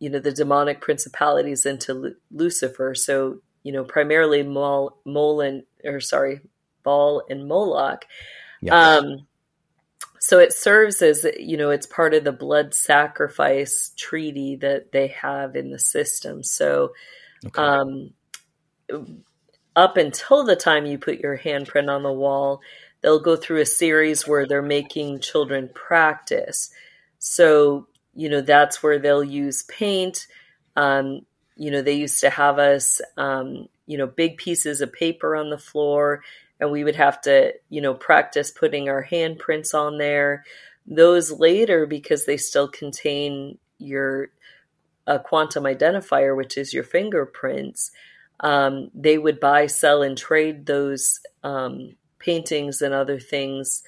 you 0.00 0.10
know, 0.10 0.18
the 0.18 0.32
demonic 0.32 0.80
principalities 0.80 1.64
and 1.64 1.80
to 1.82 2.16
Lucifer. 2.32 2.94
So, 2.94 3.38
you 3.62 3.72
know, 3.72 3.84
primarily 3.84 4.42
Mol, 4.42 4.98
Molin, 5.04 5.62
or 5.84 6.00
sorry, 6.00 6.40
Baal 6.82 7.22
and 7.30 7.46
Moloch. 7.46 8.04
Yes. 8.60 8.72
Um, 8.72 9.26
so 10.24 10.38
it 10.38 10.54
serves 10.54 11.02
as 11.02 11.26
you 11.38 11.58
know 11.58 11.68
it's 11.68 11.86
part 11.86 12.14
of 12.14 12.24
the 12.24 12.32
blood 12.32 12.72
sacrifice 12.72 13.92
treaty 13.94 14.56
that 14.56 14.90
they 14.90 15.08
have 15.08 15.54
in 15.54 15.70
the 15.70 15.78
system. 15.78 16.42
So 16.42 16.94
okay. 17.44 17.60
um, 17.60 18.14
up 19.76 19.98
until 19.98 20.42
the 20.42 20.56
time 20.56 20.86
you 20.86 20.96
put 20.96 21.20
your 21.20 21.36
handprint 21.36 21.94
on 21.94 22.02
the 22.02 22.10
wall, 22.10 22.62
they'll 23.02 23.20
go 23.20 23.36
through 23.36 23.60
a 23.60 23.66
series 23.66 24.26
where 24.26 24.46
they're 24.46 24.62
making 24.62 25.20
children 25.20 25.68
practice. 25.74 26.70
So 27.18 27.88
you 28.14 28.30
know 28.30 28.40
that's 28.40 28.82
where 28.82 28.98
they'll 28.98 29.22
use 29.22 29.64
paint. 29.64 30.26
Um, 30.74 31.26
you 31.54 31.70
know 31.70 31.82
they 31.82 31.96
used 31.96 32.20
to 32.20 32.30
have 32.30 32.58
us 32.58 33.02
um, 33.18 33.68
you 33.86 33.98
know 33.98 34.06
big 34.06 34.38
pieces 34.38 34.80
of 34.80 34.90
paper 34.90 35.36
on 35.36 35.50
the 35.50 35.58
floor 35.58 36.22
and 36.60 36.70
we 36.70 36.84
would 36.84 36.96
have 36.96 37.20
to, 37.22 37.52
you 37.68 37.80
know, 37.80 37.94
practice 37.94 38.50
putting 38.50 38.88
our 38.88 39.04
handprints 39.04 39.74
on 39.74 39.98
there. 39.98 40.44
Those 40.86 41.30
later, 41.32 41.86
because 41.86 42.26
they 42.26 42.36
still 42.36 42.68
contain 42.68 43.58
your 43.78 44.28
a 45.06 45.18
quantum 45.18 45.64
identifier, 45.64 46.36
which 46.36 46.56
is 46.56 46.72
your 46.72 46.84
fingerprints, 46.84 47.90
um, 48.40 48.90
they 48.94 49.18
would 49.18 49.38
buy, 49.38 49.66
sell, 49.66 50.02
and 50.02 50.16
trade 50.16 50.66
those 50.66 51.20
um, 51.42 51.94
paintings 52.18 52.82
and 52.82 52.94
other 52.94 53.20
things. 53.20 53.82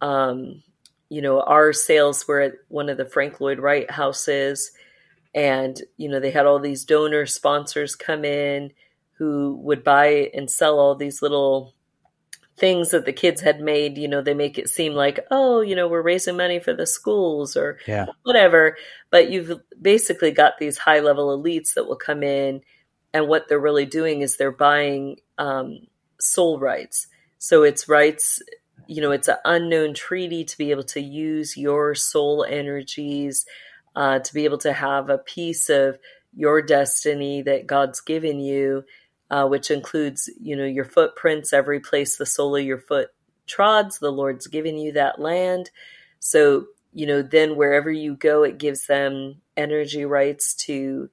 Um, 0.00 0.62
you 1.08 1.22
know, 1.22 1.40
our 1.40 1.72
sales 1.72 2.26
were 2.26 2.40
at 2.40 2.54
one 2.68 2.88
of 2.88 2.96
the 2.96 3.04
Frank 3.04 3.40
Lloyd 3.40 3.58
Wright 3.58 3.90
houses, 3.90 4.72
and 5.34 5.80
you 5.96 6.08
know 6.08 6.20
they 6.20 6.30
had 6.30 6.46
all 6.46 6.58
these 6.58 6.84
donor 6.84 7.26
sponsors 7.26 7.94
come 7.94 8.24
in 8.24 8.72
who 9.18 9.58
would 9.62 9.84
buy 9.84 10.30
and 10.34 10.50
sell 10.50 10.78
all 10.78 10.94
these 10.94 11.22
little 11.22 11.74
things 12.56 12.90
that 12.90 13.04
the 13.04 13.12
kids 13.12 13.42
had 13.42 13.60
made, 13.60 13.98
you 13.98 14.08
know, 14.08 14.22
they 14.22 14.34
make 14.34 14.58
it 14.58 14.68
seem 14.68 14.94
like, 14.94 15.20
oh, 15.30 15.60
you 15.60 15.76
know, 15.76 15.88
we're 15.88 16.02
raising 16.02 16.36
money 16.36 16.58
for 16.58 16.72
the 16.72 16.86
schools 16.86 17.56
or 17.56 17.78
yeah. 17.86 18.06
whatever. 18.22 18.76
But 19.10 19.30
you've 19.30 19.60
basically 19.80 20.30
got 20.30 20.58
these 20.58 20.78
high 20.78 21.00
level 21.00 21.36
elites 21.36 21.74
that 21.74 21.86
will 21.86 21.96
come 21.96 22.22
in, 22.22 22.62
and 23.12 23.28
what 23.28 23.48
they're 23.48 23.58
really 23.58 23.86
doing 23.86 24.22
is 24.22 24.36
they're 24.36 24.50
buying 24.50 25.16
um, 25.38 25.86
soul 26.18 26.58
rights. 26.58 27.08
So 27.38 27.62
it's 27.62 27.88
rights, 27.88 28.42
you 28.86 29.02
know, 29.02 29.10
it's 29.10 29.28
an 29.28 29.36
unknown 29.44 29.94
treaty 29.94 30.44
to 30.44 30.58
be 30.58 30.70
able 30.70 30.84
to 30.84 31.00
use 31.00 31.56
your 31.56 31.94
soul 31.94 32.44
energies, 32.44 33.46
uh, 33.94 34.18
to 34.20 34.34
be 34.34 34.44
able 34.44 34.58
to 34.58 34.72
have 34.72 35.10
a 35.10 35.18
piece 35.18 35.68
of 35.68 35.98
your 36.34 36.62
destiny 36.62 37.42
that 37.42 37.66
God's 37.66 38.00
given 38.00 38.40
you 38.40 38.84
uh, 39.30 39.46
which 39.46 39.70
includes, 39.70 40.30
you 40.40 40.56
know, 40.56 40.64
your 40.64 40.84
footprints, 40.84 41.52
every 41.52 41.80
place 41.80 42.16
the 42.16 42.26
sole 42.26 42.56
of 42.56 42.64
your 42.64 42.78
foot 42.78 43.08
trods, 43.46 43.98
the 43.98 44.10
Lord's 44.10 44.46
given 44.46 44.76
you 44.76 44.92
that 44.92 45.20
land. 45.20 45.70
So, 46.18 46.66
you 46.92 47.06
know, 47.06 47.22
then 47.22 47.56
wherever 47.56 47.90
you 47.90 48.14
go, 48.14 48.42
it 48.42 48.58
gives 48.58 48.86
them, 48.86 49.40
energy 49.56 50.04
rights 50.04 50.54
to 50.54 51.08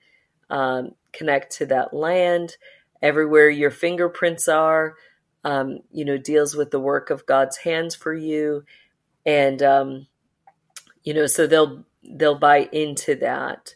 um, 0.50 0.92
connect 1.12 1.58
to 1.58 1.66
that 1.68 1.94
land. 1.94 2.58
Everywhere 3.02 3.50
your 3.50 3.72
fingerprints 3.72 4.48
are, 4.48 4.96
um, 5.44 5.80
you 5.92 6.06
know, 6.06 6.18
deals 6.18 6.56
with 6.56 6.72
the 6.72 6.80
work 6.80 7.10
of 7.10 7.26
God's 7.26 7.58
hands 7.58 7.96
for 7.96 8.14
you, 8.14 8.64
and 9.26 9.62
um, 9.62 10.08
you 11.04 11.14
know, 11.14 11.26
so 11.26 11.48
they'll 11.48 11.86
they'll 12.04 12.40
buy 12.40 12.70
into 12.72 13.16
that. 13.16 13.76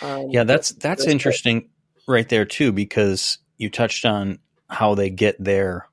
Um, 0.00 0.30
yeah, 0.30 0.44
that's 0.44 0.70
that's 0.70 1.06
interesting, 1.06 1.68
right 2.08 2.28
there 2.28 2.46
too, 2.46 2.72
because 2.72 3.38
you 3.62 3.70
touched 3.70 4.04
on 4.04 4.40
how 4.68 4.94
they 4.94 5.08
get 5.08 5.42
their, 5.42 5.88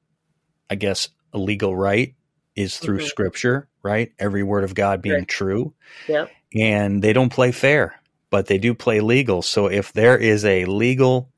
I 0.70 0.76
guess, 0.76 1.10
legal 1.34 1.76
right 1.76 2.16
is 2.56 2.78
through 2.78 2.98
mm-hmm. 2.98 3.08
Scripture, 3.08 3.70
right? 3.84 4.12
Every 4.18 4.44
word 4.44 4.64
of 4.64 4.76
God 4.76 5.02
being 5.02 5.16
right. 5.16 5.28
true. 5.28 5.74
Yep. 6.08 6.32
And 6.56 7.02
they 7.02 7.14
don't 7.14 7.32
play 7.32 7.52
fair, 7.52 8.02
but 8.32 8.48
they 8.48 8.58
do 8.58 8.74
play 8.74 9.00
legal. 9.00 9.42
So 9.42 9.68
if 9.68 9.94
there 9.94 10.18
is 10.18 10.44
a 10.44 10.66
legal 10.66 11.30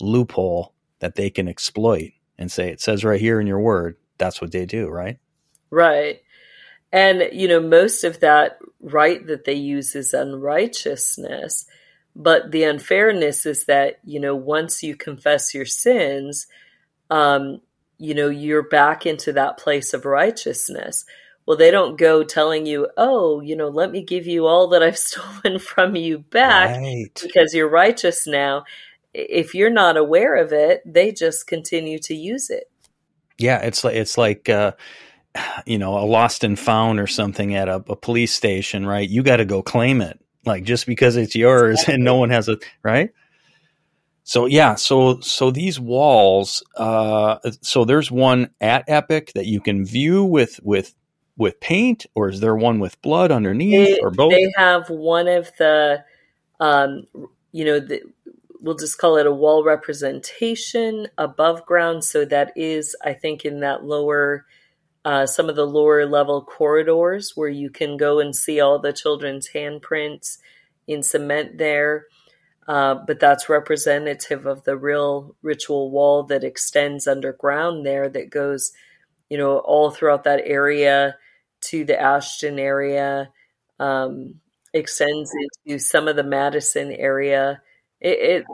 loophole 0.00 0.74
that 0.98 1.14
they 1.14 1.30
can 1.30 1.48
exploit 1.48 2.10
and 2.36 2.50
say 2.50 2.68
it 2.70 2.80
says 2.80 3.04
right 3.04 3.20
here 3.20 3.40
in 3.40 3.46
your 3.46 3.60
word, 3.60 3.96
that's 4.18 4.40
what 4.40 4.50
they 4.50 4.66
do, 4.66 4.88
right? 4.88 5.18
Right. 5.70 6.20
And, 6.92 7.28
you 7.32 7.48
know, 7.48 7.60
most 7.60 8.04
of 8.04 8.20
that 8.20 8.58
right 8.80 9.24
that 9.26 9.44
they 9.44 9.54
use 9.54 9.94
is 9.94 10.14
unrighteousness. 10.14 11.66
But 12.18 12.50
the 12.50 12.64
unfairness 12.64 13.44
is 13.44 13.66
that, 13.66 13.98
you 14.02 14.18
know, 14.18 14.34
once 14.34 14.82
you 14.82 14.96
confess 14.96 15.52
your 15.52 15.66
sins, 15.66 16.46
um, 17.10 17.60
you 17.98 18.14
know, 18.14 18.30
you're 18.30 18.66
back 18.66 19.04
into 19.04 19.34
that 19.34 19.58
place 19.58 19.92
of 19.92 20.06
righteousness. 20.06 21.04
Well, 21.44 21.58
they 21.58 21.70
don't 21.70 21.98
go 21.98 22.24
telling 22.24 22.64
you, 22.64 22.88
oh, 22.96 23.42
you 23.42 23.54
know, 23.54 23.68
let 23.68 23.90
me 23.90 24.02
give 24.02 24.26
you 24.26 24.46
all 24.46 24.68
that 24.68 24.82
I've 24.82 24.98
stolen 25.12 25.58
from 25.58 25.94
you 25.94 26.18
back 26.18 26.78
right. 26.78 27.20
because 27.22 27.52
you're 27.52 27.68
righteous 27.68 28.26
now. 28.26 28.64
If 29.12 29.54
you're 29.54 29.70
not 29.70 29.98
aware 29.98 30.36
of 30.36 30.54
it, 30.54 30.82
they 30.86 31.12
just 31.12 31.46
continue 31.46 31.98
to 32.00 32.14
use 32.14 32.48
it. 32.48 32.70
Yeah, 33.38 33.58
it's 33.58 33.84
like 33.84 33.94
it's 33.94 34.16
like 34.16 34.48
uh, 34.48 34.72
you 35.66 35.78
know, 35.78 35.98
a 35.98 36.04
lost 36.06 36.44
and 36.44 36.58
found 36.58 36.98
or 36.98 37.06
something 37.06 37.54
at 37.54 37.68
a, 37.68 37.76
a 37.76 37.96
police 37.96 38.32
station, 38.32 38.86
right? 38.86 39.08
You 39.08 39.22
got 39.22 39.36
to 39.36 39.44
go 39.44 39.62
claim 39.62 40.00
it. 40.00 40.18
Like 40.46 40.64
just 40.64 40.86
because 40.86 41.16
it's 41.16 41.34
yours 41.34 41.84
and 41.88 42.04
no 42.04 42.16
one 42.16 42.30
has 42.30 42.48
it, 42.48 42.64
right? 42.82 43.10
So 44.22 44.46
yeah, 44.46 44.76
so 44.76 45.20
so 45.20 45.50
these 45.50 45.78
walls, 45.78 46.62
uh, 46.76 47.38
so 47.60 47.84
there's 47.84 48.10
one 48.10 48.50
at 48.60 48.84
Epic 48.88 49.32
that 49.34 49.46
you 49.46 49.60
can 49.60 49.84
view 49.84 50.24
with 50.24 50.58
with 50.62 50.94
with 51.36 51.60
paint, 51.60 52.06
or 52.14 52.28
is 52.28 52.40
there 52.40 52.56
one 52.56 52.78
with 52.78 53.00
blood 53.02 53.30
underneath, 53.30 53.96
they, 53.96 54.00
or 54.00 54.10
both? 54.10 54.32
They 54.32 54.52
have 54.56 54.88
one 54.88 55.28
of 55.28 55.52
the, 55.58 56.04
um, 56.60 57.06
you 57.52 57.64
know, 57.64 57.78
the, 57.78 58.02
we'll 58.60 58.76
just 58.76 58.98
call 58.98 59.16
it 59.16 59.26
a 59.26 59.32
wall 59.32 59.62
representation 59.62 61.08
above 61.18 61.66
ground. 61.66 62.04
So 62.04 62.24
that 62.24 62.52
is, 62.56 62.96
I 63.04 63.12
think, 63.12 63.44
in 63.44 63.60
that 63.60 63.84
lower 63.84 64.46
uh, 65.06 65.24
some 65.24 65.48
of 65.48 65.54
the 65.54 65.64
lower 65.64 66.04
level 66.04 66.42
corridors 66.42 67.36
where 67.36 67.48
you 67.48 67.70
can 67.70 67.96
go 67.96 68.18
and 68.18 68.34
see 68.34 68.58
all 68.60 68.80
the 68.80 68.92
children's 68.92 69.50
handprints 69.54 70.38
in 70.88 71.00
cement 71.00 71.58
there. 71.58 72.06
Uh, 72.66 72.96
but 73.06 73.20
that's 73.20 73.48
representative 73.48 74.46
of 74.46 74.64
the 74.64 74.76
real 74.76 75.36
ritual 75.42 75.92
wall 75.92 76.24
that 76.24 76.42
extends 76.42 77.06
underground 77.06 77.86
there 77.86 78.08
that 78.08 78.30
goes, 78.30 78.72
you 79.30 79.38
know, 79.38 79.58
all 79.58 79.92
throughout 79.92 80.24
that 80.24 80.42
area 80.44 81.14
to 81.60 81.84
the 81.84 81.98
Ashton 81.98 82.58
area, 82.58 83.30
um, 83.78 84.40
extends 84.74 85.30
into 85.64 85.78
some 85.78 86.08
of 86.08 86.16
the 86.16 86.24
Madison 86.24 86.90
area. 86.90 87.62
It, 88.00 88.18
it 88.40 88.44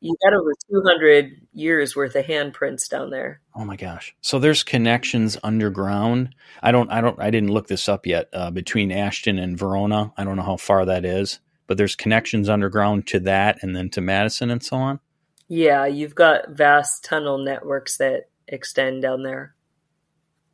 you 0.00 0.16
got 0.24 0.32
over 0.32 0.52
200 0.70 1.46
years 1.52 1.94
worth 1.94 2.16
of 2.16 2.24
handprints 2.24 2.88
down 2.88 3.10
there. 3.10 3.40
Oh 3.54 3.64
my 3.64 3.76
gosh. 3.76 4.14
So 4.22 4.38
there's 4.38 4.62
connections 4.62 5.36
underground. 5.42 6.34
I 6.62 6.72
don't, 6.72 6.90
I 6.90 7.02
don't, 7.02 7.20
I 7.20 7.30
didn't 7.30 7.50
look 7.50 7.68
this 7.68 7.88
up 7.88 8.06
yet 8.06 8.28
uh, 8.32 8.50
between 8.50 8.92
Ashton 8.92 9.38
and 9.38 9.58
Verona. 9.58 10.12
I 10.16 10.24
don't 10.24 10.36
know 10.36 10.42
how 10.42 10.56
far 10.56 10.86
that 10.86 11.04
is, 11.04 11.40
but 11.66 11.76
there's 11.76 11.96
connections 11.96 12.48
underground 12.48 13.06
to 13.08 13.20
that 13.20 13.62
and 13.62 13.76
then 13.76 13.90
to 13.90 14.00
Madison 14.00 14.50
and 14.50 14.62
so 14.62 14.76
on. 14.76 15.00
Yeah. 15.48 15.84
You've 15.84 16.14
got 16.14 16.50
vast 16.50 17.04
tunnel 17.04 17.36
networks 17.38 17.98
that 17.98 18.30
extend 18.48 19.02
down 19.02 19.22
there. 19.22 19.54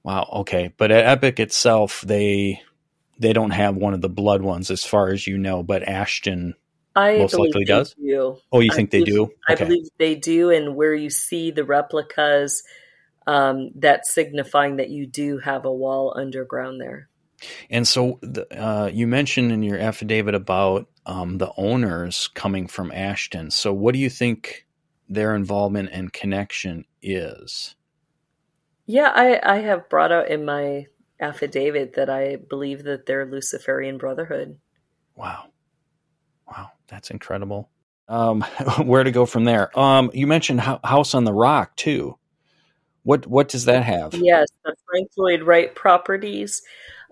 Wow. 0.03 0.29
Okay. 0.33 0.73
But 0.77 0.91
at 0.91 1.07
Epic 1.07 1.39
itself, 1.39 2.01
they, 2.01 2.63
they 3.19 3.33
don't 3.33 3.51
have 3.51 3.77
one 3.77 3.95
of 3.95 4.01
the 4.01 4.09
blood 4.09 4.43
ones 4.43 4.73
as 4.73 4.85
far 4.85 5.09
as 5.09 5.27
you 5.27 5.39
know, 5.39 5.63
but 5.63 5.87
Ashton 5.87 6.55
I 6.97 7.19
most 7.19 7.35
likely 7.35 7.65
does. 7.65 7.95
Do. 7.95 8.39
Oh, 8.51 8.61
you 8.61 8.71
I 8.73 8.75
think 8.75 8.91
believe, 8.91 9.07
they 9.07 9.13
do? 9.13 9.23
Okay. 9.25 9.33
I 9.49 9.55
believe 9.55 9.89
they 9.99 10.15
do, 10.15 10.51
and 10.51 10.75
where 10.75 10.95
you 10.95 11.11
see 11.11 11.51
the 11.51 11.65
replicas, 11.65 12.63
um, 13.27 13.71
that's 13.75 14.13
signifying 14.13 14.77
that 14.77 14.89
you 14.89 15.07
do 15.07 15.39
have 15.39 15.65
a 15.65 15.73
wall 15.73 16.15
underground 16.17 16.81
there. 16.81 17.09
And 17.69 17.87
so, 17.87 18.19
the, 18.23 18.47
uh, 18.59 18.87
you 18.87 19.07
mentioned 19.07 19.53
in 19.53 19.63
your 19.63 19.79
affidavit 19.79 20.35
about 20.35 20.89
um, 21.05 21.37
the 21.37 21.53
owners 21.59 22.29
coming 22.29 22.67
from 22.67 22.91
Ashton. 22.93 23.51
So, 23.51 23.75
what 23.75 23.93
do 23.93 23.99
you 23.99 24.09
think 24.09 24.67
their 25.09 25.35
involvement 25.35 25.91
and 25.93 26.11
connection 26.11 26.87
is? 27.03 27.75
Yeah, 28.87 29.13
I, 29.15 29.39
I 29.43 29.59
have 29.59 29.91
brought 29.91 30.13
out 30.13 30.31
in 30.31 30.47
my 30.47 30.87
affidavit 31.21 31.95
that 31.95 32.09
I 32.09 32.37
believe 32.37 32.85
that 32.85 33.05
they're 33.05 33.27
Luciferian 33.27 33.99
Brotherhood. 33.99 34.59
Wow. 35.15 35.51
Wow, 36.47 36.71
that's 36.89 37.11
incredible. 37.11 37.69
Um, 38.09 38.43
where 38.85 39.05
to 39.05 39.11
go 39.11 39.27
from 39.27 39.45
there? 39.45 39.77
Um, 39.79 40.11
you 40.15 40.27
mentioned 40.27 40.61
House 40.61 41.15
on 41.15 41.25
the 41.25 41.33
Rock 41.33 41.77
too. 41.77 42.19
What 43.03 43.27
what 43.27 43.49
does 43.49 43.67
that 43.67 43.85
have? 43.85 44.15
Yes, 44.15 44.49
the 44.65 44.75
Frank 44.89 45.11
Lloyd 45.17 45.43
Wright 45.43 45.75
properties. 45.75 46.63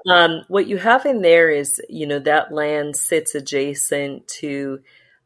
Um, 0.06 0.42
what 0.48 0.66
you 0.66 0.76
have 0.76 1.06
in 1.06 1.22
there 1.22 1.50
is, 1.50 1.80
you 1.88 2.06
know, 2.06 2.18
that 2.18 2.52
land 2.52 2.96
sits 2.96 3.34
adjacent 3.34 4.26
to, 4.28 4.80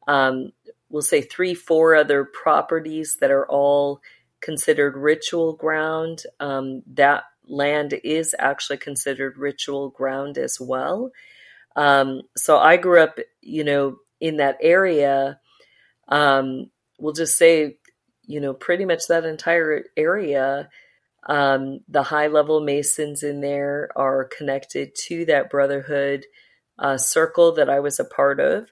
um, 0.06 0.52
we'll 0.88 1.02
say 1.02 1.20
three, 1.20 1.54
four 1.54 1.96
other 1.96 2.24
properties 2.24 3.16
that 3.20 3.30
are 3.30 3.46
all 3.48 4.00
considered 4.40 4.96
ritual 4.96 5.54
ground. 5.54 6.22
Um, 6.38 6.82
that 6.94 7.24
land 7.46 7.98
is 8.04 8.34
actually 8.38 8.78
considered 8.78 9.36
ritual 9.36 9.90
ground 9.90 10.38
as 10.38 10.58
well. 10.60 11.10
Um, 11.74 12.22
so 12.36 12.58
I 12.58 12.76
grew 12.76 13.00
up, 13.00 13.18
you 13.40 13.64
know, 13.64 13.96
in 14.20 14.38
that 14.38 14.58
area. 14.60 15.40
Um, 16.08 16.70
we'll 16.98 17.12
just 17.12 17.36
say, 17.36 17.78
you 18.26 18.40
know, 18.40 18.54
pretty 18.54 18.84
much 18.84 19.06
that 19.08 19.24
entire 19.24 19.84
area. 19.96 20.68
Um, 21.28 21.80
the 21.88 22.02
high 22.02 22.28
level 22.28 22.60
Masons 22.60 23.22
in 23.22 23.40
there 23.40 23.90
are 23.96 24.24
connected 24.24 24.94
to 25.06 25.24
that 25.26 25.50
brotherhood 25.50 26.24
uh, 26.78 26.96
circle 26.96 27.52
that 27.52 27.68
I 27.68 27.80
was 27.80 28.00
a 28.00 28.04
part 28.04 28.40
of. 28.40 28.70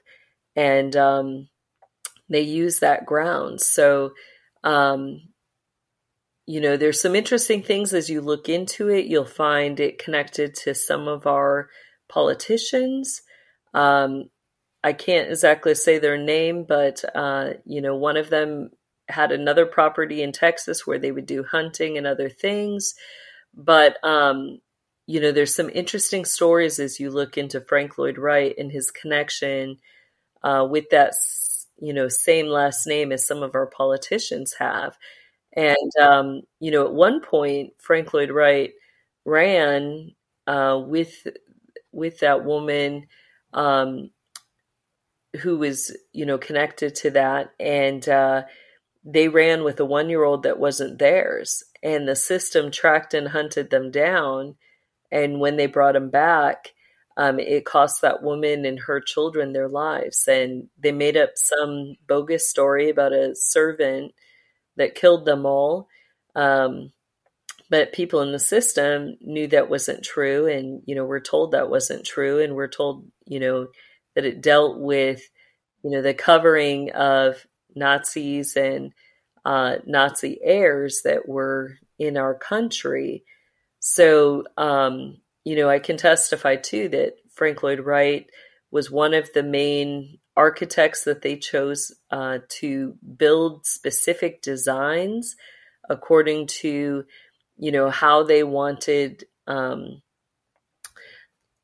And 0.55 0.95
um, 0.95 1.49
they 2.29 2.41
use 2.41 2.79
that 2.79 3.05
ground. 3.05 3.61
So, 3.61 4.13
um, 4.63 5.21
you 6.45 6.61
know, 6.61 6.77
there's 6.77 7.01
some 7.01 7.15
interesting 7.15 7.61
things 7.61 7.93
as 7.93 8.09
you 8.09 8.21
look 8.21 8.49
into 8.49 8.89
it. 8.89 9.05
You'll 9.05 9.25
find 9.25 9.79
it 9.79 9.99
connected 9.99 10.55
to 10.55 10.73
some 10.73 11.07
of 11.07 11.27
our 11.27 11.69
politicians. 12.09 13.21
Um, 13.73 14.29
I 14.83 14.93
can't 14.93 15.29
exactly 15.29 15.75
say 15.75 15.99
their 15.99 16.17
name, 16.17 16.63
but 16.63 17.03
uh, 17.15 17.53
you 17.65 17.81
know, 17.81 17.95
one 17.95 18.17
of 18.17 18.29
them 18.29 18.71
had 19.09 19.31
another 19.31 19.65
property 19.65 20.21
in 20.21 20.31
Texas 20.31 20.85
where 20.85 20.99
they 20.99 21.11
would 21.11 21.25
do 21.25 21.43
hunting 21.43 21.97
and 21.97 22.05
other 22.05 22.29
things. 22.29 22.93
But 23.53 23.97
um, 24.03 24.59
you 25.07 25.19
know, 25.21 25.31
there's 25.31 25.55
some 25.55 25.69
interesting 25.69 26.25
stories 26.25 26.79
as 26.79 26.99
you 26.99 27.09
look 27.09 27.37
into 27.37 27.61
Frank 27.61 27.97
Lloyd 27.97 28.17
Wright 28.17 28.53
and 28.57 28.71
his 28.71 28.91
connection 28.91 29.77
uh, 30.43 30.67
with 30.69 30.89
that, 30.91 31.13
you 31.79 31.93
know, 31.93 32.07
same 32.09 32.47
last 32.47 32.87
name 32.87 33.11
as 33.11 33.25
some 33.25 33.43
of 33.43 33.55
our 33.55 33.67
politicians 33.67 34.55
have. 34.59 34.97
And 35.53 35.91
um, 36.01 36.41
you 36.59 36.71
know, 36.71 36.85
at 36.85 36.93
one 36.93 37.21
point, 37.21 37.73
Frank 37.79 38.13
Lloyd 38.13 38.31
Wright 38.31 38.71
ran 39.25 40.11
uh, 40.45 40.79
with 40.85 41.27
with 41.91 42.19
that 42.19 42.45
woman 42.45 43.07
um, 43.53 44.11
who 45.37 45.57
was, 45.57 45.95
you 46.13 46.25
know, 46.25 46.37
connected 46.37 46.95
to 46.95 47.11
that. 47.11 47.53
And 47.59 48.07
uh, 48.07 48.43
they 49.03 49.27
ran 49.27 49.63
with 49.63 49.79
a 49.79 49.85
one 49.85 50.09
year 50.09 50.23
old 50.23 50.43
that 50.43 50.59
wasn't 50.59 50.99
theirs. 50.99 51.63
And 51.83 52.07
the 52.07 52.15
system 52.15 52.71
tracked 52.71 53.13
and 53.13 53.29
hunted 53.29 53.69
them 53.69 53.91
down. 53.91 54.55
And 55.11 55.39
when 55.39 55.57
they 55.57 55.67
brought 55.67 55.93
them 55.93 56.09
back, 56.09 56.73
um, 57.15 57.39
it 57.39 57.65
cost 57.65 58.01
that 58.01 58.21
woman 58.21 58.65
and 58.65 58.79
her 58.81 58.99
children 58.99 59.53
their 59.53 59.69
lives. 59.69 60.27
And 60.27 60.67
they 60.77 60.91
made 60.91 61.17
up 61.17 61.31
some 61.35 61.95
bogus 62.07 62.49
story 62.49 62.89
about 62.89 63.13
a 63.13 63.35
servant 63.35 64.13
that 64.75 64.95
killed 64.95 65.25
them 65.25 65.45
all. 65.45 65.87
Um, 66.35 66.91
but 67.69 67.93
people 67.93 68.21
in 68.21 68.31
the 68.31 68.39
system 68.39 69.17
knew 69.21 69.47
that 69.47 69.69
wasn't 69.69 70.03
true 70.03 70.47
and 70.47 70.81
you 70.85 70.95
know 70.95 71.05
we're 71.05 71.19
told 71.19 71.51
that 71.51 71.69
wasn't 71.69 72.05
true 72.05 72.39
and 72.39 72.55
we're 72.55 72.67
told 72.67 73.05
you 73.25 73.39
know 73.39 73.67
that 74.17 74.25
it 74.25 74.41
dealt 74.41 74.79
with 74.79 75.21
you 75.83 75.91
know, 75.91 76.01
the 76.01 76.13
covering 76.13 76.91
of 76.91 77.45
Nazis 77.75 78.55
and 78.55 78.93
uh, 79.45 79.75
Nazi 79.85 80.39
heirs 80.43 81.01
that 81.05 81.29
were 81.29 81.77
in 81.99 82.17
our 82.17 82.33
country. 82.33 83.23
So, 83.79 84.45
um, 84.57 85.17
you 85.43 85.55
know, 85.55 85.69
I 85.69 85.79
can 85.79 85.97
testify 85.97 86.55
too 86.55 86.89
that 86.89 87.13
Frank 87.31 87.63
Lloyd 87.63 87.79
Wright 87.79 88.25
was 88.71 88.91
one 88.91 89.13
of 89.13 89.31
the 89.33 89.43
main 89.43 90.17
architects 90.35 91.03
that 91.03 91.21
they 91.21 91.37
chose 91.37 91.93
uh, 92.11 92.39
to 92.59 92.95
build 93.15 93.65
specific 93.65 94.41
designs 94.41 95.35
according 95.89 96.47
to, 96.47 97.05
you 97.57 97.71
know, 97.71 97.89
how 97.89 98.23
they 98.23 98.43
wanted, 98.43 99.25
um, 99.45 100.01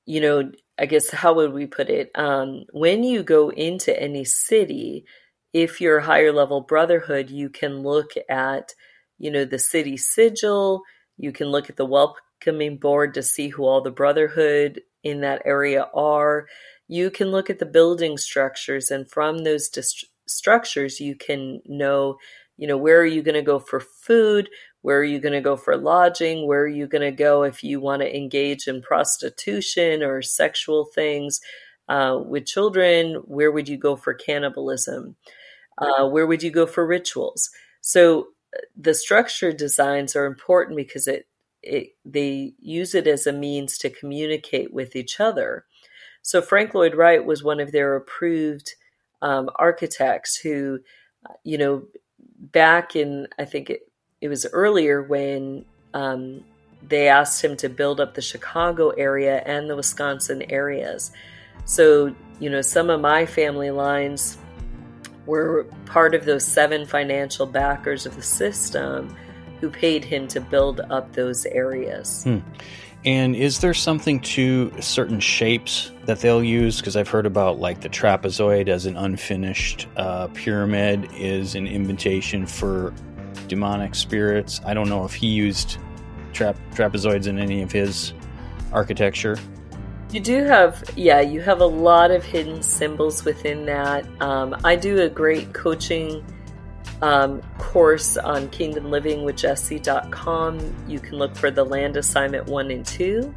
you 0.06 0.22
know, 0.22 0.52
I 0.80 0.86
guess 0.86 1.12
how 1.12 1.34
would 1.36 1.54
we 1.54 1.68
put 1.68 1.90
it? 1.90 2.12
Um, 2.16 2.64
when 2.72 3.04
you 3.04 3.24
go 3.24 3.50
into 3.50 3.98
any 4.00 4.26
city, 4.26 5.06
if 5.54 5.80
you're 5.80 6.00
a 6.00 6.04
higher 6.04 6.32
level 6.32 6.62
brotherhood, 6.62 7.30
you 7.30 7.50
can 7.50 7.84
look 7.84 8.12
at, 8.28 8.74
you 9.20 9.30
know, 9.30 9.46
the 9.46 9.60
city 9.60 9.98
sigil. 9.98 10.82
You 11.18 11.32
can 11.32 11.50
look 11.50 11.70
at 11.70 11.78
the 11.78 11.86
welcoming 11.86 12.78
board 12.78 13.14
to 13.14 13.24
see 13.24 13.50
who 13.50 13.66
all 13.66 13.82
the 13.82 13.92
brotherhood 13.92 14.82
in 15.04 15.22
that 15.22 15.44
area 15.46 15.90
are. 15.94 16.48
You 16.88 17.12
can 17.12 17.30
look 17.30 17.50
at 17.50 17.60
the 17.60 17.66
building 17.68 18.18
structures, 18.18 18.90
and 18.90 19.10
from 19.10 19.44
those 19.44 19.70
dist- 19.70 20.06
structures, 20.28 21.00
you 21.00 21.16
can 21.16 21.62
know, 21.66 22.18
you 22.58 22.68
know, 22.68 22.78
where 22.78 23.00
are 23.00 23.06
you 23.06 23.22
going 23.22 23.36
to 23.36 23.42
go 23.42 23.60
for 23.60 23.80
food? 23.80 24.50
Where 24.84 25.00
are 25.00 25.04
you 25.04 25.20
going 25.20 25.34
to 25.34 25.42
go 25.42 25.56
for 25.56 25.78
lodging? 25.78 26.46
Where 26.46 26.62
are 26.62 26.68
you 26.68 26.88
going 26.88 27.02
to 27.02 27.12
go 27.12 27.44
if 27.44 27.64
you 27.64 27.80
want 27.80 28.02
to 28.02 28.16
engage 28.16 28.68
in 28.68 28.82
prostitution 28.82 30.04
or 30.04 30.22
sexual 30.22 30.86
things 30.86 31.40
uh, 31.88 32.20
with 32.24 32.46
children? 32.46 33.16
Where 33.26 33.52
would 33.52 33.70
you 33.70 33.78
go 33.78 33.96
for 33.96 34.14
cannibalism? 34.14 35.16
Uh, 35.78 36.08
where 36.10 36.28
would 36.28 36.44
you 36.44 36.52
go 36.52 36.66
for 36.66 36.86
rituals? 36.86 37.50
So 37.80 38.28
uh, 38.56 38.60
the 38.76 38.94
structure 38.94 39.54
designs 39.54 40.18
are 40.18 40.26
important 40.26 40.76
because 40.76 41.08
it, 41.08 41.28
it 41.62 41.96
they 42.04 42.54
use 42.60 42.94
it 42.94 43.08
as 43.08 43.26
a 43.26 43.32
means 43.32 43.78
to 43.80 43.90
communicate 43.90 44.74
with 44.74 44.98
each 44.98 45.22
other. 45.22 45.64
So 46.22 46.42
Frank 46.42 46.74
Lloyd 46.74 46.94
Wright 46.94 47.26
was 47.26 47.42
one 47.42 47.62
of 47.62 47.72
their 47.72 47.96
approved 47.96 48.74
um, 49.22 49.50
architects 49.56 50.36
who, 50.36 50.80
uh, 51.26 51.34
you 51.46 51.58
know, 51.58 51.84
back 52.20 52.98
in 52.98 53.30
I 53.40 53.46
think 53.46 53.70
it, 53.70 53.82
it 54.24 54.30
was 54.30 54.46
earlier 54.54 55.04
when 55.04 55.66
um, 55.94 56.46
they 56.82 57.10
asked 57.10 57.44
him 57.44 57.58
to 57.58 57.68
build 57.68 58.00
up 58.00 58.14
the 58.14 58.22
Chicago 58.22 58.92
area 58.92 59.44
and 59.46 59.70
the 59.70 59.76
Wisconsin 59.76 60.44
areas. 60.44 61.12
So, 61.66 62.16
you 62.40 62.50
know, 62.50 62.62
some 62.62 62.90
of 62.90 63.02
my 63.02 63.26
family 63.26 63.70
lines 63.70 64.38
were 65.26 65.66
part 65.86 66.16
of 66.16 66.24
those 66.24 66.46
seven 66.46 66.86
financial 66.86 67.46
backers 67.46 68.06
of 68.06 68.16
the 68.16 68.22
system 68.22 69.14
who 69.60 69.70
paid 69.70 70.06
him 70.06 70.30
to 70.30 70.40
build 70.40 70.80
up 70.90 71.12
those 71.12 71.46
areas. 71.48 72.24
Hmm. 72.24 72.40
And 73.04 73.36
is 73.36 73.60
there 73.60 73.74
something 73.74 74.22
to 74.22 74.72
certain 74.80 75.20
shapes 75.20 75.92
that 76.06 76.22
they'll 76.22 76.42
use? 76.42 76.78
Because 76.78 76.96
I've 76.96 77.10
heard 77.10 77.26
about 77.26 77.60
like 77.60 77.82
the 77.82 77.90
trapezoid 77.90 78.70
as 78.70 78.86
an 78.86 78.96
unfinished 78.96 79.86
uh, 79.98 80.28
pyramid 80.28 81.10
is 81.14 81.56
an 81.56 81.68
invitation 81.68 82.46
for 82.46 82.94
demonic 83.48 83.96
spirits. 83.96 84.62
I 84.66 84.74
don't 84.74 84.90
know 84.90 85.06
if 85.06 85.14
he 85.14 85.28
used 85.28 85.78
tra- 86.34 86.56
trapezoids 86.74 87.28
in 87.28 87.40
any 87.40 87.62
of 87.62 87.72
his 87.72 88.14
architecture. 88.72 89.38
You 90.12 90.20
do 90.20 90.44
have, 90.44 90.84
yeah, 90.96 91.22
you 91.22 91.42
have 91.42 91.60
a 91.60 91.66
lot 91.66 92.12
of 92.12 92.24
hidden 92.24 92.62
symbols 92.62 93.26
within 93.26 93.66
that. 93.66 94.06
Um, 94.22 94.56
I 94.64 94.76
do 94.76 95.02
a 95.02 95.10
great 95.10 95.54
coaching 95.54 96.24
um, 97.02 97.42
course 97.58 98.16
on 98.18 98.50
Kingdom 98.50 98.92
Living 98.92 99.24
with 99.24 99.38
Jessie.com. 99.38 100.60
You 100.88 101.00
can 101.00 101.18
look 101.18 101.36
for 101.36 101.50
the 101.50 101.64
land 101.64 101.98
assignment 101.98 102.46
one 102.48 102.70
and 102.72 102.86
two. 102.86 103.34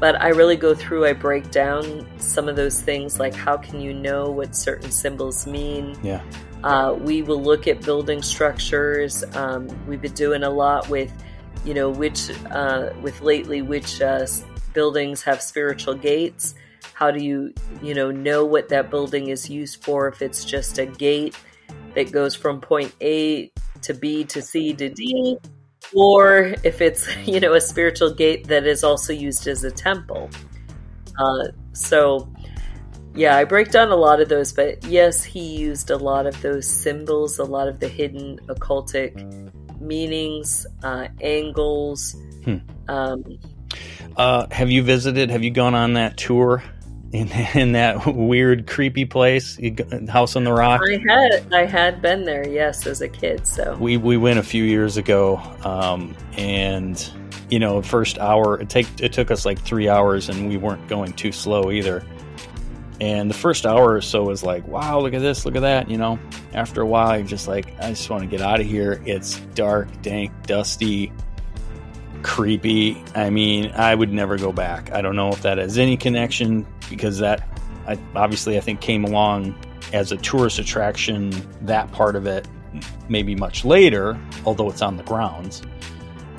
But 0.00 0.20
I 0.20 0.28
really 0.28 0.56
go 0.56 0.74
through, 0.74 1.06
I 1.06 1.12
break 1.12 1.50
down 1.50 2.08
some 2.18 2.48
of 2.48 2.56
those 2.56 2.80
things 2.80 3.20
like 3.20 3.34
how 3.34 3.56
can 3.58 3.80
you 3.80 3.92
know 3.92 4.30
what 4.30 4.56
certain 4.56 4.90
symbols 4.90 5.46
mean? 5.46 5.96
Yeah. 6.02 6.22
Uh, 6.62 6.94
we 7.00 7.22
will 7.22 7.42
look 7.42 7.66
at 7.66 7.80
building 7.82 8.22
structures. 8.22 9.24
Um, 9.34 9.68
we've 9.86 10.02
been 10.02 10.12
doing 10.12 10.42
a 10.42 10.50
lot 10.50 10.88
with, 10.88 11.12
you 11.64 11.74
know, 11.74 11.88
which, 11.88 12.30
uh, 12.50 12.90
with 13.00 13.20
lately, 13.22 13.62
which 13.62 14.00
uh, 14.02 14.26
buildings 14.74 15.22
have 15.22 15.40
spiritual 15.40 15.94
gates. 15.94 16.54
How 16.92 17.10
do 17.10 17.24
you, 17.24 17.54
you 17.82 17.94
know, 17.94 18.10
know 18.10 18.44
what 18.44 18.68
that 18.68 18.90
building 18.90 19.28
is 19.28 19.48
used 19.48 19.82
for? 19.82 20.06
If 20.08 20.20
it's 20.20 20.44
just 20.44 20.78
a 20.78 20.84
gate 20.84 21.34
that 21.94 22.12
goes 22.12 22.34
from 22.34 22.60
point 22.60 22.94
A 23.00 23.50
to 23.82 23.94
B 23.94 24.24
to 24.24 24.42
C 24.42 24.74
to 24.74 24.90
D, 24.90 25.38
or 25.94 26.54
if 26.62 26.82
it's, 26.82 27.08
you 27.26 27.40
know, 27.40 27.54
a 27.54 27.60
spiritual 27.60 28.14
gate 28.14 28.48
that 28.48 28.66
is 28.66 28.84
also 28.84 29.14
used 29.14 29.46
as 29.46 29.64
a 29.64 29.70
temple. 29.70 30.28
Uh, 31.18 31.48
so, 31.72 32.30
yeah, 33.14 33.36
I 33.36 33.44
break 33.44 33.70
down 33.70 33.90
a 33.90 33.96
lot 33.96 34.20
of 34.20 34.28
those, 34.28 34.52
but 34.52 34.84
yes, 34.84 35.24
he 35.24 35.40
used 35.40 35.90
a 35.90 35.96
lot 35.96 36.26
of 36.26 36.40
those 36.42 36.66
symbols, 36.66 37.38
a 37.38 37.44
lot 37.44 37.68
of 37.68 37.80
the 37.80 37.88
hidden 37.88 38.38
occultic 38.46 39.50
meanings, 39.80 40.66
uh, 40.82 41.08
angles. 41.20 42.14
Hmm. 42.44 42.58
Um, 42.88 43.38
uh, 44.16 44.46
have 44.50 44.70
you 44.70 44.82
visited? 44.82 45.30
Have 45.30 45.42
you 45.42 45.50
gone 45.50 45.74
on 45.74 45.94
that 45.94 46.16
tour 46.16 46.62
in 47.12 47.28
in 47.54 47.72
that 47.72 48.06
weird, 48.06 48.66
creepy 48.66 49.04
place, 49.04 49.58
House 50.08 50.36
on 50.36 50.44
the 50.44 50.52
Rock? 50.52 50.82
I 50.88 51.00
had 51.08 51.52
I 51.52 51.66
had 51.66 52.00
been 52.00 52.24
there, 52.24 52.46
yes, 52.46 52.86
as 52.86 53.00
a 53.00 53.08
kid. 53.08 53.46
So 53.46 53.76
we 53.80 53.96
we 53.96 54.16
went 54.16 54.38
a 54.38 54.44
few 54.44 54.64
years 54.64 54.96
ago, 54.96 55.38
um, 55.64 56.16
and 56.36 57.10
you 57.50 57.58
know, 57.58 57.82
first 57.82 58.18
hour 58.18 58.60
it 58.60 58.68
take 58.68 58.86
it 59.00 59.12
took 59.12 59.30
us 59.30 59.44
like 59.44 59.58
three 59.58 59.88
hours, 59.88 60.28
and 60.28 60.48
we 60.48 60.56
weren't 60.56 60.86
going 60.86 61.12
too 61.12 61.32
slow 61.32 61.70
either. 61.70 62.04
And 63.00 63.30
the 63.30 63.34
first 63.34 63.64
hour 63.64 63.94
or 63.94 64.02
so 64.02 64.24
was 64.24 64.42
like, 64.42 64.66
wow, 64.68 65.00
look 65.00 65.14
at 65.14 65.22
this, 65.22 65.46
look 65.46 65.56
at 65.56 65.62
that. 65.62 65.90
You 65.90 65.96
know, 65.96 66.18
after 66.52 66.82
a 66.82 66.86
while, 66.86 67.16
you're 67.16 67.26
just 67.26 67.48
like, 67.48 67.74
I 67.80 67.90
just 67.90 68.10
want 68.10 68.22
to 68.22 68.28
get 68.28 68.42
out 68.42 68.60
of 68.60 68.66
here. 68.66 69.02
It's 69.06 69.40
dark, 69.54 69.88
dank, 70.02 70.30
dusty, 70.46 71.10
creepy. 72.22 73.02
I 73.14 73.30
mean, 73.30 73.72
I 73.74 73.94
would 73.94 74.12
never 74.12 74.36
go 74.36 74.52
back. 74.52 74.92
I 74.92 75.00
don't 75.00 75.16
know 75.16 75.30
if 75.30 75.40
that 75.42 75.56
has 75.56 75.78
any 75.78 75.96
connection 75.96 76.66
because 76.90 77.18
that, 77.18 77.58
I, 77.86 77.98
obviously, 78.14 78.58
I 78.58 78.60
think 78.60 78.82
came 78.82 79.04
along 79.04 79.58
as 79.94 80.12
a 80.12 80.18
tourist 80.18 80.58
attraction. 80.58 81.32
That 81.62 81.90
part 81.92 82.16
of 82.16 82.26
it, 82.26 82.46
maybe 83.08 83.34
much 83.34 83.64
later, 83.64 84.20
although 84.44 84.68
it's 84.68 84.82
on 84.82 84.98
the 84.98 85.02
grounds. 85.04 85.62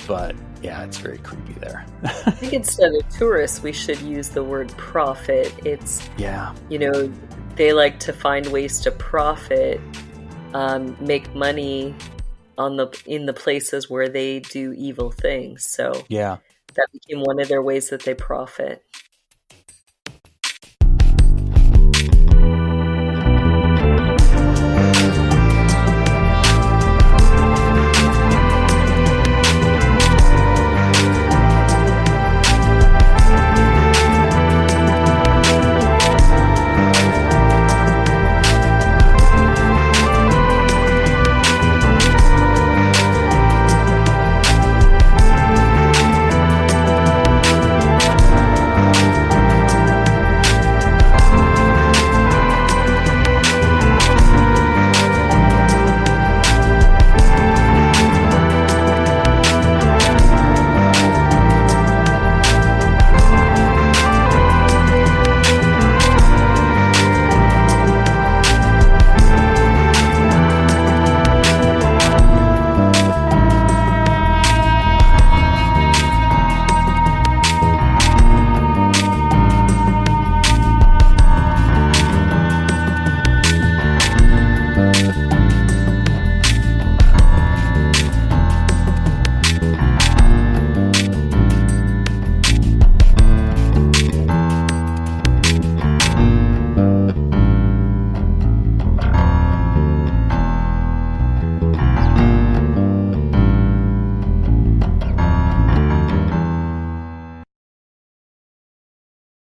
But 0.06 0.36
yeah, 0.62 0.84
it's 0.84 0.98
very 0.98 1.18
creepy 1.18 1.54
there. 1.54 1.84
I 2.04 2.30
think 2.30 2.52
instead 2.52 2.94
of 2.94 3.08
tourists, 3.08 3.62
we 3.62 3.72
should 3.72 4.00
use 4.00 4.28
the 4.28 4.44
word 4.44 4.68
profit. 4.76 5.52
It's 5.64 6.08
yeah, 6.16 6.54
you 6.68 6.78
know, 6.78 7.12
they 7.56 7.72
like 7.72 7.98
to 8.00 8.12
find 8.12 8.46
ways 8.46 8.80
to 8.80 8.90
profit, 8.90 9.80
um, 10.54 10.96
make 11.00 11.34
money 11.34 11.94
on 12.58 12.76
the 12.76 13.02
in 13.06 13.26
the 13.26 13.32
places 13.32 13.90
where 13.90 14.08
they 14.08 14.40
do 14.40 14.72
evil 14.72 15.10
things. 15.10 15.64
So 15.64 16.04
yeah, 16.08 16.38
that 16.74 16.88
became 16.92 17.22
one 17.22 17.40
of 17.40 17.48
their 17.48 17.62
ways 17.62 17.90
that 17.90 18.02
they 18.02 18.14
profit. 18.14 18.84